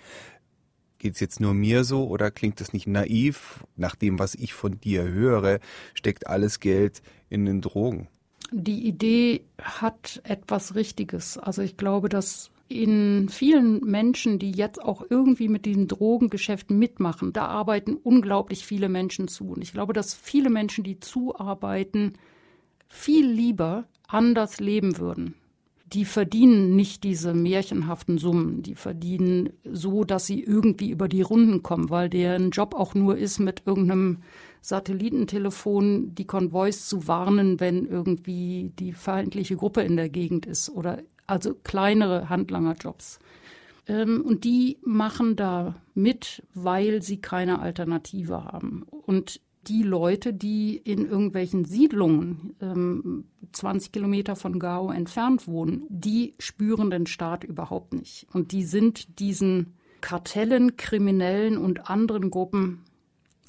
Geht 0.97 1.13
es 1.13 1.19
jetzt 1.19 1.39
nur 1.39 1.53
mir 1.53 1.83
so 1.83 2.07
oder 2.07 2.31
klingt 2.31 2.59
das 2.59 2.73
nicht 2.73 2.87
naiv? 2.87 3.63
Nach 3.75 3.95
dem, 3.95 4.19
was 4.19 4.35
ich 4.35 4.53
von 4.53 4.79
dir 4.79 5.03
höre, 5.07 5.59
steckt 5.93 6.27
alles 6.27 6.59
Geld 6.59 7.01
in 7.29 7.45
den 7.45 7.61
Drogen. 7.61 8.07
Die 8.51 8.87
Idee 8.87 9.43
hat 9.61 10.21
etwas 10.23 10.75
Richtiges. 10.75 11.37
Also 11.37 11.61
ich 11.61 11.77
glaube, 11.77 12.09
dass 12.09 12.51
in 12.69 13.29
vielen 13.29 13.79
Menschen, 13.81 14.39
die 14.39 14.51
jetzt 14.51 14.81
auch 14.81 15.03
irgendwie 15.09 15.47
mit 15.47 15.65
diesen 15.65 15.87
Drogengeschäften 15.87 16.77
mitmachen, 16.77 17.33
da 17.33 17.45
arbeiten 17.45 17.95
unglaublich 17.95 18.65
viele 18.65 18.89
Menschen 18.89 19.27
zu. 19.27 19.49
Und 19.51 19.61
ich 19.61 19.73
glaube, 19.73 19.93
dass 19.93 20.13
viele 20.13 20.49
Menschen, 20.49 20.83
die 20.83 20.99
zuarbeiten, 20.99 22.13
viel 22.89 23.29
lieber 23.29 23.85
anders 24.07 24.59
leben 24.59 24.97
würden 24.97 25.35
die 25.93 26.05
verdienen 26.05 26.75
nicht 26.75 27.03
diese 27.03 27.33
märchenhaften 27.33 28.17
Summen. 28.17 28.61
Die 28.61 28.75
verdienen 28.75 29.51
so, 29.63 30.03
dass 30.03 30.25
sie 30.25 30.43
irgendwie 30.43 30.89
über 30.89 31.07
die 31.07 31.21
Runden 31.21 31.63
kommen, 31.63 31.89
weil 31.89 32.09
deren 32.09 32.51
Job 32.51 32.75
auch 32.75 32.93
nur 32.93 33.17
ist, 33.17 33.39
mit 33.39 33.63
irgendeinem 33.65 34.19
Satellitentelefon 34.61 36.13
die 36.13 36.25
Konvois 36.25 36.71
zu 36.71 37.07
warnen, 37.07 37.59
wenn 37.59 37.85
irgendwie 37.85 38.73
die 38.77 38.91
feindliche 38.91 39.55
Gruppe 39.55 39.81
in 39.81 39.95
der 39.95 40.09
Gegend 40.09 40.45
ist 40.45 40.69
oder 40.69 41.03
also 41.25 41.53
kleinere 41.53 42.29
Handlangerjobs. 42.29 43.19
Ähm, 43.87 44.21
und 44.21 44.43
die 44.43 44.77
machen 44.83 45.35
da 45.37 45.75
mit, 45.93 46.43
weil 46.53 47.01
sie 47.01 47.21
keine 47.21 47.59
Alternative 47.59 48.43
haben. 48.43 48.83
Und 48.89 49.39
die 49.67 49.83
Leute, 49.83 50.33
die 50.33 50.77
in 50.77 51.05
irgendwelchen 51.05 51.65
Siedlungen 51.65 52.55
ähm, 52.61 53.25
20 53.51 53.91
Kilometer 53.91 54.35
von 54.35 54.59
Gao 54.59 54.91
entfernt 54.91 55.47
wohnen, 55.47 55.85
die 55.89 56.35
spüren 56.39 56.89
den 56.89 57.07
Staat 57.07 57.43
überhaupt 57.43 57.93
nicht. 57.93 58.27
Und 58.33 58.51
die 58.51 58.63
sind 58.63 59.19
diesen 59.19 59.73
Kartellen, 60.01 60.77
Kriminellen 60.77 61.57
und 61.57 61.89
anderen 61.89 62.29
Gruppen 62.29 62.83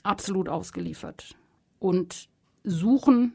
absolut 0.02 0.48
ausgeliefert 0.48 1.36
und 1.78 2.28
suchen 2.64 3.34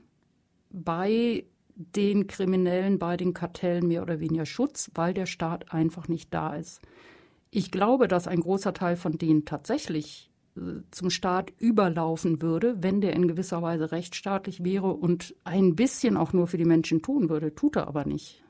bei 0.70 1.46
den 1.76 2.28
Kriminellen, 2.28 3.00
bei 3.00 3.18
den 3.18 3.34
Kartellen 3.34 3.88
mehr 3.88 4.02
oder 4.02 4.20
weniger 4.20 4.46
Schutz, 4.46 4.92
weil 4.94 5.14
der 5.14 5.26
Staat 5.26 5.74
einfach 5.74 6.08
nicht 6.08 6.34
da 6.34 6.56
ist. 6.56 6.82
Ich 7.52 7.72
glaube, 7.72 8.08
dass 8.08 8.28
ein 8.28 8.42
großer 8.42 8.74
Teil 8.74 8.96
von 8.96 9.18
denen 9.18 9.46
tatsächlich 9.46 10.32
zum 10.92 11.10
Staat 11.10 11.52
überlaufen 11.58 12.42
würde, 12.42 12.76
wenn 12.80 13.02
der 13.02 13.14
in 13.14 13.28
gewisser 13.28 13.62
Weise 13.62 13.92
rechtsstaatlich 13.92 14.64
wäre 14.64 14.94
und 14.94 15.36
ein 15.44 15.76
bisschen 15.76 16.18
auch 16.18 16.34
nur 16.34 16.48
für 16.48 16.58
die 16.58 16.66
Menschen 16.66 17.02
tun 17.02 17.30
würde. 17.30 17.56
Tut 17.56 17.76
er 17.76 17.88
aber 17.88 18.06
nicht. 18.06 18.44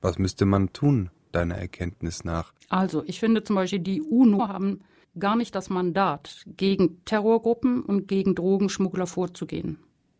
Was 0.00 0.18
müsste 0.18 0.46
man 0.46 0.72
tun, 0.72 1.10
deiner 1.32 1.56
Erkenntnis 1.56 2.24
nach? 2.24 2.52
Also, 2.68 3.02
ich 3.04 3.20
finde 3.20 3.44
zum 3.44 3.56
Beispiel, 3.56 3.80
die 3.80 4.00
UNO 4.00 4.48
haben 4.48 4.80
gar 5.18 5.36
nicht 5.36 5.54
das 5.54 5.70
Mandat, 5.70 6.44
gegen 6.46 7.04
Terrorgruppen 7.04 7.82
und 7.82 8.06
gegen 8.06 8.34
Drogenschmuggler 8.34 9.06
vorzugehen. 9.06 9.78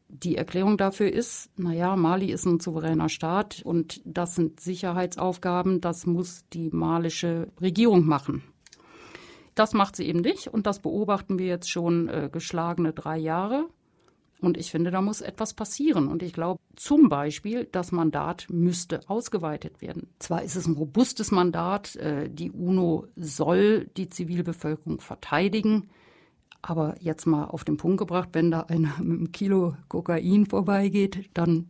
Die 0.09 0.37
Erklärung 0.37 0.79
dafür 0.79 1.13
ist, 1.13 1.51
naja, 1.59 1.95
Mali 1.95 2.33
ist 2.33 2.47
ein 2.47 2.61
souveräner 2.61 3.11
Staat 3.11 3.61
und 3.63 4.01
das 4.05 4.35
sind 4.35 4.59
Sicherheitsaufgaben, 4.59 5.83
das 5.83 6.07
muss 6.07 6.45
die 6.53 6.71
malische 6.71 7.49
Regierung 7.61 8.07
machen. 8.07 8.43
Das 9.59 9.75
macht 9.75 9.97
sie 9.97 10.07
eben 10.07 10.21
nicht 10.21 10.47
und 10.47 10.67
das 10.67 10.79
beobachten 10.79 11.39
wir 11.39 11.47
jetzt 11.47 11.69
schon 11.69 12.09
äh, 12.09 12.29
geschlagene 12.31 12.93
drei 12.93 13.19
Jahre. 13.19 13.69
Und 14.41 14.57
ich 14.57 14.71
finde, 14.71 14.93
da 14.93 15.03
muss 15.03 15.21
etwas 15.21 15.53
passieren. 15.53 16.07
Und 16.07 16.23
ich 16.23 16.33
glaube 16.33 16.61
zum 16.77 17.09
Beispiel, 17.09 17.65
das 17.65 17.91
Mandat 17.91 18.47
müsste 18.51 19.01
ausgeweitet 19.09 19.83
werden. 19.83 20.11
Zwar 20.21 20.45
ist 20.45 20.55
es 20.55 20.69
ein 20.69 20.75
robustes 20.75 21.33
Mandat, 21.33 21.97
äh, 21.97 22.31
die 22.31 22.53
UNO 22.53 23.07
soll 23.17 23.89
die 23.97 24.09
Zivilbevölkerung 24.09 25.01
verteidigen. 25.01 25.89
Aber 26.63 26.95
jetzt 27.01 27.27
mal 27.27 27.47
auf 27.47 27.65
den 27.65 27.79
Punkt 27.79 27.99
gebracht, 27.99 28.29
wenn 28.35 28.53
da 28.53 28.61
einer 28.61 28.95
mit 29.01 29.19
einem 29.19 29.33
Kilo 29.33 29.75
Kokain 29.89 30.47
vorbeigeht, 30.47 31.31
dann 31.35 31.69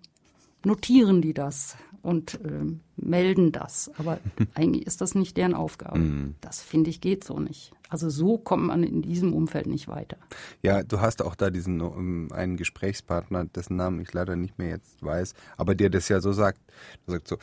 notieren 0.62 1.22
die 1.22 1.32
das 1.32 1.76
und 2.02 2.34
äh, 2.44 2.64
melden 2.96 3.52
das. 3.52 3.90
Aber 3.98 4.18
eigentlich 4.54 4.86
ist 4.86 5.00
das 5.00 5.14
nicht 5.14 5.36
deren 5.36 5.54
Aufgabe. 5.54 5.98
Mhm. 5.98 6.34
Das 6.40 6.62
finde 6.62 6.90
ich 6.90 7.00
geht 7.00 7.24
so 7.24 7.38
nicht. 7.38 7.72
Also 7.88 8.10
so 8.10 8.38
kommt 8.38 8.66
man 8.66 8.82
in 8.82 9.02
diesem 9.02 9.32
Umfeld 9.32 9.66
nicht 9.66 9.88
weiter. 9.88 10.18
Ja, 10.62 10.82
du 10.82 11.00
hast 11.00 11.22
auch 11.22 11.34
da 11.34 11.50
diesen 11.50 11.80
um, 11.80 12.30
einen 12.32 12.56
Gesprächspartner, 12.56 13.46
dessen 13.46 13.76
Namen 13.76 14.00
ich 14.00 14.12
leider 14.12 14.36
nicht 14.36 14.58
mehr 14.58 14.68
jetzt 14.68 15.02
weiß, 15.02 15.34
aber 15.56 15.74
der 15.74 15.88
das 15.88 16.08
ja 16.08 16.20
so 16.20 16.32
sagt, 16.32 16.60
der 17.06 17.14
sagt 17.14 17.28
so, 17.28 17.36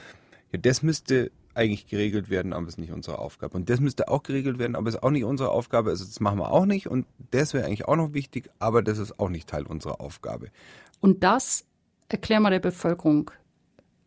ja, 0.51 0.59
das 0.59 0.83
müsste 0.83 1.31
eigentlich 1.55 1.87
geregelt 1.87 2.29
werden, 2.29 2.53
aber 2.53 2.63
es 2.63 2.73
ist 2.73 2.77
nicht 2.77 2.91
unsere 2.91 3.17
Aufgabe. 3.17 3.55
Und 3.55 3.69
das 3.69 3.79
müsste 3.79 4.09
auch 4.09 4.23
geregelt 4.23 4.59
werden, 4.59 4.75
aber 4.75 4.89
es 4.89 4.95
ist 4.95 5.03
auch 5.03 5.09
nicht 5.09 5.23
unsere 5.23 5.49
Aufgabe. 5.49 5.89
Also 5.89 6.05
das 6.05 6.19
machen 6.19 6.37
wir 6.37 6.51
auch 6.51 6.65
nicht 6.65 6.87
und 6.87 7.07
das 7.31 7.53
wäre 7.53 7.65
eigentlich 7.65 7.87
auch 7.87 7.95
noch 7.95 8.13
wichtig, 8.13 8.49
aber 8.59 8.83
das 8.83 8.97
ist 8.97 9.19
auch 9.19 9.29
nicht 9.29 9.49
Teil 9.49 9.65
unserer 9.65 10.01
Aufgabe. 10.01 10.49
Und 10.99 11.23
das 11.23 11.65
erklären 12.09 12.43
wir 12.43 12.49
der 12.49 12.59
Bevölkerung 12.59 13.31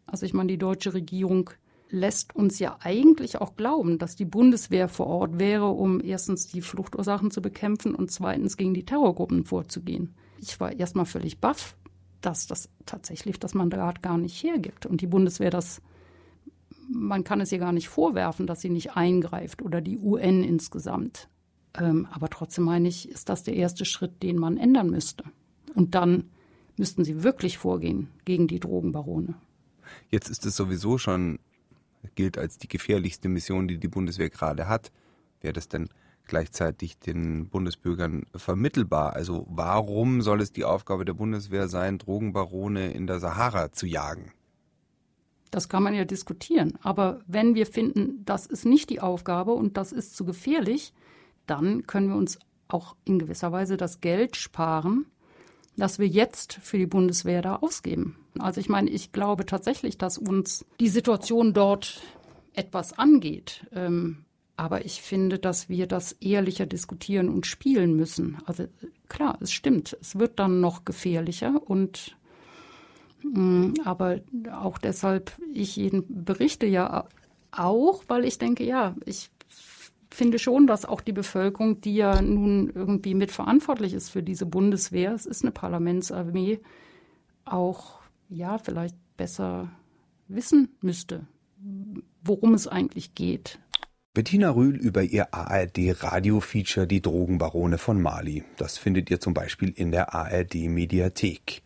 also 0.09 0.27
ich 0.27 0.35
meine, 0.35 0.49
die 0.49 0.59
deutsche 0.59 0.95
Regierung 0.95 1.51
lässt 1.91 2.37
uns 2.37 2.59
ja 2.59 2.77
eigentlich 2.81 3.41
auch 3.41 3.57
glauben, 3.57 3.99
dass 3.99 4.17
die 4.17 4.25
Bundeswehr 4.25 4.89
vor 4.89 5.07
Ort 5.07 5.39
wäre, 5.39 5.69
um 5.69 6.03
erstens 6.03 6.47
die 6.47 6.61
Fluchtursachen 6.61 7.31
zu 7.31 7.41
bekämpfen 7.41 7.95
und 7.95 8.11
zweitens 8.11 8.57
gegen 8.57 8.75
die 8.75 8.85
Terrorgruppen 8.85 9.45
vorzugehen. 9.45 10.15
Ich 10.41 10.61
war 10.61 10.73
erstmal 10.73 11.07
völlig 11.07 11.41
baff, 11.41 11.77
dass 12.21 12.47
das 12.47 12.69
tatsächlich 12.85 13.39
das 13.39 13.55
Mandat 13.55 14.03
gar 14.03 14.19
nicht 14.19 14.43
hergibt 14.43 14.87
und 14.87 15.01
die 15.01 15.07
Bundeswehr 15.07 15.51
das 15.51 15.81
man 16.91 17.23
kann 17.23 17.41
es 17.41 17.53
ihr 17.53 17.59
gar 17.59 17.73
nicht 17.73 17.89
vorwerfen, 17.89 18.47
dass 18.47 18.63
sie 18.63 18.71
nicht 18.71 18.97
eingreift 18.97 19.63
oder 19.63 19.81
die 19.81 19.99
UN 19.99 20.43
insgesamt. 20.43 21.29
Ähm, 21.79 22.09
aber 22.11 22.31
trotzdem 22.31 22.65
meine 22.65 22.89
ich, 22.89 23.09
ist 23.09 23.29
das 23.29 23.43
der 23.43 23.55
erste 23.55 23.85
Schritt, 23.85 24.23
den 24.23 24.39
man 24.39 24.57
ändern 24.57 24.91
müsste. 24.91 25.25
Und 25.75 25.95
dann 25.95 26.31
müssten 26.77 27.05
sie 27.05 27.23
wirklich 27.23 27.59
vorgehen 27.59 28.09
gegen 28.25 28.47
die 28.47 28.61
Drogenbarone. 28.61 29.35
Jetzt 30.11 30.29
ist 30.29 30.47
es 30.47 30.57
sowieso 30.57 30.99
schon, 30.99 31.39
gilt 32.15 32.39
als 32.39 32.59
die 32.59 32.69
gefährlichste 32.69 33.29
Mission, 33.29 33.69
die 33.69 33.79
die 33.79 33.89
Bundeswehr 33.89 34.31
gerade 34.31 34.69
hat. 34.69 34.91
Wäre 35.41 35.53
das 35.53 35.69
denn 35.69 35.89
gleichzeitig 36.27 36.99
den 36.99 37.49
Bundesbürgern 37.49 38.27
vermittelbar? 38.35 39.15
Also 39.15 39.47
warum 39.49 40.23
soll 40.23 40.41
es 40.41 40.53
die 40.53 40.65
Aufgabe 40.65 41.05
der 41.05 41.15
Bundeswehr 41.15 41.69
sein, 41.69 41.99
Drogenbarone 41.99 42.93
in 42.93 43.07
der 43.07 43.19
Sahara 43.19 43.73
zu 43.73 43.87
jagen? 43.87 44.33
Das 45.51 45.69
kann 45.69 45.83
man 45.83 45.95
ja 45.95 46.05
diskutieren. 46.05 46.79
Aber 46.83 47.21
wenn 47.27 47.55
wir 47.55 47.67
finden, 47.67 48.25
das 48.25 48.47
ist 48.47 48.67
nicht 48.67 48.91
die 48.91 49.01
Aufgabe 49.01 49.53
und 49.53 49.77
das 49.77 49.93
ist 49.93 50.15
zu 50.15 50.25
gefährlich, 50.25 50.93
dann 51.47 51.87
können 51.87 52.09
wir 52.09 52.17
uns 52.17 52.39
auch 52.69 52.95
in 53.05 53.19
gewisser 53.19 53.51
Weise 53.51 53.79
das 53.79 54.01
Geld 54.01 54.37
sparen, 54.37 55.07
das 55.79 55.99
wir 55.99 56.07
jetzt 56.07 56.55
für 56.55 56.79
die 56.79 56.87
Bundeswehr 56.87 57.43
da 57.43 57.57
ausgeben. 57.57 58.17
Also 58.39 58.61
ich 58.61 58.69
meine, 58.69 58.91
ich 58.91 59.13
glaube 59.13 59.47
tatsächlich, 59.47 59.99
dass 59.99 60.19
uns 60.19 60.65
die 60.81 60.89
Situation 60.89 61.53
dort 61.53 62.01
etwas 62.55 62.99
angeht. 62.99 63.67
Ähm, 63.73 64.25
aber 64.57 64.85
ich 64.85 65.03
finde, 65.03 65.39
dass 65.39 65.69
wir 65.69 65.87
das 65.87 66.13
ehrlicher 66.13 66.67
diskutieren 66.67 67.29
und 67.29 67.47
spielen 67.47 67.95
müssen. 67.95 68.39
Also 68.45 68.65
klar, 69.09 69.39
es 69.41 69.53
stimmt, 69.53 69.97
es 70.01 70.19
wird 70.19 70.41
dann 70.41 70.61
noch 70.61 70.85
gefährlicher 70.85 71.63
und 71.65 72.17
mm, 73.23 73.75
aber 73.85 74.21
auch 74.53 74.79
deshalb, 74.79 75.31
ich 75.55 75.77
jeden 75.77 76.25
berichte 76.25 76.67
ja 76.67 77.07
auch, 77.53 78.03
weil 78.09 78.25
ich 78.25 78.39
denke, 78.39 78.65
ja, 78.65 78.97
ich 79.05 79.31
finde 80.11 80.39
schon, 80.39 80.67
dass 80.67 80.85
auch 80.85 81.01
die 81.01 81.13
Bevölkerung, 81.13 81.81
die 81.81 81.97
ja 81.97 82.21
nun 82.23 82.71
irgendwie 82.75 83.15
mitverantwortlich 83.15 83.95
ist 83.95 84.11
für 84.11 84.23
diese 84.23 84.47
Bundeswehr, 84.47 85.13
es 85.13 85.27
ist 85.27 85.43
eine 85.43 85.53
Parlamentsarmee, 85.53 86.61
auch 87.45 88.01
ja 88.29 88.59
vielleicht 88.59 88.97
besser 89.17 89.71
wissen 90.29 90.77
müsste, 90.81 91.27
worum 92.23 92.55
es 92.55 92.67
eigentlich 92.67 93.15
geht. 93.15 93.59
Bettina 94.15 94.51
Rühl 94.51 94.77
über 94.77 95.03
ihr 95.03 95.33
ARD-Radio-Feature 95.33 96.87
Die 96.87 97.01
Drogenbarone 97.01 97.79
von 97.79 98.03
Mali. 98.03 98.43
Das 98.57 98.77
findet 98.77 99.11
ihr 99.11 99.21
zum 99.21 99.33
Beispiel 99.33 99.71
in 99.71 99.93
der 99.93 100.13
ARD-Mediathek. 100.15 101.63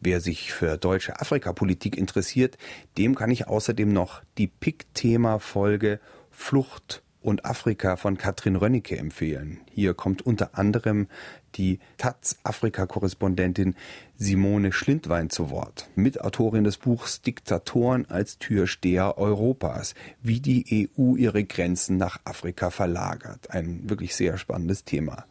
Wer 0.00 0.20
sich 0.20 0.52
für 0.52 0.76
deutsche 0.76 1.20
Afrikapolitik 1.20 1.96
interessiert, 1.96 2.58
dem 2.98 3.14
kann 3.14 3.30
ich 3.30 3.46
außerdem 3.46 3.90
noch 3.90 4.22
die 4.36 4.46
PIK-Thema-Folge 4.46 6.00
Flucht 6.30 7.02
und 7.26 7.44
Afrika 7.44 7.96
von 7.96 8.18
Katrin 8.18 8.54
Rönnecke 8.54 8.96
empfehlen. 8.96 9.58
Hier 9.72 9.94
kommt 9.94 10.22
unter 10.22 10.56
anderem 10.56 11.08
die 11.56 11.80
Taz-Afrika-Korrespondentin 11.98 13.74
Simone 14.16 14.70
Schlindwein 14.70 15.28
zu 15.28 15.50
Wort, 15.50 15.90
Mitautorin 15.96 16.62
des 16.62 16.76
Buchs 16.76 17.22
Diktatoren 17.22 18.08
als 18.08 18.38
Türsteher 18.38 19.18
Europas, 19.18 19.94
wie 20.22 20.38
die 20.38 20.88
EU 20.98 21.16
ihre 21.16 21.42
Grenzen 21.42 21.96
nach 21.96 22.20
Afrika 22.24 22.70
verlagert. 22.70 23.50
Ein 23.50 23.90
wirklich 23.90 24.14
sehr 24.14 24.38
spannendes 24.38 24.84
Thema. 24.84 25.24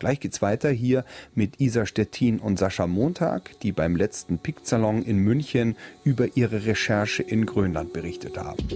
Gleich 0.00 0.18
geht's 0.18 0.42
weiter 0.42 0.70
hier 0.70 1.04
mit 1.34 1.60
Isa 1.60 1.86
Stettin 1.86 2.40
und 2.40 2.58
Sascha 2.58 2.88
Montag, 2.88 3.60
die 3.60 3.70
beim 3.70 3.94
letzten 3.94 4.38
Pick-Salon 4.38 5.02
in 5.02 5.18
München 5.18 5.76
über 6.02 6.36
ihre 6.36 6.66
Recherche 6.66 7.22
in 7.22 7.46
Grönland 7.46 7.92
berichtet 7.92 8.36
haben. 8.36 8.66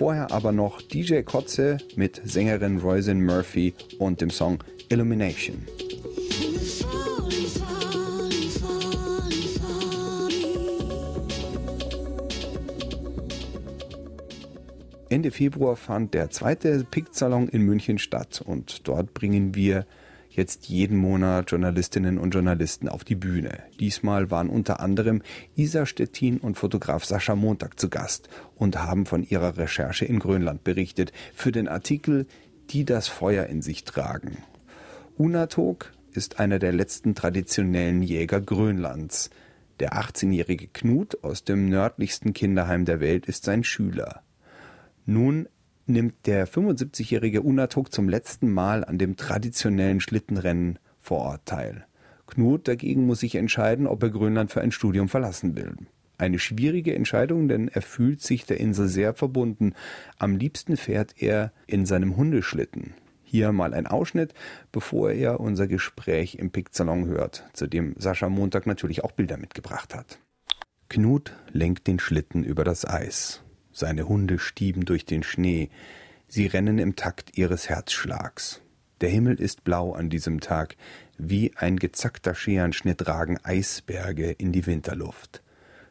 Vorher 0.00 0.32
aber 0.32 0.50
noch 0.50 0.80
DJ 0.80 1.20
Kotze 1.20 1.76
mit 1.94 2.22
Sängerin 2.24 2.78
Roisin 2.78 3.22
Murphy 3.22 3.74
und 3.98 4.22
dem 4.22 4.30
Song 4.30 4.64
Illumination. 4.88 5.66
Ende 15.10 15.30
Februar 15.30 15.76
fand 15.76 16.14
der 16.14 16.30
zweite 16.30 16.82
Pick-Salon 16.90 17.48
in 17.48 17.60
München 17.60 17.98
statt 17.98 18.40
und 18.42 18.88
dort 18.88 19.12
bringen 19.12 19.54
wir 19.54 19.84
jetzt 20.40 20.66
jeden 20.66 20.96
Monat 20.96 21.50
Journalistinnen 21.50 22.18
und 22.18 22.30
Journalisten 22.32 22.88
auf 22.88 23.04
die 23.04 23.14
Bühne. 23.14 23.58
Diesmal 23.78 24.30
waren 24.30 24.48
unter 24.48 24.80
anderem 24.80 25.20
Isa 25.54 25.84
Stettin 25.84 26.38
und 26.38 26.56
Fotograf 26.56 27.04
Sascha 27.04 27.36
Montag 27.36 27.78
zu 27.78 27.90
Gast 27.90 28.30
und 28.56 28.78
haben 28.78 29.04
von 29.04 29.22
ihrer 29.22 29.58
Recherche 29.58 30.06
in 30.06 30.18
Grönland 30.18 30.64
berichtet 30.64 31.12
für 31.34 31.52
den 31.52 31.68
Artikel 31.68 32.26
Die 32.70 32.84
das 32.84 33.08
Feuer 33.08 33.46
in 33.46 33.60
sich 33.60 33.84
tragen. 33.84 34.38
Unatog 35.18 35.92
ist 36.12 36.40
einer 36.40 36.58
der 36.58 36.72
letzten 36.72 37.14
traditionellen 37.14 38.02
Jäger 38.02 38.40
Grönlands. 38.40 39.28
Der 39.80 39.92
18-jährige 39.92 40.68
Knut 40.68 41.22
aus 41.22 41.44
dem 41.44 41.68
nördlichsten 41.68 42.32
Kinderheim 42.32 42.86
der 42.86 43.00
Welt 43.00 43.26
ist 43.26 43.44
sein 43.44 43.64
Schüler. 43.64 44.22
Nun 45.04 45.48
nimmt 45.90 46.26
der 46.26 46.48
75-jährige 46.48 47.42
Unatog 47.42 47.92
zum 47.92 48.08
letzten 48.08 48.52
Mal 48.52 48.84
an 48.84 48.98
dem 48.98 49.16
traditionellen 49.16 50.00
Schlittenrennen 50.00 50.78
vor 51.00 51.18
Ort 51.18 51.46
teil. 51.46 51.86
Knut 52.26 52.68
dagegen 52.68 53.06
muss 53.06 53.20
sich 53.20 53.34
entscheiden, 53.34 53.86
ob 53.86 54.02
er 54.02 54.10
Grönland 54.10 54.50
für 54.52 54.60
ein 54.60 54.72
Studium 54.72 55.08
verlassen 55.08 55.56
will. 55.56 55.74
Eine 56.16 56.38
schwierige 56.38 56.94
Entscheidung, 56.94 57.48
denn 57.48 57.68
er 57.68 57.82
fühlt 57.82 58.20
sich 58.20 58.44
der 58.44 58.60
Insel 58.60 58.88
sehr 58.88 59.14
verbunden. 59.14 59.74
Am 60.18 60.36
liebsten 60.36 60.76
fährt 60.76 61.14
er 61.16 61.52
in 61.66 61.86
seinem 61.86 62.16
Hundeschlitten. 62.16 62.94
Hier 63.22 63.52
mal 63.52 63.74
ein 63.74 63.86
Ausschnitt, 63.86 64.34
bevor 64.70 65.12
er 65.12 65.40
unser 65.40 65.66
Gespräch 65.66 66.34
im 66.34 66.50
Picksalon 66.50 67.06
hört, 67.06 67.44
zu 67.52 67.66
dem 67.66 67.94
Sascha 67.96 68.28
Montag 68.28 68.66
natürlich 68.66 69.02
auch 69.02 69.12
Bilder 69.12 69.38
mitgebracht 69.38 69.94
hat. 69.94 70.18
Knut 70.88 71.32
lenkt 71.52 71.86
den 71.86 71.98
Schlitten 71.98 72.44
über 72.44 72.64
das 72.64 72.84
Eis. 72.84 73.42
Seine 73.80 74.06
Hunde 74.06 74.38
stieben 74.38 74.84
durch 74.84 75.06
den 75.06 75.22
Schnee. 75.22 75.70
Sie 76.28 76.46
rennen 76.46 76.78
im 76.78 76.96
Takt 76.96 77.38
ihres 77.38 77.70
Herzschlags. 77.70 78.60
Der 79.00 79.08
Himmel 79.08 79.40
ist 79.40 79.64
blau 79.64 79.94
an 79.94 80.10
diesem 80.10 80.40
Tag. 80.40 80.76
Wie 81.16 81.56
ein 81.56 81.78
gezackter 81.78 82.34
Scherenschnitt 82.34 83.08
ragen 83.08 83.38
Eisberge 83.42 84.32
in 84.32 84.52
die 84.52 84.66
Winterluft. 84.66 85.42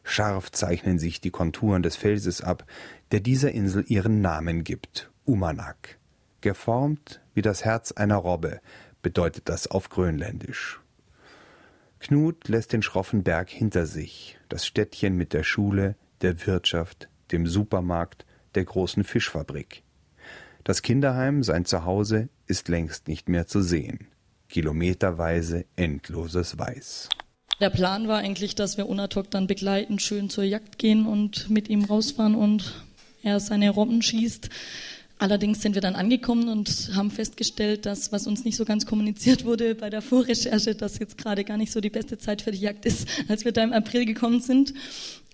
Scharf 0.04 0.52
zeichnen 0.52 1.00
sich 1.00 1.20
die 1.20 1.32
Konturen 1.32 1.82
des 1.82 1.96
Felses 1.96 2.42
ab, 2.42 2.64
der 3.10 3.18
dieser 3.18 3.50
Insel 3.50 3.84
ihren 3.88 4.20
Namen 4.20 4.62
gibt, 4.62 5.10
Umanak. 5.24 5.98
Geformt 6.42 7.20
wie 7.34 7.42
das 7.42 7.64
Herz 7.64 7.90
einer 7.90 8.18
Robbe 8.18 8.60
bedeutet 9.02 9.48
das 9.48 9.66
auf 9.66 9.88
Grönländisch. 9.88 10.80
Knut 11.98 12.46
lässt 12.46 12.72
den 12.72 12.82
schroffen 12.82 13.24
Berg 13.24 13.50
hinter 13.50 13.86
sich, 13.86 14.38
das 14.48 14.64
Städtchen 14.64 15.16
mit 15.16 15.32
der 15.32 15.42
Schule, 15.42 15.96
der 16.22 16.46
Wirtschaft, 16.46 17.09
dem 17.32 17.46
Supermarkt, 17.46 18.26
der 18.54 18.64
großen 18.64 19.04
Fischfabrik. 19.04 19.82
Das 20.64 20.82
Kinderheim, 20.82 21.42
sein 21.42 21.64
Zuhause, 21.64 22.28
ist 22.46 22.68
längst 22.68 23.08
nicht 23.08 23.28
mehr 23.28 23.46
zu 23.46 23.62
sehen. 23.62 24.08
Kilometerweise 24.48 25.64
endloses 25.76 26.58
Weiß. 26.58 27.08
Der 27.60 27.70
Plan 27.70 28.08
war 28.08 28.18
eigentlich, 28.18 28.54
dass 28.54 28.76
wir 28.76 28.88
Unatok 28.88 29.30
dann 29.30 29.46
begleiten, 29.46 29.98
schön 29.98 30.30
zur 30.30 30.44
Jagd 30.44 30.78
gehen 30.78 31.06
und 31.06 31.50
mit 31.50 31.68
ihm 31.68 31.84
rausfahren 31.84 32.34
und 32.34 32.84
er 33.22 33.38
seine 33.38 33.70
Robben 33.70 34.02
schießt. 34.02 34.48
Allerdings 35.18 35.60
sind 35.60 35.74
wir 35.74 35.82
dann 35.82 35.94
angekommen 35.94 36.48
und 36.48 36.92
haben 36.94 37.10
festgestellt, 37.10 37.84
dass, 37.84 38.10
was 38.10 38.26
uns 38.26 38.46
nicht 38.46 38.56
so 38.56 38.64
ganz 38.64 38.86
kommuniziert 38.86 39.44
wurde 39.44 39.74
bei 39.74 39.90
der 39.90 40.00
Vorrecherche, 40.00 40.74
dass 40.74 40.98
jetzt 40.98 41.18
gerade 41.18 41.44
gar 41.44 41.58
nicht 41.58 41.72
so 41.72 41.82
die 41.82 41.90
beste 41.90 42.16
Zeit 42.16 42.40
für 42.40 42.52
die 42.52 42.60
Jagd 42.60 42.86
ist, 42.86 43.06
als 43.28 43.44
wir 43.44 43.52
da 43.52 43.62
im 43.62 43.74
April 43.74 44.06
gekommen 44.06 44.40
sind. 44.40 44.72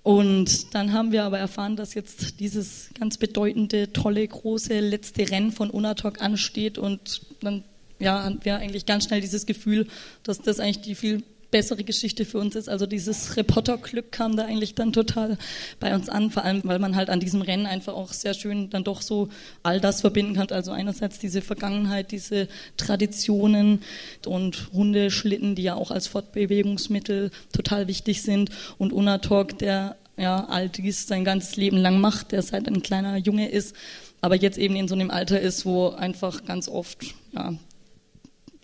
Und 0.07 0.73
dann 0.73 0.93
haben 0.93 1.11
wir 1.11 1.25
aber 1.25 1.41
erfahren, 1.41 1.75
dass 1.75 1.95
jetzt 1.95 2.39
dieses 2.39 2.91
ganz 2.97 3.19
bedeutende, 3.19 3.93
tolle, 3.93 4.25
große 4.25 4.79
letzte 4.79 5.29
Rennen 5.29 5.51
von 5.51 5.69
Unatok 5.69 6.23
ansteht. 6.23 6.79
Und 6.79 7.23
dann 7.41 7.65
ja, 7.99 8.23
hatten 8.23 8.39
wir 8.45 8.59
eigentlich 8.59 8.87
ganz 8.87 9.07
schnell 9.07 9.21
dieses 9.21 9.47
Gefühl, 9.47 9.89
dass 10.23 10.41
das 10.41 10.61
eigentlich 10.61 10.83
die 10.83 10.95
viel 10.95 11.25
bessere 11.57 11.85
Geschichte 11.85 12.27
für 12.27 12.37
uns 12.39 12.55
ist. 12.55 12.69
Also 12.69 12.85
dieses 12.85 13.35
Reporterglück 13.39 14.13
kam 14.13 14.37
da 14.37 14.45
eigentlich 14.45 14.75
dann 14.75 14.93
total 14.93 15.39
bei 15.81 15.95
uns 15.95 16.11
an, 16.11 16.31
vor 16.31 16.45
allem 16.45 16.61
weil 16.65 16.79
man 16.79 16.95
halt 16.97 17.09
an 17.09 17.19
diesem 17.19 17.41
Rennen 17.41 17.65
einfach 17.65 17.95
auch 17.95 18.13
sehr 18.13 18.35
schön 18.35 18.69
dann 18.69 18.85
doch 18.85 19.01
so 19.01 19.31
all 19.63 19.81
das 19.81 20.03
verbinden 20.03 20.35
kann. 20.35 20.49
Also 20.51 20.73
einerseits 20.73 21.19
diese 21.19 21.41
Vergangenheit, 21.41 22.13
diese 22.13 22.49
Traditionen 22.77 23.81
und 24.27 24.69
Hundeschlitten, 24.75 25.55
die 25.55 25.63
ja 25.63 25.77
auch 25.77 25.91
als 25.91 26.09
Fortbewegungsmittel 26.09 27.31
total 27.55 27.89
wichtig 27.89 28.21
sind 28.21 28.51
und 28.77 28.93
Unatok, 28.93 29.57
der 29.57 29.97
ja 30.19 30.45
all 30.51 30.69
dies 30.69 31.07
sein 31.07 31.25
ganzes 31.25 31.57
Leben 31.57 31.79
lang 31.79 32.03
macht, 32.03 32.33
der 32.33 32.43
seit 32.43 32.69
ein 32.69 32.83
kleiner 32.83 33.17
Junge 33.17 33.49
ist, 33.49 33.75
aber 34.21 34.37
jetzt 34.37 34.59
eben 34.59 34.77
in 34.77 34.89
so 34.89 34.95
einem 34.95 35.11
Alter 35.11 35.41
ist, 35.41 35.65
wo 35.65 35.89
einfach 35.89 36.45
ganz 36.45 36.69
oft 36.69 37.15
ja, 37.33 37.55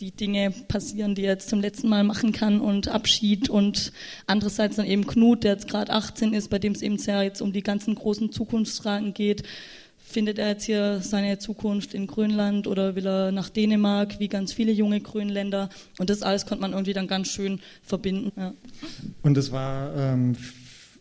die 0.03 0.11
Dinge 0.11 0.51
passieren, 0.67 1.15
die 1.15 1.23
er 1.23 1.35
jetzt 1.35 1.49
zum 1.49 1.61
letzten 1.61 1.89
Mal 1.89 2.03
machen 2.03 2.33
kann 2.33 2.61
und 2.61 2.89
Abschied 2.89 3.49
und 3.49 3.93
andererseits 4.27 4.77
dann 4.77 4.87
eben 4.87 5.07
Knut, 5.07 5.45
der 5.45 5.53
jetzt 5.53 5.69
gerade 5.69 5.93
18 5.93 6.35
ist, 6.35 6.51
bei 6.51 6.59
dem 6.59 6.73
es 6.73 6.83
eben 6.83 6.99
sehr 6.99 7.23
jetzt 7.23 7.41
um 7.41 7.53
die 7.53 7.63
ganzen 7.63 7.95
großen 7.95 8.33
Zukunftsfragen 8.33 9.15
geht. 9.15 9.45
Findet 9.99 10.41
er 10.41 10.49
jetzt 10.49 10.65
hier 10.65 11.01
seine 11.01 11.39
Zukunft 11.39 11.95
in 11.95 12.09
Grönland 12.09 12.67
oder 12.67 12.97
will 12.97 13.07
er 13.07 13.31
nach 13.31 13.49
Dänemark, 13.49 14.19
wie 14.19 14.27
ganz 14.27 14.53
viele 14.53 14.73
junge 14.73 15.01
Grönländer? 15.01 15.71
Und 16.01 16.11
das 16.11 16.23
alles 16.23 16.47
konnte 16.47 16.63
man 16.63 16.73
irgendwie 16.73 16.93
dann 16.95 17.07
ganz 17.07 17.29
schön 17.29 17.61
verbinden. 17.85 18.33
Ja. 18.37 18.53
Und 19.23 19.39
es 19.39 19.53
war 19.53 19.95
ähm, 19.97 20.37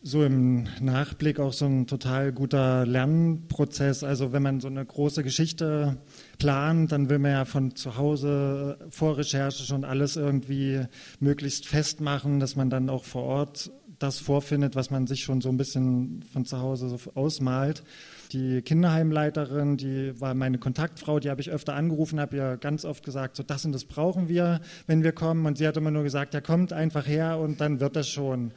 so 0.03 0.23
im 0.23 0.67
Nachblick 0.79 1.39
auch 1.39 1.53
so 1.53 1.65
ein 1.65 1.87
total 1.87 2.31
guter 2.31 2.85
Lernprozess. 2.85 4.03
Also 4.03 4.31
wenn 4.31 4.43
man 4.43 4.61
so 4.61 4.67
eine 4.67 4.85
große 4.85 5.23
Geschichte 5.23 5.97
plant, 6.41 6.91
dann 6.91 7.07
will 7.07 7.19
man 7.19 7.31
ja 7.31 7.45
von 7.45 7.75
zu 7.75 7.97
Hause 7.97 8.79
vor 8.89 9.15
Recherche 9.15 9.63
schon 9.63 9.85
alles 9.85 10.15
irgendwie 10.15 10.81
möglichst 11.19 11.67
festmachen, 11.67 12.39
dass 12.39 12.55
man 12.55 12.71
dann 12.71 12.89
auch 12.89 13.03
vor 13.03 13.23
Ort 13.23 13.71
das 13.99 14.17
vorfindet, 14.17 14.75
was 14.75 14.89
man 14.89 15.05
sich 15.05 15.23
schon 15.23 15.41
so 15.41 15.49
ein 15.49 15.57
bisschen 15.57 16.23
von 16.33 16.43
zu 16.45 16.59
Hause 16.59 16.89
so 16.89 16.97
ausmalt. 17.13 17.83
Die 18.31 18.63
Kinderheimleiterin, 18.63 19.77
die 19.77 20.19
war 20.19 20.33
meine 20.33 20.57
Kontaktfrau, 20.57 21.19
die 21.19 21.29
habe 21.29 21.41
ich 21.41 21.51
öfter 21.51 21.75
angerufen, 21.75 22.19
habe 22.19 22.35
ihr 22.35 22.57
ganz 22.57 22.85
oft 22.85 23.05
gesagt, 23.05 23.35
so 23.35 23.43
das 23.43 23.63
und 23.65 23.71
das 23.71 23.85
brauchen 23.85 24.27
wir, 24.27 24.61
wenn 24.87 25.03
wir 25.03 25.11
kommen. 25.11 25.45
Und 25.45 25.59
sie 25.59 25.67
hat 25.67 25.77
immer 25.77 25.91
nur 25.91 26.01
gesagt, 26.01 26.33
ja 26.33 26.41
kommt 26.41 26.73
einfach 26.73 27.05
her 27.05 27.37
und 27.37 27.61
dann 27.61 27.79
wird 27.79 27.95
das 27.95 28.09
schon. 28.09 28.51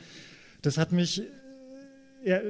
Das 0.63 0.79
hat 0.79 0.93
mich 0.93 1.23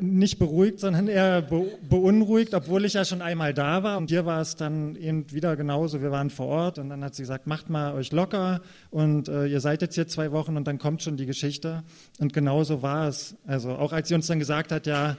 nicht 0.00 0.38
beruhigt, 0.38 0.80
sondern 0.80 1.08
eher 1.08 1.42
beunruhigt, 1.42 2.54
obwohl 2.54 2.84
ich 2.84 2.94
ja 2.94 3.04
schon 3.04 3.22
einmal 3.22 3.52
da 3.52 3.82
war. 3.82 3.98
Und 3.98 4.08
hier 4.08 4.24
war 4.24 4.40
es 4.40 4.56
dann 4.56 4.96
eben 4.96 5.30
wieder 5.32 5.56
genauso. 5.56 6.00
Wir 6.00 6.10
waren 6.10 6.30
vor 6.30 6.46
Ort 6.46 6.78
und 6.78 6.90
dann 6.90 7.02
hat 7.02 7.14
sie 7.14 7.22
gesagt, 7.22 7.46
macht 7.46 7.70
mal 7.70 7.94
euch 7.94 8.12
locker 8.12 8.60
und 8.90 9.28
äh, 9.28 9.46
ihr 9.46 9.60
seid 9.60 9.82
jetzt 9.82 9.94
hier 9.94 10.06
zwei 10.06 10.32
Wochen 10.32 10.56
und 10.56 10.66
dann 10.66 10.78
kommt 10.78 11.02
schon 11.02 11.16
die 11.16 11.26
Geschichte. 11.26 11.82
Und 12.20 12.32
genauso 12.32 12.82
war 12.82 13.08
es. 13.08 13.36
Also 13.46 13.70
auch 13.70 13.92
als 13.92 14.08
sie 14.08 14.14
uns 14.14 14.26
dann 14.26 14.38
gesagt 14.38 14.72
hat, 14.72 14.86
ja, 14.86 15.16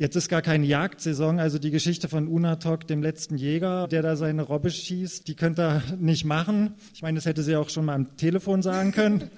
Jetzt 0.00 0.14
ist 0.14 0.28
gar 0.28 0.42
keine 0.42 0.64
Jagdsaison, 0.64 1.40
also 1.40 1.58
die 1.58 1.72
Geschichte 1.72 2.08
von 2.08 2.28
Unatok, 2.28 2.86
dem 2.86 3.02
letzten 3.02 3.36
Jäger, 3.36 3.88
der 3.88 4.00
da 4.00 4.14
seine 4.14 4.42
Robbe 4.42 4.70
schießt, 4.70 5.26
die 5.26 5.34
könnte 5.34 5.62
er 5.62 5.82
nicht 5.98 6.24
machen. 6.24 6.74
Ich 6.94 7.02
meine, 7.02 7.16
das 7.16 7.26
hätte 7.26 7.42
sie 7.42 7.56
auch 7.56 7.68
schon 7.68 7.86
mal 7.86 7.96
am 7.96 8.16
Telefon 8.16 8.62
sagen 8.62 8.92
können. 8.92 9.28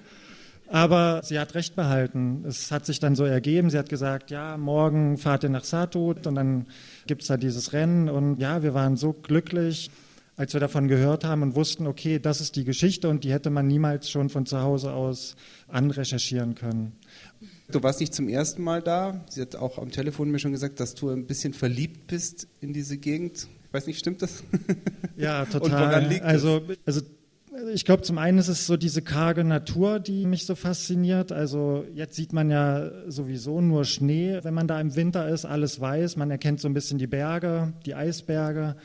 Aber 0.71 1.19
sie 1.21 1.37
hat 1.37 1.53
recht 1.53 1.75
behalten. 1.75 2.45
Es 2.47 2.71
hat 2.71 2.85
sich 2.85 3.01
dann 3.01 3.15
so 3.15 3.25
ergeben. 3.25 3.69
Sie 3.69 3.77
hat 3.77 3.89
gesagt, 3.89 4.31
ja, 4.31 4.55
morgen 4.55 5.17
fahrt 5.17 5.43
ihr 5.43 5.49
nach 5.49 5.65
Satut 5.65 6.25
und 6.27 6.35
dann 6.35 6.65
gibt 7.07 7.23
es 7.23 7.27
da 7.27 7.35
dieses 7.35 7.73
Rennen. 7.73 8.07
Und 8.07 8.39
ja, 8.39 8.63
wir 8.63 8.73
waren 8.73 8.95
so 8.95 9.11
glücklich, 9.11 9.91
als 10.37 10.53
wir 10.53 10.61
davon 10.61 10.87
gehört 10.87 11.25
haben 11.25 11.41
und 11.41 11.55
wussten, 11.55 11.87
okay, 11.87 12.19
das 12.19 12.39
ist 12.39 12.55
die 12.55 12.63
Geschichte 12.63 13.09
und 13.09 13.25
die 13.25 13.33
hätte 13.33 13.49
man 13.49 13.67
niemals 13.67 14.09
schon 14.09 14.29
von 14.29 14.45
zu 14.45 14.61
Hause 14.61 14.93
aus 14.93 15.35
anrecherchieren 15.67 16.55
können. 16.55 16.93
Du 17.69 17.83
warst 17.83 17.99
nicht 17.99 18.13
zum 18.13 18.29
ersten 18.29 18.63
Mal 18.63 18.81
da. 18.81 19.25
Sie 19.27 19.41
hat 19.41 19.57
auch 19.57 19.77
am 19.77 19.91
Telefon 19.91 20.31
mir 20.31 20.39
schon 20.39 20.53
gesagt, 20.53 20.79
dass 20.79 20.95
du 20.95 21.09
ein 21.09 21.25
bisschen 21.25 21.53
verliebt 21.53 22.07
bist 22.07 22.47
in 22.61 22.71
diese 22.71 22.97
Gegend. 22.97 23.47
Ich 23.67 23.73
weiß 23.73 23.87
nicht, 23.87 23.99
stimmt 23.99 24.21
das? 24.21 24.43
Ja, 25.17 25.45
total. 25.45 25.61
Und 25.63 25.71
woran 25.71 26.09
liegt 26.09 26.23
also, 26.23 26.61
also 26.85 27.01
ich 27.73 27.83
glaube, 27.83 28.01
zum 28.03 28.17
einen 28.17 28.37
ist 28.37 28.47
es 28.47 28.65
so 28.65 28.77
diese 28.77 29.01
karge 29.01 29.43
Natur, 29.43 29.99
die 29.99 30.25
mich 30.25 30.45
so 30.45 30.55
fasziniert. 30.55 31.31
Also 31.31 31.85
jetzt 31.93 32.15
sieht 32.15 32.31
man 32.31 32.49
ja 32.49 32.89
sowieso 33.09 33.59
nur 33.59 33.83
Schnee, 33.83 34.39
wenn 34.43 34.53
man 34.53 34.67
da 34.67 34.79
im 34.79 34.95
Winter 34.95 35.27
ist, 35.27 35.45
alles 35.45 35.79
weiß. 35.81 36.15
Man 36.15 36.31
erkennt 36.31 36.61
so 36.61 36.69
ein 36.69 36.73
bisschen 36.73 36.97
die 36.97 37.07
Berge, 37.07 37.73
die 37.85 37.93
Eisberge. 37.93 38.77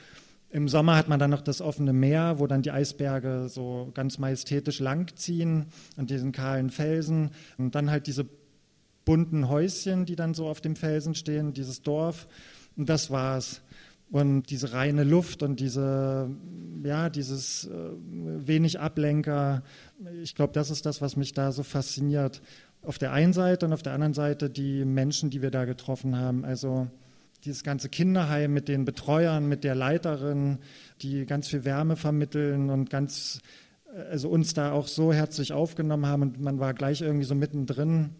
Im 0.50 0.68
Sommer 0.68 0.96
hat 0.96 1.08
man 1.08 1.20
dann 1.20 1.30
noch 1.30 1.42
das 1.42 1.60
offene 1.60 1.92
Meer, 1.92 2.38
wo 2.38 2.46
dann 2.48 2.62
die 2.62 2.72
Eisberge 2.72 3.48
so 3.48 3.90
ganz 3.94 4.18
majestätisch 4.18 4.80
langziehen 4.80 5.66
und 5.96 6.10
diesen 6.10 6.32
kahlen 6.32 6.70
Felsen. 6.70 7.30
Und 7.58 7.76
dann 7.76 7.90
halt 7.90 8.08
diese 8.08 8.26
bunten 9.04 9.48
Häuschen, 9.48 10.06
die 10.06 10.16
dann 10.16 10.34
so 10.34 10.48
auf 10.48 10.60
dem 10.60 10.74
Felsen 10.74 11.14
stehen, 11.14 11.52
dieses 11.52 11.82
Dorf. 11.82 12.26
Und 12.76 12.88
das 12.88 13.10
war's 13.10 13.62
und 14.10 14.50
diese 14.50 14.72
reine 14.72 15.04
Luft 15.04 15.42
und 15.42 15.58
diese, 15.58 16.30
ja, 16.84 17.10
dieses 17.10 17.66
äh, 17.66 17.90
wenig 18.06 18.78
Ablenker, 18.78 19.62
ich 20.22 20.34
glaube, 20.34 20.52
das 20.52 20.70
ist 20.70 20.86
das, 20.86 21.00
was 21.00 21.16
mich 21.16 21.32
da 21.32 21.50
so 21.52 21.62
fasziniert. 21.62 22.40
Auf 22.82 22.98
der 22.98 23.12
einen 23.12 23.32
Seite 23.32 23.66
und 23.66 23.72
auf 23.72 23.82
der 23.82 23.94
anderen 23.94 24.14
Seite 24.14 24.48
die 24.48 24.84
Menschen, 24.84 25.30
die 25.30 25.42
wir 25.42 25.50
da 25.50 25.64
getroffen 25.64 26.16
haben. 26.16 26.44
Also 26.44 26.86
dieses 27.44 27.64
ganze 27.64 27.88
Kinderheim 27.88 28.52
mit 28.52 28.68
den 28.68 28.84
Betreuern, 28.84 29.48
mit 29.48 29.64
der 29.64 29.74
Leiterin, 29.74 30.58
die 31.02 31.26
ganz 31.26 31.48
viel 31.48 31.64
Wärme 31.64 31.96
vermitteln 31.96 32.70
und 32.70 32.90
ganz, 32.90 33.40
äh, 33.92 34.02
also 34.02 34.28
uns 34.28 34.54
da 34.54 34.70
auch 34.70 34.86
so 34.86 35.12
herzlich 35.12 35.52
aufgenommen 35.52 36.06
haben 36.06 36.22
und 36.22 36.40
man 36.40 36.60
war 36.60 36.74
gleich 36.74 37.00
irgendwie 37.00 37.26
so 37.26 37.34
mittendrin 37.34 38.10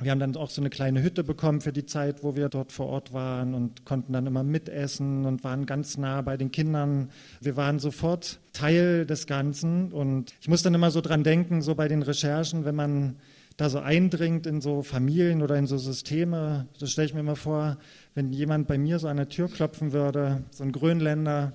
wir 0.00 0.10
haben 0.10 0.18
dann 0.18 0.36
auch 0.36 0.50
so 0.50 0.60
eine 0.60 0.70
kleine 0.70 1.02
Hütte 1.02 1.22
bekommen 1.22 1.60
für 1.60 1.72
die 1.72 1.86
Zeit, 1.86 2.24
wo 2.24 2.34
wir 2.34 2.48
dort 2.48 2.72
vor 2.72 2.86
Ort 2.86 3.12
waren 3.12 3.54
und 3.54 3.84
konnten 3.84 4.12
dann 4.12 4.26
immer 4.26 4.42
mitessen 4.42 5.24
und 5.24 5.44
waren 5.44 5.66
ganz 5.66 5.96
nah 5.96 6.20
bei 6.20 6.36
den 6.36 6.50
Kindern. 6.50 7.10
Wir 7.40 7.56
waren 7.56 7.78
sofort 7.78 8.40
Teil 8.52 9.06
des 9.06 9.26
Ganzen 9.26 9.92
und 9.92 10.34
ich 10.40 10.48
muss 10.48 10.62
dann 10.62 10.74
immer 10.74 10.90
so 10.90 11.00
dran 11.00 11.22
denken, 11.22 11.62
so 11.62 11.76
bei 11.76 11.86
den 11.86 12.02
Recherchen, 12.02 12.64
wenn 12.64 12.74
man 12.74 13.16
da 13.56 13.70
so 13.70 13.78
eindringt 13.78 14.46
in 14.46 14.60
so 14.60 14.82
Familien 14.82 15.42
oder 15.42 15.56
in 15.56 15.68
so 15.68 15.78
Systeme, 15.78 16.66
das 16.80 16.90
stelle 16.90 17.06
ich 17.06 17.14
mir 17.14 17.20
immer 17.20 17.36
vor, 17.36 17.78
wenn 18.14 18.32
jemand 18.32 18.66
bei 18.66 18.78
mir 18.78 18.98
so 18.98 19.06
an 19.06 19.16
der 19.16 19.28
Tür 19.28 19.48
klopfen 19.48 19.92
würde, 19.92 20.42
so 20.50 20.64
ein 20.64 20.72
Grönländer, 20.72 21.52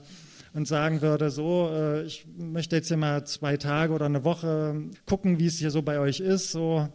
und 0.54 0.68
sagen 0.68 1.02
würde, 1.02 1.30
so, 1.30 1.70
äh, 1.72 2.04
ich 2.04 2.26
möchte 2.38 2.76
jetzt 2.76 2.88
hier 2.88 2.98
mal 2.98 3.24
zwei 3.26 3.58
Tage 3.58 3.94
oder 3.94 4.06
eine 4.06 4.24
Woche 4.24 4.82
gucken, 5.06 5.40
wie 5.40 5.46
es 5.46 5.60
hier 5.60 5.72
so 5.72 5.82
bei 5.82 6.00
euch 6.00 6.20
ist, 6.20 6.52
so 6.52 6.90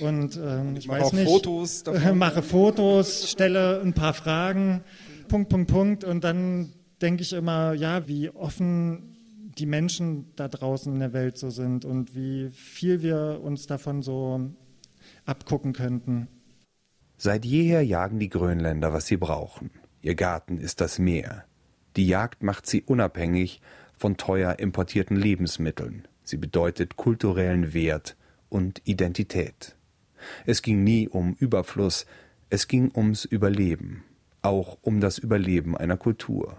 und 0.00 0.36
ähm, 0.36 0.76
ich, 0.76 0.84
ich 0.84 0.88
weiß 0.88 1.12
nicht, 1.12 1.28
Fotos 1.28 1.84
mache 2.14 2.42
Fotos, 2.42 3.30
stelle 3.30 3.80
ein 3.80 3.94
paar 3.94 4.14
Fragen, 4.14 4.82
Punkt, 5.28 5.48
Punkt, 5.48 5.70
Punkt. 5.70 6.04
Und 6.04 6.24
dann 6.24 6.72
denke 7.00 7.22
ich 7.22 7.32
immer, 7.32 7.72
ja, 7.74 8.06
wie 8.08 8.30
offen 8.30 9.16
die 9.58 9.66
Menschen 9.66 10.32
da 10.36 10.48
draußen 10.48 10.92
in 10.92 11.00
der 11.00 11.12
Welt 11.12 11.38
so 11.38 11.50
sind 11.50 11.84
und 11.84 12.14
wie 12.14 12.50
viel 12.50 13.02
wir 13.02 13.40
uns 13.42 13.66
davon 13.66 14.02
so 14.02 14.50
abgucken 15.24 15.72
könnten. 15.72 16.28
Seit 17.16 17.44
jeher 17.46 17.82
jagen 17.82 18.18
die 18.18 18.28
Grönländer, 18.28 18.92
was 18.92 19.06
sie 19.06 19.16
brauchen. 19.16 19.70
Ihr 20.02 20.14
Garten 20.14 20.58
ist 20.58 20.80
das 20.80 20.98
Meer. 20.98 21.44
Die 21.96 22.06
Jagd 22.06 22.42
macht 22.42 22.66
sie 22.66 22.82
unabhängig 22.82 23.62
von 23.96 24.18
teuer 24.18 24.58
importierten 24.58 25.16
Lebensmitteln. 25.16 26.06
Sie 26.22 26.36
bedeutet 26.36 26.96
kulturellen 26.96 27.72
Wert 27.72 28.16
und 28.50 28.82
Identität. 28.84 29.76
Es 30.44 30.62
ging 30.62 30.84
nie 30.84 31.08
um 31.08 31.34
Überfluss, 31.38 32.06
es 32.50 32.68
ging 32.68 32.90
ums 32.94 33.24
Überleben, 33.24 34.04
auch 34.42 34.78
um 34.82 35.00
das 35.00 35.18
Überleben 35.18 35.76
einer 35.76 35.96
Kultur. 35.96 36.56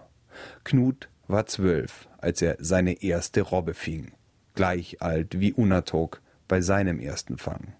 Knut 0.63 1.09
war 1.28 1.45
zwölf, 1.45 2.07
als 2.18 2.41
er 2.41 2.57
seine 2.59 3.01
erste 3.03 3.41
Robbe 3.41 3.74
fing, 3.74 4.11
gleich 4.53 5.01
alt 5.01 5.39
wie 5.39 5.53
Unatok 5.53 6.22
bei 6.47 6.61
seinem 6.61 6.99
ersten 6.99 7.38
Fang. 7.38 7.74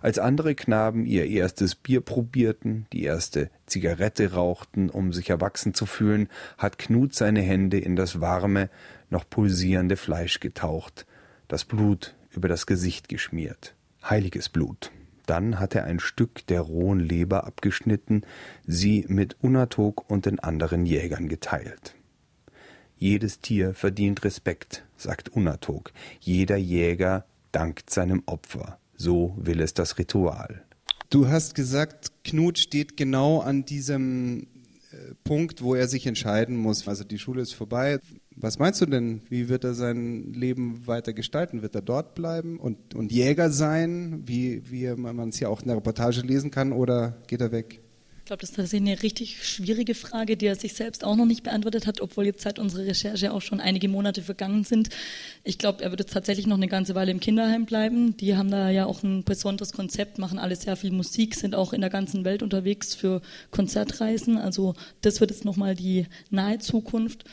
Als 0.00 0.18
andere 0.18 0.54
Knaben 0.54 1.06
ihr 1.06 1.26
erstes 1.26 1.74
Bier 1.74 2.00
probierten, 2.00 2.86
die 2.92 3.04
erste 3.04 3.50
Zigarette 3.66 4.32
rauchten, 4.32 4.90
um 4.90 5.12
sich 5.12 5.30
erwachsen 5.30 5.74
zu 5.74 5.86
fühlen, 5.86 6.28
hat 6.56 6.78
Knut 6.78 7.14
seine 7.14 7.42
Hände 7.42 7.78
in 7.78 7.96
das 7.96 8.20
warme, 8.20 8.70
noch 9.10 9.28
pulsierende 9.28 9.96
Fleisch 9.96 10.40
getaucht, 10.40 11.06
das 11.46 11.64
Blut 11.64 12.14
über 12.30 12.48
das 12.48 12.66
Gesicht 12.66 13.08
geschmiert. 13.08 13.74
Heiliges 14.02 14.48
Blut. 14.48 14.90
Dann 15.28 15.60
hat 15.60 15.74
er 15.74 15.84
ein 15.84 16.00
Stück 16.00 16.46
der 16.46 16.62
rohen 16.62 17.00
Leber 17.00 17.44
abgeschnitten, 17.44 18.22
sie 18.66 19.04
mit 19.08 19.36
Unatok 19.42 20.10
und 20.10 20.24
den 20.24 20.38
anderen 20.38 20.86
Jägern 20.86 21.28
geteilt. 21.28 21.94
Jedes 22.96 23.40
Tier 23.40 23.74
verdient 23.74 24.24
Respekt, 24.24 24.86
sagt 24.96 25.28
Unatok. 25.28 25.92
Jeder 26.18 26.56
Jäger 26.56 27.26
dankt 27.52 27.90
seinem 27.90 28.22
Opfer. 28.24 28.78
So 28.96 29.34
will 29.36 29.60
es 29.60 29.74
das 29.74 29.98
Ritual. 29.98 30.64
Du 31.10 31.28
hast 31.28 31.54
gesagt, 31.54 32.24
Knut 32.24 32.58
steht 32.58 32.96
genau 32.96 33.40
an 33.40 33.66
diesem 33.66 34.46
äh, 34.92 35.14
Punkt, 35.24 35.60
wo 35.60 35.74
er 35.74 35.88
sich 35.88 36.06
entscheiden 36.06 36.56
muss. 36.56 36.88
Also 36.88 37.04
die 37.04 37.18
Schule 37.18 37.42
ist 37.42 37.52
vorbei. 37.52 38.00
Was 38.40 38.58
meinst 38.58 38.80
du 38.80 38.86
denn? 38.86 39.20
Wie 39.28 39.48
wird 39.48 39.64
er 39.64 39.74
sein 39.74 40.32
Leben 40.32 40.86
weiter 40.86 41.12
gestalten? 41.12 41.62
Wird 41.62 41.74
er 41.74 41.82
dort 41.82 42.14
bleiben 42.14 42.60
und, 42.60 42.94
und 42.94 43.10
Jäger 43.10 43.50
sein, 43.50 44.22
wie, 44.26 44.62
wie 44.70 44.86
man 44.94 45.30
es 45.30 45.40
ja 45.40 45.48
auch 45.48 45.60
in 45.60 45.68
der 45.68 45.76
Reportage 45.76 46.20
lesen 46.20 46.50
kann, 46.50 46.72
oder 46.72 47.16
geht 47.26 47.40
er 47.40 47.50
weg? 47.50 47.80
Ich 48.18 48.30
glaube, 48.30 48.42
das 48.42 48.50
ist 48.58 48.74
eine 48.74 49.02
richtig 49.02 49.42
schwierige 49.42 49.94
Frage, 49.94 50.36
die 50.36 50.46
er 50.46 50.54
sich 50.54 50.74
selbst 50.74 51.02
auch 51.02 51.16
noch 51.16 51.24
nicht 51.24 51.44
beantwortet 51.44 51.86
hat, 51.86 52.02
obwohl 52.02 52.26
jetzt 52.26 52.42
seit 52.42 52.58
unserer 52.58 52.84
Recherche 52.84 53.32
auch 53.32 53.40
schon 53.40 53.58
einige 53.58 53.88
Monate 53.88 54.20
vergangen 54.20 54.64
sind. 54.64 54.90
Ich 55.44 55.56
glaube, 55.56 55.82
er 55.82 55.90
wird 55.90 56.00
jetzt 56.00 56.12
tatsächlich 56.12 56.46
noch 56.46 56.58
eine 56.58 56.68
ganze 56.68 56.94
Weile 56.94 57.10
im 57.10 57.20
Kinderheim 57.20 57.64
bleiben. 57.64 58.18
Die 58.18 58.36
haben 58.36 58.50
da 58.50 58.68
ja 58.68 58.84
auch 58.84 59.02
ein 59.02 59.24
besonderes 59.24 59.72
Konzept, 59.72 60.18
machen 60.18 60.38
alle 60.38 60.56
sehr 60.56 60.76
viel 60.76 60.90
Musik, 60.92 61.34
sind 61.36 61.54
auch 61.54 61.72
in 61.72 61.80
der 61.80 61.88
ganzen 61.88 62.26
Welt 62.26 62.42
unterwegs 62.42 62.94
für 62.94 63.22
Konzertreisen. 63.50 64.36
Also 64.36 64.74
das 65.00 65.20
wird 65.20 65.30
jetzt 65.30 65.46
nochmal 65.46 65.74
die 65.74 66.06
nahe 66.28 66.58
Zukunft 66.58 67.24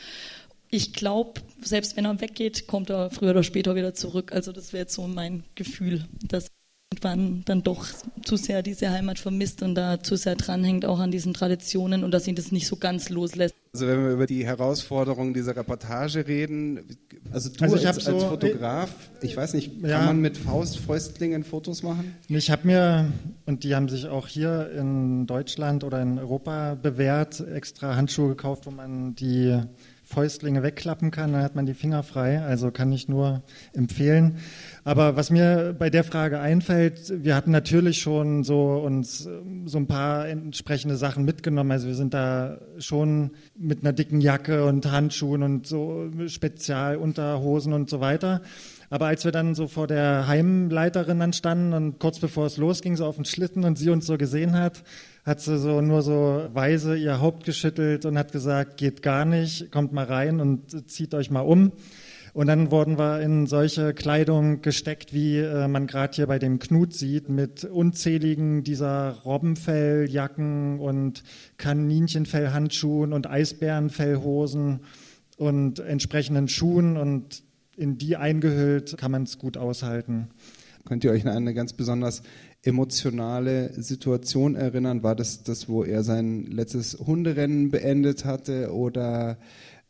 ich 0.76 0.93
glaube, 0.93 1.41
selbst 1.61 1.95
wenn 1.95 2.05
er 2.05 2.19
weggeht, 2.19 2.67
kommt 2.67 2.89
er 2.89 3.09
früher 3.09 3.32
oder 3.32 3.43
später 3.43 3.76
wieder 3.76 3.93
zurück. 3.93 4.34
Also 4.34 4.51
das 4.51 4.73
wäre 4.73 4.82
jetzt 4.82 4.93
so 4.93 5.07
mein 5.07 5.43
Gefühl, 5.55 6.05
dass 6.28 6.47
irgendwann 6.91 7.43
dann 7.45 7.63
doch 7.63 7.88
zu 8.23 8.36
sehr 8.36 8.61
diese 8.61 8.91
Heimat 8.91 9.19
vermisst 9.19 9.63
und 9.63 9.76
da 9.76 10.01
zu 10.01 10.15
sehr 10.15 10.36
dranhängt, 10.36 10.86
auch 10.86 10.99
an 10.99 11.11
diesen 11.11 11.34
Traditionen 11.34 12.03
und 12.03 12.11
dass 12.11 12.28
ihn 12.28 12.36
das 12.36 12.51
nicht 12.51 12.67
so 12.67 12.76
ganz 12.76 13.09
loslässt. 13.09 13.55
Also 13.73 13.88
wenn 13.88 14.03
wir 14.03 14.11
über 14.11 14.26
die 14.26 14.45
Herausforderungen 14.45 15.34
dieser 15.34 15.55
Reportage 15.55 16.28
reden, 16.28 16.80
also 17.32 17.49
du 17.49 17.63
also 17.63 17.76
als, 17.76 18.05
so, 18.05 18.13
als, 18.13 18.23
Fotograf, 18.23 18.89
ich 19.21 19.36
weiß 19.36 19.53
nicht, 19.53 19.82
kann 19.82 19.89
ja, 19.89 20.05
man 20.05 20.21
mit 20.21 20.38
Faust, 20.38 20.78
Fäustlingen 20.78 21.43
Fotos 21.43 21.84
machen? 21.84 22.15
Ich 22.30 22.51
habe 22.51 22.67
mir, 22.67 23.11
und 23.45 23.63
die 23.63 23.76
haben 23.76 23.89
sich 23.89 24.07
auch 24.07 24.28
hier 24.28 24.71
in 24.71 25.26
Deutschland 25.28 25.84
oder 25.84 26.01
in 26.01 26.19
Europa 26.19 26.76
bewährt, 26.76 27.41
extra 27.41 27.95
Handschuhe 27.95 28.30
gekauft, 28.30 28.65
wo 28.65 28.71
man 28.71 29.15
die 29.15 29.59
Fäustlinge 30.16 30.63
wegklappen 30.63 31.11
kann, 31.11 31.34
dann 31.34 31.43
hat 31.43 31.55
man 31.55 31.66
die 31.66 31.74
Finger 31.74 32.01
frei. 32.01 32.41
Also 32.41 32.72
kann 32.72 32.93
ich 32.93 33.09
nur 33.09 33.43
empfehlen. 33.74 34.38
Aber 34.86 35.18
was 35.18 35.30
mir 35.30 35.76
bei 35.78 35.89
der 35.89 36.05
Frage 36.05 36.39
einfällt, 36.39 37.11
wir 37.22 37.36
hatten 37.36 37.51
natürlich 37.51 37.99
schon 37.99 38.45
so 38.45 38.76
uns 38.78 39.26
ähm, 39.26 39.68
so 39.68 39.78
ein 39.78 39.88
paar 39.88 40.30
entsprechende 40.30 40.95
Sachen 40.95 41.26
mitgenommen. 41.26 41.72
Also 41.72 41.88
wir 41.88 41.95
sind 41.95 42.13
da 42.13 42.59
schon 42.78 43.32
mit 43.57 43.82
einer 43.82 43.91
dicken 43.91 44.22
Jacke 44.22 44.63
und 44.63 44.89
Handschuhen 44.89 45.43
und 45.43 45.68
so 45.68 46.09
Spezialunterhosen 46.28 47.74
und 47.74 47.89
so 47.89 47.99
weiter. 47.99 48.41
Aber 48.89 49.07
als 49.07 49.26
wir 49.26 49.34
dann 49.34 49.53
so 49.53 49.68
vor 49.68 49.88
der 49.88 50.28
Heimleiterin 50.28 51.20
dann 51.20 51.34
standen 51.34 51.74
und 51.74 51.99
kurz 51.99 52.20
bevor 52.20 52.45
es 52.45 52.55
losging, 52.55 52.95
so 52.95 53.05
auf 53.05 53.18
den 53.18 53.26
Schlitten 53.26 53.66
und 53.66 53.78
sie 53.78 53.89
uns 53.89 54.05
so 54.05 54.18
gesehen 54.18 54.53
hat, 54.53 54.84
hat 55.26 55.41
sie 55.41 55.57
so 55.57 55.82
nur 55.82 56.03
so 56.03 56.47
weise 56.53 56.95
ihr 56.95 57.19
Haupt 57.19 57.45
geschüttelt 57.45 58.05
und 58.05 58.17
hat 58.17 58.32
gesagt, 58.32 58.78
geht 58.78 59.01
gar 59.01 59.26
nicht, 59.26 59.71
kommt 59.71 59.91
mal 59.91 60.05
rein 60.05 60.39
und 60.39 60.89
zieht 60.89 61.15
euch 61.15 61.32
mal 61.32 61.41
um. 61.41 61.71
Und 62.34 62.47
dann 62.47 62.69
wurden 62.69 62.99
wir 62.99 63.21
in 63.21 63.47
solche 63.47 63.93
Kleidung 63.93 64.61
gesteckt, 64.61 65.13
wie 65.13 65.39
äh, 65.39 65.69
man 65.69 65.88
gerade 65.88 66.13
hier 66.13 66.28
bei 66.28 66.38
dem 66.38 66.59
Knut 66.59 66.93
sieht, 66.93 67.30
mit 67.30 67.63
unzähligen 67.63 68.63
dieser 68.63 69.21
Robbenfelljacken 69.23 70.80
und 70.80 71.23
Kaninchenfellhandschuhen 71.57 73.13
und 73.13 73.26
Eisbärenfellhosen 73.26 74.82
und 75.38 75.80
entsprechenden 75.80 76.49
Schuhen 76.49 76.97
und 76.97 77.41
in 77.78 77.97
die 77.97 78.17
eingehüllt 78.17 78.97
kann 78.97 79.11
man 79.11 79.23
es 79.23 79.39
gut 79.39 79.55
aushalten. 79.57 80.28
Könnt 80.86 81.03
ihr 81.03 81.11
euch 81.11 81.26
an 81.26 81.32
eine 81.32 81.53
ganz 81.53 81.73
besonders 81.73 82.21
emotionale 82.66 83.72
Situation 83.82 84.55
erinnern? 84.55 85.03
War 85.03 85.16
das 85.16 85.43
das, 85.43 85.70
wo 85.70 85.84
er 85.84 86.03
sein 86.03 86.45
letztes 86.45 86.97
Hunderennen 86.99 87.72
beendet 87.72 88.26
hatte 88.26 88.74
oder 88.74 89.38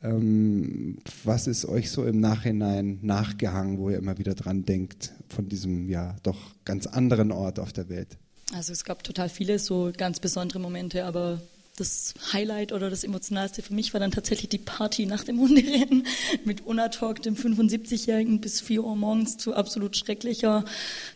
ähm, 0.03 0.97
was 1.23 1.47
ist 1.47 1.65
euch 1.65 1.89
so 1.89 2.05
im 2.05 2.19
Nachhinein 2.19 2.99
nachgehangen, 3.01 3.80
wo 3.80 3.89
ihr 3.89 3.97
immer 3.97 4.17
wieder 4.17 4.36
dran 4.36 4.65
denkt 4.65 5.13
von 5.30 5.47
diesem 5.47 5.89
ja 5.89 6.15
doch 6.23 6.38
ganz 6.65 6.86
anderen 6.86 7.32
Ort 7.32 7.59
auf 7.59 7.73
der 7.73 7.89
Welt? 7.89 8.17
Also 8.53 8.73
es 8.73 8.84
gab 8.84 9.03
total 9.03 9.30
viele 9.30 9.57
so 9.57 9.91
ganz 9.97 10.19
besondere 10.19 10.59
Momente, 10.59 11.05
aber 11.05 11.41
das 11.76 12.13
Highlight 12.32 12.71
oder 12.71 12.89
das 12.89 13.03
Emotionalste 13.03 13.61
für 13.61 13.73
mich 13.73 13.93
war 13.93 13.99
dann 13.99 14.11
tatsächlich 14.11 14.49
die 14.49 14.57
Party 14.57 15.05
nach 15.05 15.23
dem 15.23 15.39
Hunderennen 15.39 16.07
mit 16.45 16.65
Unatalk, 16.65 17.21
dem 17.21 17.36
75-Jährigen, 17.36 18.39
bis 18.39 18.61
4 18.61 18.84
Uhr 18.84 18.95
morgens 18.95 19.38
zu 19.38 19.53
absolut 19.53 19.97
schrecklicher 19.97 20.63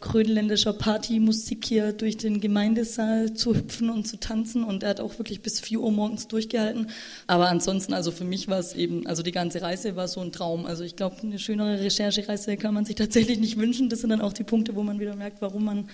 grönländischer 0.01 0.73
Partymusik 0.73 1.65
hier 1.65 1.93
durch 1.93 2.17
den 2.17 2.41
Gemeindesaal 2.41 3.33
zu 3.33 3.55
hüpfen 3.55 3.89
und 3.89 4.05
zu 4.07 4.19
tanzen. 4.19 4.63
Und 4.63 4.83
er 4.83 4.89
hat 4.89 4.99
auch 4.99 5.17
wirklich 5.17 5.41
bis 5.41 5.61
4 5.61 5.79
Uhr 5.79 5.91
morgens 5.91 6.27
durchgehalten. 6.27 6.89
Aber 7.27 7.47
ansonsten, 7.47 7.93
also 7.93 8.11
für 8.11 8.25
mich 8.25 8.47
war 8.49 8.59
es 8.59 8.73
eben, 8.73 9.07
also 9.07 9.23
die 9.23 9.31
ganze 9.31 9.61
Reise 9.61 9.95
war 9.95 10.07
so 10.07 10.19
ein 10.19 10.31
Traum. 10.33 10.65
Also 10.65 10.83
ich 10.83 10.95
glaube, 10.95 11.17
eine 11.21 11.39
schönere 11.39 11.79
Recherchereise 11.79 12.57
kann 12.57 12.73
man 12.73 12.83
sich 12.83 12.95
tatsächlich 12.95 13.39
nicht 13.39 13.57
wünschen. 13.57 13.89
Das 13.89 14.01
sind 14.01 14.09
dann 14.09 14.21
auch 14.21 14.33
die 14.33 14.43
Punkte, 14.43 14.75
wo 14.75 14.83
man 14.83 14.99
wieder 14.99 15.15
merkt, 15.15 15.41
warum 15.41 15.63
man 15.63 15.89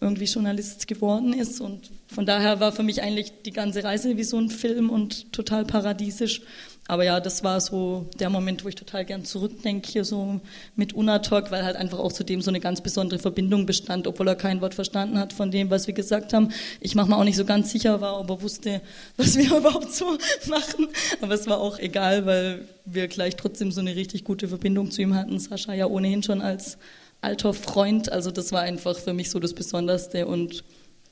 irgendwie 0.00 0.24
Journalist 0.24 0.86
geworden 0.86 1.32
ist. 1.32 1.60
Und 1.60 1.90
von 2.08 2.24
daher 2.26 2.58
war 2.60 2.72
für 2.72 2.82
mich 2.82 3.02
eigentlich 3.02 3.42
die 3.44 3.52
ganze 3.52 3.84
Reise 3.84 4.16
wie 4.16 4.24
so 4.24 4.38
ein 4.38 4.48
Film 4.48 4.90
und 4.90 5.32
total 5.32 5.64
paradiesisch. 5.64 6.42
Aber 6.88 7.04
ja, 7.04 7.20
das 7.20 7.44
war 7.44 7.60
so 7.60 8.08
der 8.18 8.30
Moment, 8.30 8.64
wo 8.64 8.68
ich 8.68 8.74
total 8.74 9.04
gern 9.04 9.24
zurückdenke, 9.24 9.88
hier 9.88 10.04
so 10.04 10.40
mit 10.74 10.92
Unatalk, 10.92 11.52
weil 11.52 11.64
halt 11.64 11.76
einfach 11.76 12.00
auch 12.00 12.12
zu 12.12 12.24
dem 12.24 12.42
so 12.42 12.50
eine 12.50 12.58
ganz 12.58 12.80
besondere 12.80 13.20
Verbindung 13.20 13.64
bestand, 13.64 14.08
obwohl 14.08 14.26
er 14.26 14.34
kein 14.34 14.60
Wort 14.60 14.74
verstanden 14.74 15.16
hat 15.16 15.32
von 15.32 15.52
dem, 15.52 15.70
was 15.70 15.86
wir 15.86 15.94
gesagt 15.94 16.32
haben. 16.32 16.48
Ich 16.80 16.96
mache 16.96 17.08
mir 17.08 17.16
auch 17.16 17.22
nicht 17.22 17.36
so 17.36 17.44
ganz 17.44 17.70
sicher 17.70 18.00
war, 18.00 18.18
ob 18.18 18.28
er 18.30 18.42
wusste, 18.42 18.80
was 19.16 19.36
wir 19.36 19.56
überhaupt 19.56 19.92
so 19.92 20.18
machen. 20.48 20.88
Aber 21.20 21.34
es 21.34 21.46
war 21.46 21.60
auch 21.60 21.78
egal, 21.78 22.26
weil 22.26 22.66
wir 22.86 23.06
gleich 23.06 23.36
trotzdem 23.36 23.70
so 23.70 23.80
eine 23.80 23.94
richtig 23.94 24.24
gute 24.24 24.48
Verbindung 24.48 24.90
zu 24.90 25.00
ihm 25.00 25.14
hatten. 25.14 25.38
Sascha 25.38 25.74
ja 25.74 25.86
ohnehin 25.86 26.24
schon 26.24 26.40
als 26.40 26.76
alter 27.20 27.54
Freund. 27.54 28.10
Also 28.10 28.30
das 28.30 28.52
war 28.52 28.62
einfach 28.62 28.96
für 28.96 29.12
mich 29.12 29.30
so 29.30 29.38
das 29.38 29.54
Besonderste 29.54 30.26
und 30.26 30.64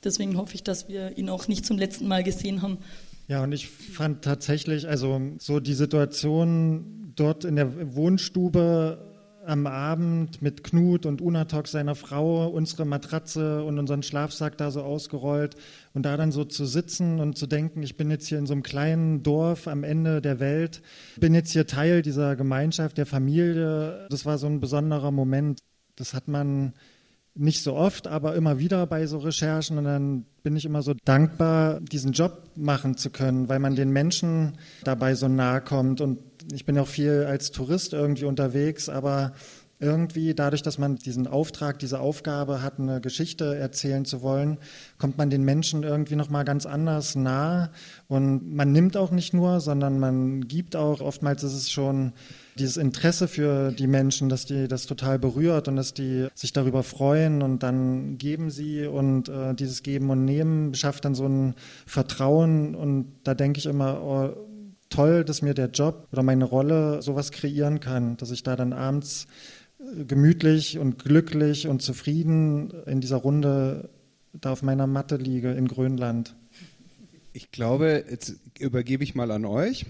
deswegen 0.03 0.37
hoffe 0.37 0.55
ich, 0.55 0.63
dass 0.63 0.87
wir 0.87 1.17
ihn 1.17 1.29
auch 1.29 1.47
nicht 1.47 1.65
zum 1.65 1.77
letzten 1.77 2.07
Mal 2.07 2.23
gesehen 2.23 2.61
haben. 2.61 2.79
Ja, 3.27 3.43
und 3.43 3.51
ich 3.51 3.69
fand 3.69 4.23
tatsächlich, 4.23 4.87
also 4.87 5.21
so 5.37 5.59
die 5.59 5.75
Situation 5.75 7.13
dort 7.15 7.45
in 7.45 7.55
der 7.55 7.95
Wohnstube 7.95 9.05
am 9.45 9.67
Abend 9.67 10.41
mit 10.41 10.63
Knut 10.63 11.05
und 11.05 11.21
Unatok, 11.21 11.67
seiner 11.67 11.95
Frau, 11.95 12.47
unsere 12.47 12.85
Matratze 12.85 13.63
und 13.63 13.79
unseren 13.79 14.03
Schlafsack 14.03 14.57
da 14.57 14.69
so 14.69 14.81
ausgerollt 14.83 15.55
und 15.93 16.03
da 16.03 16.17
dann 16.17 16.31
so 16.31 16.43
zu 16.43 16.65
sitzen 16.65 17.19
und 17.19 17.37
zu 17.37 17.47
denken, 17.47 17.81
ich 17.81 17.97
bin 17.97 18.11
jetzt 18.11 18.27
hier 18.27 18.37
in 18.37 18.45
so 18.45 18.53
einem 18.53 18.63
kleinen 18.63 19.23
Dorf 19.23 19.67
am 19.67 19.83
Ende 19.83 20.21
der 20.21 20.39
Welt, 20.39 20.81
bin 21.17 21.33
jetzt 21.33 21.51
hier 21.51 21.65
Teil 21.65 22.01
dieser 22.01 22.35
Gemeinschaft, 22.35 22.97
der 22.97 23.05
Familie. 23.05 24.07
Das 24.09 24.25
war 24.25 24.37
so 24.37 24.47
ein 24.47 24.59
besonderer 24.59 25.11
Moment. 25.11 25.59
Das 25.99 26.13
hat 26.13 26.29
man 26.29 26.73
nicht 27.35 27.61
so 27.61 27.75
oft, 27.75 28.07
aber 28.07 28.35
immer 28.35 28.57
wieder 28.57 28.87
bei 28.87 29.05
so 29.05 29.17
Recherchen. 29.17 29.77
Und 29.77 29.83
dann 29.83 30.25
bin 30.43 30.55
ich 30.55 30.65
immer 30.65 30.81
so 30.81 30.93
dankbar, 31.05 31.81
diesen 31.81 32.13
Job 32.13 32.49
machen 32.55 32.97
zu 32.97 33.09
können, 33.09 33.49
weil 33.49 33.59
man 33.59 33.75
den 33.75 33.91
Menschen 33.91 34.57
dabei 34.83 35.13
so 35.13 35.27
nahe 35.27 35.61
kommt. 35.61 35.99
Und 35.99 36.19
ich 36.53 36.65
bin 36.65 36.79
auch 36.79 36.87
viel 36.87 37.25
als 37.27 37.51
Tourist 37.51 37.93
irgendwie 37.93 38.25
unterwegs, 38.25 38.87
aber 38.87 39.33
irgendwie 39.81 40.33
dadurch, 40.33 40.61
dass 40.61 40.77
man 40.77 40.95
diesen 40.95 41.27
Auftrag, 41.27 41.79
diese 41.79 41.99
Aufgabe 41.99 42.61
hat, 42.61 42.79
eine 42.79 42.99
Geschichte 43.01 43.55
erzählen 43.57 44.05
zu 44.05 44.21
wollen, 44.21 44.57
kommt 44.97 45.17
man 45.17 45.29
den 45.29 45.43
Menschen 45.43 45.83
irgendwie 45.83 46.17
noch 46.17 46.29
mal 46.29 46.43
ganz 46.43 46.65
anders 46.65 47.15
nah 47.15 47.71
und 48.07 48.53
man 48.53 48.73
nimmt 48.73 48.97
auch 48.97 49.11
nicht 49.11 49.33
nur, 49.33 49.61
sondern 49.61 49.99
man 49.99 50.47
gibt 50.47 50.75
auch. 50.75 50.99
Oftmals 50.99 51.43
ist 51.43 51.53
es 51.53 51.71
schon 51.71 52.11
dieses 52.55 52.77
Interesse 52.77 53.27
für 53.27 53.71
die 53.71 53.87
Menschen, 53.87 54.29
dass 54.29 54.45
die 54.45 54.67
das 54.67 54.85
total 54.85 55.19
berührt 55.19 55.67
und 55.67 55.75
dass 55.75 55.93
die 55.93 56.27
sich 56.33 56.53
darüber 56.53 56.83
freuen 56.83 57.41
und 57.41 57.63
dann 57.63 58.17
geben 58.17 58.49
sie 58.49 58.85
und 58.85 59.29
äh, 59.29 59.53
dieses 59.53 59.83
Geben 59.83 60.09
und 60.09 60.25
Nehmen 60.25 60.73
schafft 60.73 61.05
dann 61.05 61.15
so 61.15 61.25
ein 61.25 61.55
Vertrauen 61.85 62.75
und 62.75 63.13
da 63.23 63.33
denke 63.33 63.59
ich 63.59 63.65
immer, 63.65 64.01
oh, 64.01 64.29
toll, 64.89 65.23
dass 65.23 65.41
mir 65.41 65.53
der 65.53 65.69
Job 65.69 66.07
oder 66.11 66.23
meine 66.23 66.45
Rolle 66.45 67.01
sowas 67.01 67.31
kreieren 67.31 67.79
kann, 67.79 68.17
dass 68.17 68.31
ich 68.31 68.43
da 68.43 68.55
dann 68.55 68.73
abends 68.73 69.27
gemütlich 70.07 70.77
und 70.77 70.99
glücklich 71.03 71.67
und 71.67 71.81
zufrieden 71.81 72.71
in 72.85 73.01
dieser 73.01 73.17
Runde 73.17 73.89
da 74.33 74.51
auf 74.51 74.61
meiner 74.61 74.87
Matte 74.87 75.15
liege 75.15 75.51
in 75.51 75.67
Grönland. 75.67 76.35
Ich 77.33 77.51
glaube, 77.51 78.05
jetzt 78.09 78.35
übergebe 78.59 79.03
ich 79.03 79.15
mal 79.15 79.31
an 79.31 79.45
euch. 79.45 79.85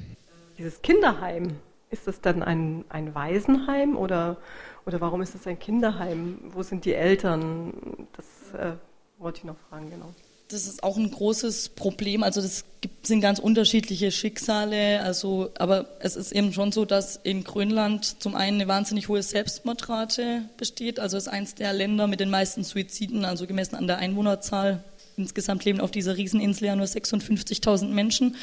Dieses 0.57 0.81
Kinderheim, 0.81 1.55
ist 1.89 2.07
das 2.07 2.21
dann 2.21 2.43
ein, 2.43 2.85
ein 2.89 3.15
Waisenheim 3.15 3.97
oder, 3.97 4.37
oder 4.85 5.01
warum 5.01 5.21
ist 5.21 5.35
es 5.35 5.47
ein 5.47 5.59
Kinderheim? 5.59 6.39
Wo 6.53 6.63
sind 6.63 6.85
die 6.85 6.93
Eltern? 6.93 8.07
Das 8.15 8.59
äh, 8.59 8.73
wollte 9.17 9.39
ich 9.39 9.43
noch 9.45 9.57
fragen, 9.69 9.89
genau 9.89 10.13
das 10.49 10.65
ist 10.65 10.83
auch 10.83 10.97
ein 10.97 11.09
großes 11.09 11.69
Problem. 11.69 12.23
Also 12.23 12.41
das 12.41 12.65
gibt, 12.81 13.05
sind 13.05 13.21
ganz 13.21 13.37
unterschiedliche 13.37 14.11
Schicksale. 14.11 15.01
Also, 15.01 15.51
aber 15.57 15.87
es 15.99 16.15
ist 16.15 16.31
eben 16.31 16.53
schon 16.53 16.71
so, 16.71 16.85
dass 16.85 17.17
in 17.17 17.43
Grönland 17.43 18.21
zum 18.21 18.35
einen 18.35 18.59
eine 18.59 18.67
wahnsinnig 18.67 19.07
hohe 19.09 19.21
Selbstmordrate 19.21 20.43
besteht. 20.57 20.99
Also 20.99 21.17
es 21.17 21.27
ist 21.27 21.29
eines 21.29 21.53
der 21.53 21.71
Länder 21.71 22.07
mit 22.07 22.19
den 22.19 22.31
meisten 22.31 22.63
Suiziden, 22.63 23.25
also 23.25 23.45
gemessen 23.45 23.75
an 23.75 23.85
der 23.85 23.99
Einwohnerzahl. 23.99 24.83
Insgesamt 25.17 25.65
leben 25.65 25.81
auf 25.81 25.91
dieser 25.91 26.17
Rieseninsel 26.17 26.67
ja 26.67 26.75
nur 26.75 26.87
56.000 26.87 27.89
Menschen. 27.89 28.35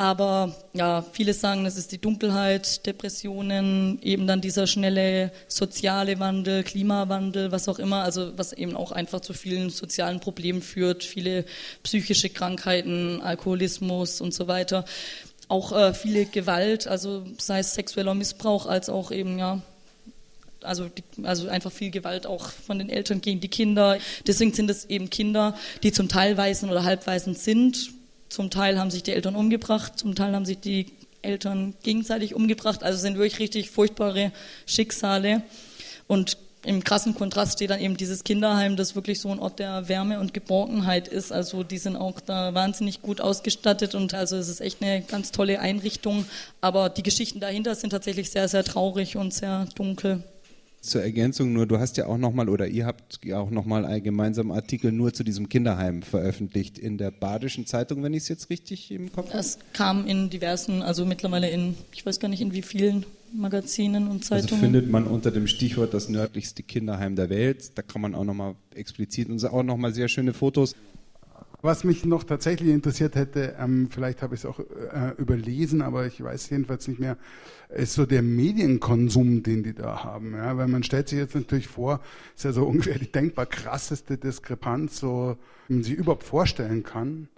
Aber 0.00 0.54
ja, 0.74 1.04
viele 1.12 1.34
sagen, 1.34 1.64
das 1.64 1.76
ist 1.76 1.90
die 1.90 2.00
Dunkelheit, 2.00 2.86
Depressionen, 2.86 4.00
eben 4.00 4.28
dann 4.28 4.40
dieser 4.40 4.68
schnelle 4.68 5.32
soziale 5.48 6.20
Wandel, 6.20 6.62
Klimawandel, 6.62 7.50
was 7.50 7.68
auch 7.68 7.80
immer, 7.80 8.04
also 8.04 8.38
was 8.38 8.52
eben 8.52 8.76
auch 8.76 8.92
einfach 8.92 9.20
zu 9.20 9.32
vielen 9.32 9.70
sozialen 9.70 10.20
Problemen 10.20 10.62
führt, 10.62 11.02
viele 11.02 11.44
psychische 11.82 12.30
Krankheiten, 12.30 13.20
Alkoholismus 13.22 14.20
und 14.20 14.32
so 14.32 14.46
weiter. 14.46 14.84
Auch 15.48 15.72
äh, 15.72 15.92
viele 15.94 16.26
Gewalt, 16.26 16.86
also 16.86 17.24
sei 17.38 17.58
es 17.58 17.74
sexueller 17.74 18.14
Missbrauch 18.14 18.66
als 18.66 18.88
auch 18.88 19.10
eben, 19.10 19.36
ja, 19.36 19.62
also, 20.62 20.88
die, 20.88 21.02
also 21.24 21.48
einfach 21.48 21.72
viel 21.72 21.90
Gewalt 21.90 22.24
auch 22.24 22.50
von 22.50 22.78
den 22.78 22.88
Eltern 22.88 23.20
gegen 23.20 23.40
die 23.40 23.48
Kinder. 23.48 23.98
Deswegen 24.28 24.52
sind 24.52 24.70
es 24.70 24.84
eben 24.84 25.10
Kinder, 25.10 25.56
die 25.82 25.90
zum 25.90 26.08
Teil 26.08 26.36
Waisen 26.36 26.70
oder 26.70 26.84
Halbwaisen 26.84 27.34
sind, 27.34 27.97
zum 28.28 28.50
Teil 28.50 28.78
haben 28.78 28.90
sich 28.90 29.02
die 29.02 29.12
Eltern 29.12 29.36
umgebracht, 29.36 29.98
zum 29.98 30.14
Teil 30.14 30.34
haben 30.34 30.44
sich 30.44 30.60
die 30.60 30.86
Eltern 31.22 31.74
gegenseitig 31.82 32.34
umgebracht. 32.34 32.82
Also 32.82 32.98
sind 32.98 33.16
wirklich 33.16 33.38
richtig 33.40 33.70
furchtbare 33.70 34.32
Schicksale. 34.66 35.42
Und 36.06 36.38
im 36.64 36.82
krassen 36.82 37.14
Kontrast 37.14 37.54
steht 37.54 37.70
dann 37.70 37.80
eben 37.80 37.96
dieses 37.96 38.24
Kinderheim, 38.24 38.76
das 38.76 38.94
wirklich 38.94 39.20
so 39.20 39.30
ein 39.30 39.38
Ort 39.38 39.58
der 39.58 39.88
Wärme 39.88 40.18
und 40.18 40.34
Geborgenheit 40.34 41.06
ist. 41.08 41.32
Also 41.32 41.62
die 41.62 41.78
sind 41.78 41.96
auch 41.96 42.20
da 42.20 42.52
wahnsinnig 42.54 43.00
gut 43.00 43.20
ausgestattet 43.20 43.94
und 43.94 44.14
also 44.14 44.36
es 44.36 44.48
ist 44.48 44.60
echt 44.60 44.82
eine 44.82 45.02
ganz 45.02 45.30
tolle 45.30 45.60
Einrichtung. 45.60 46.24
Aber 46.60 46.88
die 46.88 47.02
Geschichten 47.02 47.40
dahinter 47.40 47.74
sind 47.74 47.90
tatsächlich 47.90 48.30
sehr, 48.30 48.48
sehr 48.48 48.64
traurig 48.64 49.16
und 49.16 49.32
sehr 49.32 49.66
dunkel. 49.76 50.22
Zur 50.80 51.02
Ergänzung 51.02 51.52
nur, 51.52 51.66
du 51.66 51.78
hast 51.78 51.96
ja 51.96 52.06
auch 52.06 52.18
nochmal 52.18 52.48
oder 52.48 52.68
ihr 52.68 52.86
habt 52.86 53.20
ja 53.24 53.40
auch 53.40 53.50
nochmal 53.50 53.84
einen 53.84 54.02
gemeinsamen 54.02 54.52
Artikel 54.52 54.92
nur 54.92 55.12
zu 55.12 55.24
diesem 55.24 55.48
Kinderheim 55.48 56.02
veröffentlicht 56.02 56.78
in 56.78 56.98
der 56.98 57.10
Badischen 57.10 57.66
Zeitung, 57.66 58.02
wenn 58.02 58.14
ich 58.14 58.22
es 58.22 58.28
jetzt 58.28 58.48
richtig 58.48 58.90
im 58.92 59.10
Kopf 59.12 59.30
habe. 59.30 59.38
Es 59.38 59.58
kam 59.72 60.06
in 60.06 60.30
diversen, 60.30 60.82
also 60.82 61.04
mittlerweile 61.04 61.50
in, 61.50 61.74
ich 61.92 62.06
weiß 62.06 62.20
gar 62.20 62.28
nicht 62.28 62.40
in 62.40 62.52
wie 62.52 62.62
vielen 62.62 63.04
Magazinen 63.32 64.04
und 64.04 64.22
also 64.22 64.28
Zeitungen. 64.28 64.52
Also 64.52 64.56
findet 64.56 64.90
man 64.90 65.06
unter 65.06 65.30
dem 65.30 65.46
Stichwort 65.46 65.94
das 65.94 66.08
nördlichste 66.08 66.62
Kinderheim 66.62 67.16
der 67.16 67.28
Welt. 67.28 67.72
Da 67.74 67.82
kann 67.82 68.00
man 68.00 68.14
auch 68.14 68.24
nochmal 68.24 68.54
explizit 68.74 69.28
und 69.28 69.44
auch 69.44 69.62
nochmal 69.62 69.92
sehr 69.92 70.08
schöne 70.08 70.32
Fotos 70.32 70.74
was 71.60 71.82
mich 71.82 72.04
noch 72.04 72.22
tatsächlich 72.22 72.70
interessiert 72.70 73.16
hätte, 73.16 73.56
ähm, 73.58 73.88
vielleicht 73.90 74.22
habe 74.22 74.34
ich 74.34 74.42
es 74.42 74.46
auch 74.46 74.60
äh, 74.60 75.12
überlesen, 75.18 75.82
aber 75.82 76.06
ich 76.06 76.22
weiß 76.22 76.50
jedenfalls 76.50 76.86
nicht 76.86 77.00
mehr, 77.00 77.16
ist 77.68 77.94
so 77.94 78.06
der 78.06 78.22
Medienkonsum, 78.22 79.42
den 79.42 79.64
die 79.64 79.74
da 79.74 80.04
haben. 80.04 80.34
Ja? 80.34 80.56
Weil 80.56 80.68
man 80.68 80.84
stellt 80.84 81.08
sich 81.08 81.18
jetzt 81.18 81.34
natürlich 81.34 81.66
vor, 81.66 82.00
ist 82.36 82.44
ja 82.44 82.52
so 82.52 82.64
ungefähr 82.66 82.98
die 82.98 83.10
denkbar 83.10 83.46
krasseste 83.46 84.16
Diskrepanz, 84.16 85.00
so 85.00 85.36
man 85.68 85.82
sich 85.82 85.94
überhaupt 85.94 86.24
vorstellen 86.24 86.84
kann. 86.84 87.28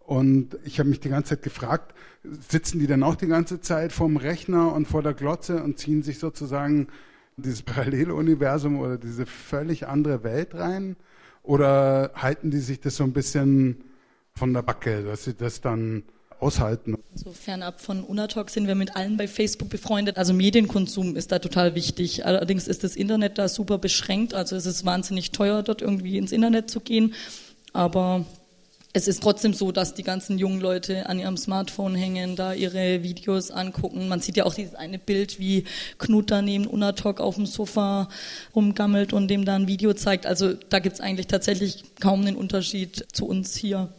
Und 0.00 0.58
ich 0.64 0.80
habe 0.80 0.88
mich 0.88 1.00
die 1.00 1.10
ganze 1.10 1.30
Zeit 1.30 1.42
gefragt, 1.42 1.94
sitzen 2.48 2.80
die 2.80 2.86
dann 2.86 3.02
auch 3.02 3.14
die 3.14 3.26
ganze 3.26 3.60
Zeit 3.60 3.92
vorm 3.92 4.16
Rechner 4.16 4.72
und 4.72 4.88
vor 4.88 5.02
der 5.02 5.14
Glotze 5.14 5.62
und 5.62 5.78
ziehen 5.78 6.02
sich 6.02 6.18
sozusagen 6.18 6.88
dieses 7.36 7.62
Paralleluniversum 7.62 8.80
oder 8.80 8.96
diese 8.96 9.26
völlig 9.26 9.86
andere 9.86 10.24
Welt 10.24 10.54
rein? 10.54 10.96
Oder 11.48 12.10
halten 12.14 12.50
die 12.50 12.58
sich 12.58 12.78
das 12.78 12.96
so 12.96 13.04
ein 13.04 13.14
bisschen 13.14 13.82
von 14.34 14.52
der 14.52 14.60
Backe, 14.60 15.02
dass 15.02 15.24
sie 15.24 15.32
das 15.32 15.62
dann 15.62 16.02
aushalten. 16.40 16.98
So 17.14 17.32
fernab 17.32 17.80
von 17.80 18.04
Unatalk 18.04 18.50
sind 18.50 18.66
wir 18.66 18.74
mit 18.74 18.94
allen 18.94 19.16
bei 19.16 19.26
Facebook 19.26 19.70
befreundet. 19.70 20.18
Also 20.18 20.34
Medienkonsum 20.34 21.16
ist 21.16 21.32
da 21.32 21.38
total 21.38 21.74
wichtig. 21.74 22.26
Allerdings 22.26 22.68
ist 22.68 22.84
das 22.84 22.96
Internet 22.96 23.38
da 23.38 23.48
super 23.48 23.78
beschränkt. 23.78 24.34
Also 24.34 24.56
es 24.56 24.66
ist 24.66 24.84
wahnsinnig 24.84 25.32
teuer, 25.32 25.62
dort 25.62 25.80
irgendwie 25.80 26.18
ins 26.18 26.32
Internet 26.32 26.68
zu 26.68 26.80
gehen. 26.80 27.14
Aber 27.72 28.26
es 28.94 29.06
ist 29.06 29.22
trotzdem 29.22 29.52
so, 29.52 29.70
dass 29.70 29.94
die 29.94 30.02
ganzen 30.02 30.38
jungen 30.38 30.60
Leute 30.60 31.08
an 31.08 31.18
ihrem 31.18 31.36
Smartphone 31.36 31.94
hängen, 31.94 32.36
da 32.36 32.54
ihre 32.54 33.02
Videos 33.02 33.50
angucken. 33.50 34.08
Man 34.08 34.20
sieht 34.20 34.36
ja 34.36 34.44
auch 34.44 34.54
dieses 34.54 34.74
eine 34.74 34.98
Bild, 34.98 35.38
wie 35.38 35.64
Knut 35.98 36.30
da 36.30 36.40
neben 36.40 36.66
Unatok 36.66 37.20
auf 37.20 37.34
dem 37.34 37.44
Sofa 37.44 38.08
rumgammelt 38.56 39.12
und 39.12 39.28
dem 39.28 39.44
da 39.44 39.56
ein 39.56 39.68
Video 39.68 39.92
zeigt. 39.92 40.24
Also 40.24 40.54
da 40.54 40.78
gibt 40.78 40.94
es 40.94 41.00
eigentlich 41.00 41.26
tatsächlich 41.26 41.84
kaum 42.00 42.22
einen 42.22 42.36
Unterschied 42.36 43.06
zu 43.12 43.26
uns 43.26 43.54
hier. 43.56 43.90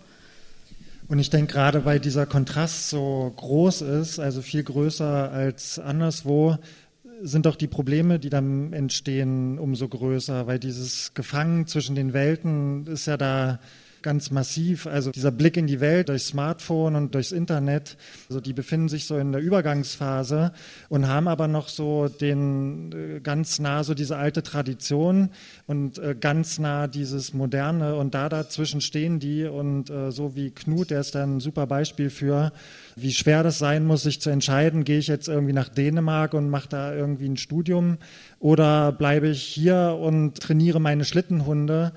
Und 1.08 1.20
ich 1.20 1.30
denke, 1.30 1.54
gerade 1.54 1.86
weil 1.86 2.00
dieser 2.00 2.26
Kontrast 2.26 2.90
so 2.90 3.32
groß 3.36 3.82
ist, 3.82 4.20
also 4.20 4.42
viel 4.42 4.64
größer 4.64 5.32
als 5.32 5.78
anderswo, 5.78 6.58
sind 7.22 7.46
doch 7.46 7.56
die 7.56 7.68
Probleme, 7.68 8.20
die 8.20 8.30
dann 8.30 8.74
entstehen, 8.74 9.60
umso 9.60 9.88
größer, 9.88 10.48
weil 10.48 10.60
dieses 10.60 11.14
Gefangen 11.14 11.68
zwischen 11.68 11.96
den 11.96 12.14
Welten 12.14 12.88
ist 12.88 13.08
ja 13.08 13.18
da 13.18 13.60
ganz 14.02 14.32
massiv. 14.32 14.88
Also 14.88 15.12
dieser 15.12 15.32
Blick 15.32 15.58
in 15.58 15.68
die 15.68 15.80
Welt 15.80 16.10
durch 16.10 16.24
Smartphone 16.24 16.96
und 16.96 17.16
durchs 17.16 17.32
Internet, 17.32 17.98
also 18.30 18.40
die 18.42 18.54
befinden 18.54 18.90
sich 18.90 19.06
so 19.06 19.18
in 19.18 19.32
der 19.32 19.42
Übergangsphase 19.42 20.54
und 20.90 21.08
haben 21.08 21.28
aber 21.28 21.48
noch 21.48 21.68
so 21.68 22.08
den 22.08 22.92
äh, 22.92 23.20
ganz 23.20 23.60
nah 23.60 23.84
so 23.84 23.94
diese 23.94 24.18
alte 24.18 24.44
Tradition 24.44 25.30
und 25.68 25.98
äh, 26.00 26.16
ganz 26.20 26.60
nah 26.60 26.88
dieses 26.88 27.34
Moderne 27.34 27.96
und 27.96 28.14
da 28.14 28.30
dazwischen 28.30 28.82
stehen 28.82 29.20
die 29.20 29.46
und 29.46 29.90
äh, 29.90 30.12
so 30.12 30.36
wie 30.36 30.52
Knut, 30.52 30.92
der 30.92 31.02
ist 31.02 31.16
da 31.16 31.24
ein 31.24 31.40
super 31.40 31.68
Beispiel 31.68 32.10
für, 32.10 32.52
wie 32.96 33.14
schwer 33.14 33.44
das 33.44 33.60
sein 33.60 33.86
muss, 33.86 34.04
sich 34.04 34.22
zu 34.22 34.30
entscheiden, 34.30 34.84
gehe 34.84 35.00
ich 35.00 35.08
jetzt 35.08 35.28
irgendwie 35.28 35.54
nach 35.54 35.70
Dänemark 35.70 36.34
und 36.34 36.50
mache 36.50 36.70
da 36.70 36.94
irgendwie 36.94 37.28
ein 37.28 37.38
Studium 37.38 37.98
oder 38.40 38.92
bleibe 38.92 39.28
ich 39.28 39.44
hier 39.44 39.98
und 40.00 40.40
trainiere 40.40 40.80
meine 40.80 41.06
Schlittenhunde 41.06 41.94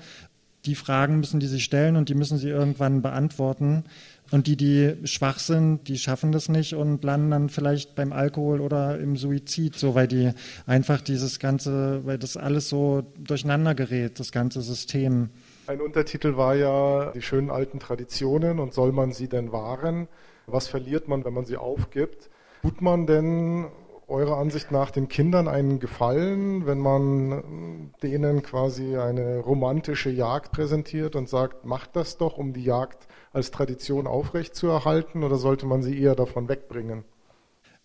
die 0.65 0.75
Fragen 0.75 1.19
müssen 1.19 1.39
die 1.39 1.47
sich 1.47 1.63
stellen 1.63 1.95
und 1.95 2.09
die 2.09 2.15
müssen 2.15 2.37
sie 2.37 2.49
irgendwann 2.49 3.01
beantworten. 3.01 3.83
Und 4.31 4.47
die, 4.47 4.55
die 4.55 4.95
schwach 5.03 5.37
sind, 5.37 5.87
die 5.87 5.97
schaffen 5.97 6.31
das 6.31 6.49
nicht 6.49 6.73
und 6.73 7.03
landen 7.03 7.31
dann 7.31 7.49
vielleicht 7.49 7.95
beim 7.95 8.13
Alkohol 8.13 8.61
oder 8.61 8.97
im 8.97 9.17
Suizid, 9.17 9.75
so 9.75 9.93
weil 9.93 10.07
die 10.07 10.31
einfach 10.65 11.01
dieses 11.01 11.39
ganze, 11.39 12.05
weil 12.05 12.17
das 12.17 12.37
alles 12.37 12.69
so 12.69 13.03
durcheinander 13.17 13.75
gerät, 13.75 14.19
das 14.19 14.31
ganze 14.31 14.61
System. 14.61 15.29
Ein 15.67 15.81
Untertitel 15.81 16.35
war 16.37 16.55
ja 16.55 17.11
die 17.11 17.21
schönen 17.21 17.51
alten 17.51 17.79
Traditionen 17.79 18.59
und 18.59 18.73
soll 18.73 18.91
man 18.91 19.11
sie 19.11 19.27
denn 19.27 19.51
wahren? 19.51 20.07
Was 20.47 20.67
verliert 20.67 21.07
man, 21.07 21.23
wenn 21.25 21.33
man 21.33 21.45
sie 21.45 21.57
aufgibt? 21.57 22.29
Tut 22.61 22.81
man 22.81 23.05
denn 23.05 23.67
eurer 24.13 24.37
Ansicht 24.37 24.71
nach 24.71 24.91
den 24.91 25.07
Kindern 25.07 25.47
einen 25.47 25.79
Gefallen, 25.79 26.65
wenn 26.65 26.79
man 26.79 27.91
denen 28.01 28.43
quasi 28.43 28.95
eine 28.95 29.39
romantische 29.39 30.09
Jagd 30.11 30.51
präsentiert 30.51 31.15
und 31.15 31.27
sagt, 31.27 31.65
macht 31.65 31.95
das 31.95 32.17
doch, 32.17 32.37
um 32.37 32.53
die 32.53 32.63
Jagd 32.63 33.07
als 33.33 33.51
Tradition 33.51 34.07
aufrechtzuerhalten, 34.07 35.23
oder 35.23 35.37
sollte 35.37 35.65
man 35.65 35.81
sie 35.81 35.99
eher 35.99 36.15
davon 36.15 36.47
wegbringen? 36.47 37.03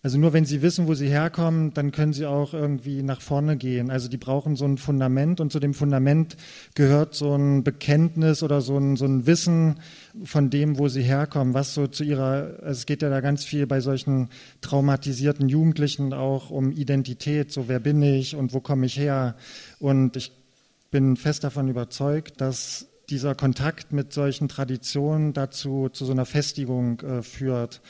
Also 0.01 0.17
nur 0.17 0.31
wenn 0.31 0.45
sie 0.45 0.61
wissen, 0.61 0.87
wo 0.87 0.93
sie 0.93 1.09
herkommen, 1.09 1.73
dann 1.73 1.91
können 1.91 2.13
sie 2.13 2.25
auch 2.25 2.53
irgendwie 2.53 3.03
nach 3.03 3.19
vorne 3.19 3.57
gehen. 3.57 3.91
Also 3.91 4.07
die 4.07 4.15
brauchen 4.15 4.55
so 4.55 4.63
ein 4.63 4.77
Fundament 4.77 5.41
und 5.41 5.51
zu 5.51 5.59
dem 5.59 5.73
Fundament 5.73 6.37
gehört 6.73 7.15
so 7.15 7.35
ein 7.35 7.65
Bekenntnis 7.65 8.41
oder 8.41 8.61
so 8.61 8.77
ein, 8.77 8.95
so 8.95 9.03
ein 9.03 9.25
Wissen 9.25 9.81
von 10.23 10.49
dem, 10.49 10.77
wo 10.77 10.87
sie 10.87 11.01
herkommen, 11.01 11.53
was 11.53 11.73
so 11.73 11.87
zu 11.87 12.05
ihrer, 12.05 12.59
also 12.61 12.79
es 12.79 12.85
geht 12.85 13.01
ja 13.01 13.09
da 13.09 13.19
ganz 13.19 13.43
viel 13.43 13.67
bei 13.67 13.81
solchen 13.81 14.29
traumatisierten 14.61 15.49
Jugendlichen 15.49 16.13
auch 16.13 16.49
um 16.49 16.71
Identität, 16.71 17.51
so 17.51 17.67
wer 17.67 17.81
bin 17.81 18.01
ich 18.01 18.37
und 18.37 18.53
wo 18.53 18.61
komme 18.61 18.85
ich 18.85 18.97
her. 18.97 19.35
Und 19.79 20.15
ich 20.15 20.31
bin 20.91 21.17
fest 21.17 21.43
davon 21.43 21.67
überzeugt, 21.67 22.39
dass 22.39 22.87
dieser 23.09 23.35
Kontakt 23.35 23.91
mit 23.91 24.13
solchen 24.13 24.47
Traditionen 24.47 25.33
dazu 25.33 25.89
zu 25.89 26.05
so 26.05 26.13
einer 26.13 26.25
Festigung 26.25 27.01
äh, 27.01 27.21
führt. 27.21 27.81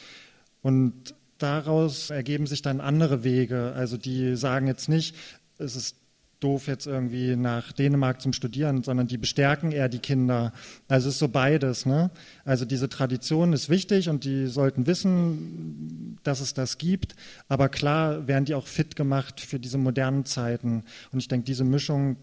Und 0.62 1.14
daraus 1.40 2.10
ergeben 2.10 2.48
sich 2.48 2.62
dann 2.62 2.82
andere 2.82 3.24
Wege. 3.24 3.74
Also 3.76 3.98
die 3.98 4.36
sagen 4.36 4.68
jetzt 4.68 4.90
nicht, 4.90 5.16
es 5.58 5.76
ist 5.76 5.96
doof 6.40 6.68
jetzt 6.68 6.88
irgendwie 6.88 7.36
nach 7.36 7.72
Dänemark 7.72 8.22
zum 8.22 8.34
Studieren, 8.34 8.84
sondern 8.84 9.08
die 9.08 9.18
bestärken 9.18 9.72
eher 9.72 9.90
die 9.90 10.00
Kinder. 10.00 10.54
Also 10.88 11.10
es 11.10 11.16
ist 11.16 11.20
so 11.20 11.28
beides. 11.28 11.86
Ne? 11.86 12.12
Also 12.46 12.66
diese 12.66 12.88
Tradition 12.90 13.54
ist 13.54 13.70
wichtig 13.70 14.10
und 14.10 14.24
die 14.24 14.48
sollten 14.48 14.88
wissen, 14.88 16.18
dass 16.24 16.40
es 16.40 16.54
das 16.54 16.78
gibt. 16.78 17.16
Aber 17.48 17.70
klar 17.70 18.28
werden 18.28 18.46
die 18.46 18.56
auch 18.56 18.68
fit 18.68 18.96
gemacht 18.96 19.42
für 19.42 19.60
diese 19.60 19.78
modernen 19.78 20.26
Zeiten. 20.26 20.84
Und 21.12 21.20
ich 21.20 21.28
denke, 21.28 21.46
diese 21.46 21.66
Mischung 21.66 22.18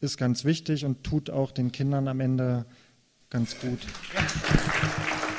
ist 0.00 0.16
ganz 0.16 0.44
wichtig 0.44 0.84
und 0.84 1.04
tut 1.04 1.30
auch 1.30 1.52
den 1.52 1.70
Kindern 1.70 2.08
am 2.08 2.20
Ende 2.20 2.64
ganz 3.30 3.56
gut. 3.60 3.78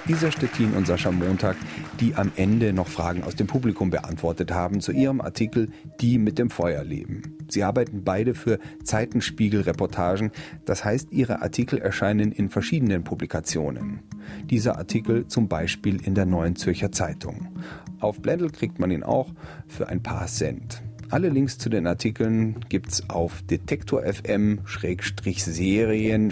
Isa 0.06 0.30
Stettin 0.30 0.74
und 0.74 0.86
Sascha 0.86 1.12
Montag, 1.12 1.56
die 2.02 2.16
am 2.16 2.34
Ende 2.36 2.74
noch 2.74 2.90
Fragen 2.90 3.24
aus 3.24 3.38
dem 3.38 3.48
Publikum 3.48 3.90
beantwortet 3.90 4.52
haben 4.52 4.82
zu 4.82 4.92
ihrem 4.92 5.22
Artikel 5.22 5.70
Die 6.02 6.18
mit 6.18 6.38
dem 6.38 6.50
Feuer 6.50 6.84
leben. 6.84 7.38
Sie 7.48 7.64
arbeiten 7.64 8.04
beide 8.04 8.34
für 8.34 8.60
Zeitenspiegel-Reportagen, 8.84 10.32
das 10.66 10.84
heißt, 10.84 11.14
ihre 11.14 11.42
Artikel 11.42 11.80
erscheinen 11.80 12.34
in 12.34 12.50
verschiedenen 12.50 13.06
Publikationen. 13.06 14.02
Dieser 14.50 14.78
Artikel 14.78 15.28
zum 15.28 15.48
Beispiel 15.48 16.06
in 16.06 16.16
der 16.16 16.26
Neuen 16.26 16.58
Zürcher 16.58 16.92
Zeitung. 16.92 17.48
Auf 18.02 18.22
Blendl 18.22 18.50
kriegt 18.50 18.80
man 18.80 18.92
ihn 18.92 19.04
auch 19.04 19.32
für 19.68 19.88
ein 19.88 20.04
paar 20.04 20.28
Cent. 20.28 20.84
Alle 21.12 21.30
Links 21.30 21.60
zu 21.60 21.70
den 21.70 21.88
Artikeln 21.88 22.60
gibt's 22.68 23.10
auf 23.10 23.42
Detektor 23.44 24.02
FM 24.04 24.62
Serien 24.66 26.32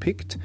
Pict 0.00 0.38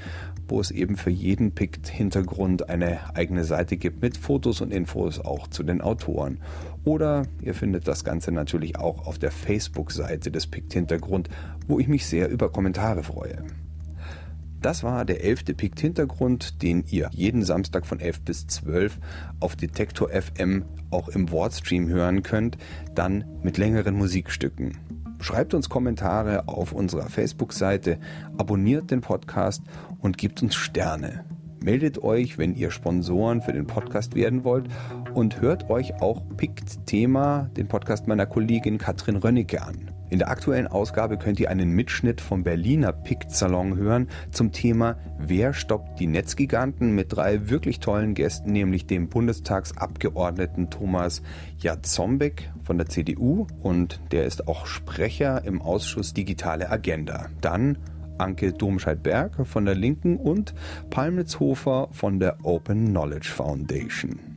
wo 0.48 0.60
es 0.60 0.72
eben 0.72 0.98
für 0.98 1.10
jeden 1.10 1.52
Pict-Hintergrund 1.52 2.70
eine 2.70 3.16
eigene 3.16 3.44
Seite 3.44 3.78
gibt 3.78 4.02
mit 4.02 4.18
Fotos 4.18 4.62
und 4.62 4.72
Infos 4.72 5.20
auch 5.20 5.48
zu 5.48 5.64
den 5.64 5.82
Autoren. 5.82 6.40
Oder 6.84 7.24
ihr 7.42 7.54
findet 7.54 7.88
das 7.88 8.04
Ganze 8.04 8.32
natürlich 8.32 8.78
auch 8.78 9.08
auf 9.08 9.20
der 9.20 9.32
Facebook-Seite 9.32 10.32
des 10.32 10.48
Pict-Hintergrund, 10.48 11.30
wo 11.68 11.80
ich 11.80 11.88
mich 11.88 12.06
sehr 12.06 12.30
über 12.30 12.52
Kommentare 12.52 13.04
freue. 13.04 13.44
Das 14.64 14.82
war 14.82 15.04
der 15.04 15.26
elfte 15.26 15.54
Pict 15.54 15.82
Hintergrund, 15.82 16.62
den 16.62 16.86
ihr 16.88 17.10
jeden 17.12 17.44
Samstag 17.44 17.86
von 17.86 18.00
11 18.00 18.22
bis 18.22 18.48
12 18.48 18.98
auf 19.42 19.58
Detektor 19.58 20.10
FM 20.10 20.64
auch 20.90 21.10
im 21.10 21.32
Wordstream 21.32 21.90
hören 21.90 22.24
könnt, 22.24 22.58
dann 22.96 23.26
mit 23.44 23.58
längeren 23.58 23.94
Musikstücken. 23.94 24.78
Schreibt 25.24 25.54
uns 25.54 25.70
Kommentare 25.70 26.50
auf 26.50 26.74
unserer 26.74 27.08
Facebook-Seite, 27.10 27.98
abonniert 28.38 28.92
den 28.92 29.00
Podcast 29.00 29.62
und 30.02 30.18
gibt 30.18 30.44
uns 30.44 30.54
Sterne. 30.54 31.24
Meldet 31.64 32.04
euch, 32.04 32.38
wenn 32.38 32.54
ihr 32.56 32.72
Sponsoren 32.72 33.42
für 33.42 33.54
den 33.54 33.66
Podcast 33.66 34.16
werden 34.16 34.44
wollt 34.44 34.68
und 35.14 35.40
hört 35.40 35.70
euch 35.70 36.02
auch 36.02 36.22
Pikt 36.36 36.86
Thema, 36.88 37.50
den 37.56 37.70
Podcast 37.70 38.06
meiner 38.06 38.26
Kollegin 38.26 38.78
Katrin 38.78 39.16
Rönnecke 39.16 39.62
an. 39.62 39.92
In 40.14 40.20
der 40.20 40.30
aktuellen 40.30 40.68
Ausgabe 40.68 41.18
könnt 41.18 41.40
ihr 41.40 41.50
einen 41.50 41.72
Mitschnitt 41.72 42.22
vom 42.22 42.44
Berliner 42.44 42.92
Pikt-Salon 42.92 43.78
hören 43.78 44.10
zum 44.30 44.52
Thema 44.52 44.96
Wer 45.18 45.56
stoppt 45.56 46.00
die 46.00 46.06
Netzgiganten 46.06 46.94
mit 46.94 47.16
drei 47.16 47.50
wirklich 47.50 47.80
tollen 47.80 48.14
Gästen, 48.14 48.52
nämlich 48.52 48.86
dem 48.86 49.10
Bundestagsabgeordneten 49.10 50.70
Thomas 50.70 51.24
Jazombek 51.58 52.52
von 52.62 52.78
der 52.78 52.90
CDU 52.90 53.48
und 53.64 54.02
der 54.12 54.26
ist 54.26 54.48
auch 54.48 54.68
Sprecher 54.68 55.44
im 55.46 55.64
Ausschuss 55.64 56.14
Digitale 56.14 56.70
Agenda. 56.70 57.30
Dann 57.42 57.80
Anke 58.20 58.54
Domscheit-Berg 58.54 59.48
von 59.48 59.66
der 59.66 59.74
Linken 59.74 60.18
und 60.18 60.54
Palmitzhofer 60.92 61.88
von 61.90 62.20
der 62.20 62.38
Open 62.46 62.90
Knowledge 62.90 63.32
Foundation. 63.36 64.33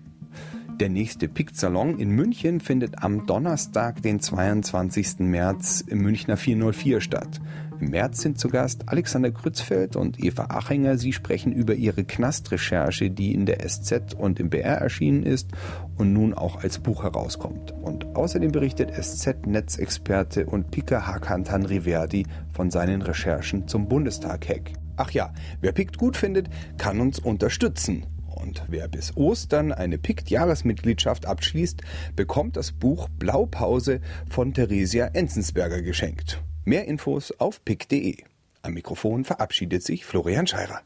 Der 0.79 0.91
nächste 0.91 1.27
PICT-Salon 1.27 1.99
in 1.99 2.11
München 2.11 2.61
findet 2.61 3.03
am 3.03 3.25
Donnerstag, 3.25 4.03
den 4.03 4.21
22. 4.21 5.21
März 5.21 5.81
im 5.81 6.01
Münchner 6.03 6.37
404 6.37 7.01
statt. 7.01 7.41
Im 7.81 7.89
März 7.89 8.21
sind 8.21 8.39
zu 8.39 8.51
Gast 8.51 8.87
Alexander 8.87 9.31
Krützfeld 9.31 9.97
und 9.97 10.23
Eva 10.23 10.49
Achinger. 10.51 10.99
Sie 10.99 11.15
sprechen 11.15 11.53
über 11.53 11.75
ihre 11.75 12.05
Knastrecherche, 12.05 13.11
die 13.11 13.33
in 13.33 13.47
der 13.47 13.67
SZ 13.67 14.13
und 14.19 14.39
im 14.39 14.51
BR 14.51 14.77
erschienen 14.77 15.23
ist 15.23 15.49
und 15.97 16.13
nun 16.13 16.35
auch 16.35 16.63
als 16.63 16.79
Buch 16.79 17.05
herauskommt. 17.05 17.73
Und 17.73 18.15
außerdem 18.15 18.53
berichtet 18.53 18.93
SZ-Netzexperte 18.93 20.45
und 20.45 20.71
Picker 20.71 21.07
Hakan 21.07 21.45
Tanriverdi 21.45 22.27
von 22.53 22.71
seinen 22.71 23.01
Recherchen 23.01 23.67
zum 23.67 23.89
Bundestag-Hack. 23.89 24.75
Ach 24.97 25.11
ja, 25.11 25.33
wer 25.63 25.73
PICT 25.73 25.97
gut 25.97 26.19
findet, 26.19 26.51
kann 26.77 27.01
uns 27.01 27.19
unterstützen. 27.19 28.05
Und 28.37 28.63
wer 28.69 28.87
bis 28.87 29.17
Ostern 29.17 29.73
eine 29.73 29.99
PICT-Jahresmitgliedschaft 29.99 31.27
abschließt, 31.27 31.83
bekommt 32.15 32.57
das 32.57 32.73
Buch 32.73 33.09
Blaupause 33.19 34.01
von 34.31 34.55
Theresia 34.55 35.07
Enzensberger 35.07 35.83
geschenkt. 35.83 36.43
Mehr 36.65 36.87
Infos 36.87 37.33
auf 37.39 37.65
pick.de. 37.65 38.17
Am 38.63 38.75
Mikrofon 38.75 39.25
verabschiedet 39.25 39.83
sich 39.83 40.05
Florian 40.05 40.47
Scheirer. 40.47 40.83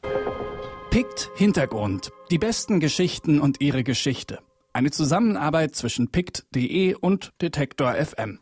Pict 0.91 1.31
Hintergrund. 1.37 2.11
Die 2.31 2.39
besten 2.39 2.81
Geschichten 2.81 3.41
und 3.41 3.61
ihre 3.61 3.85
Geschichte. 3.85 4.39
Eine 4.73 4.91
Zusammenarbeit 4.91 5.75
zwischen 5.75 6.11
pict.de 6.11 6.95
und 6.95 7.33
Detektor 7.41 7.95
FM. 7.95 8.39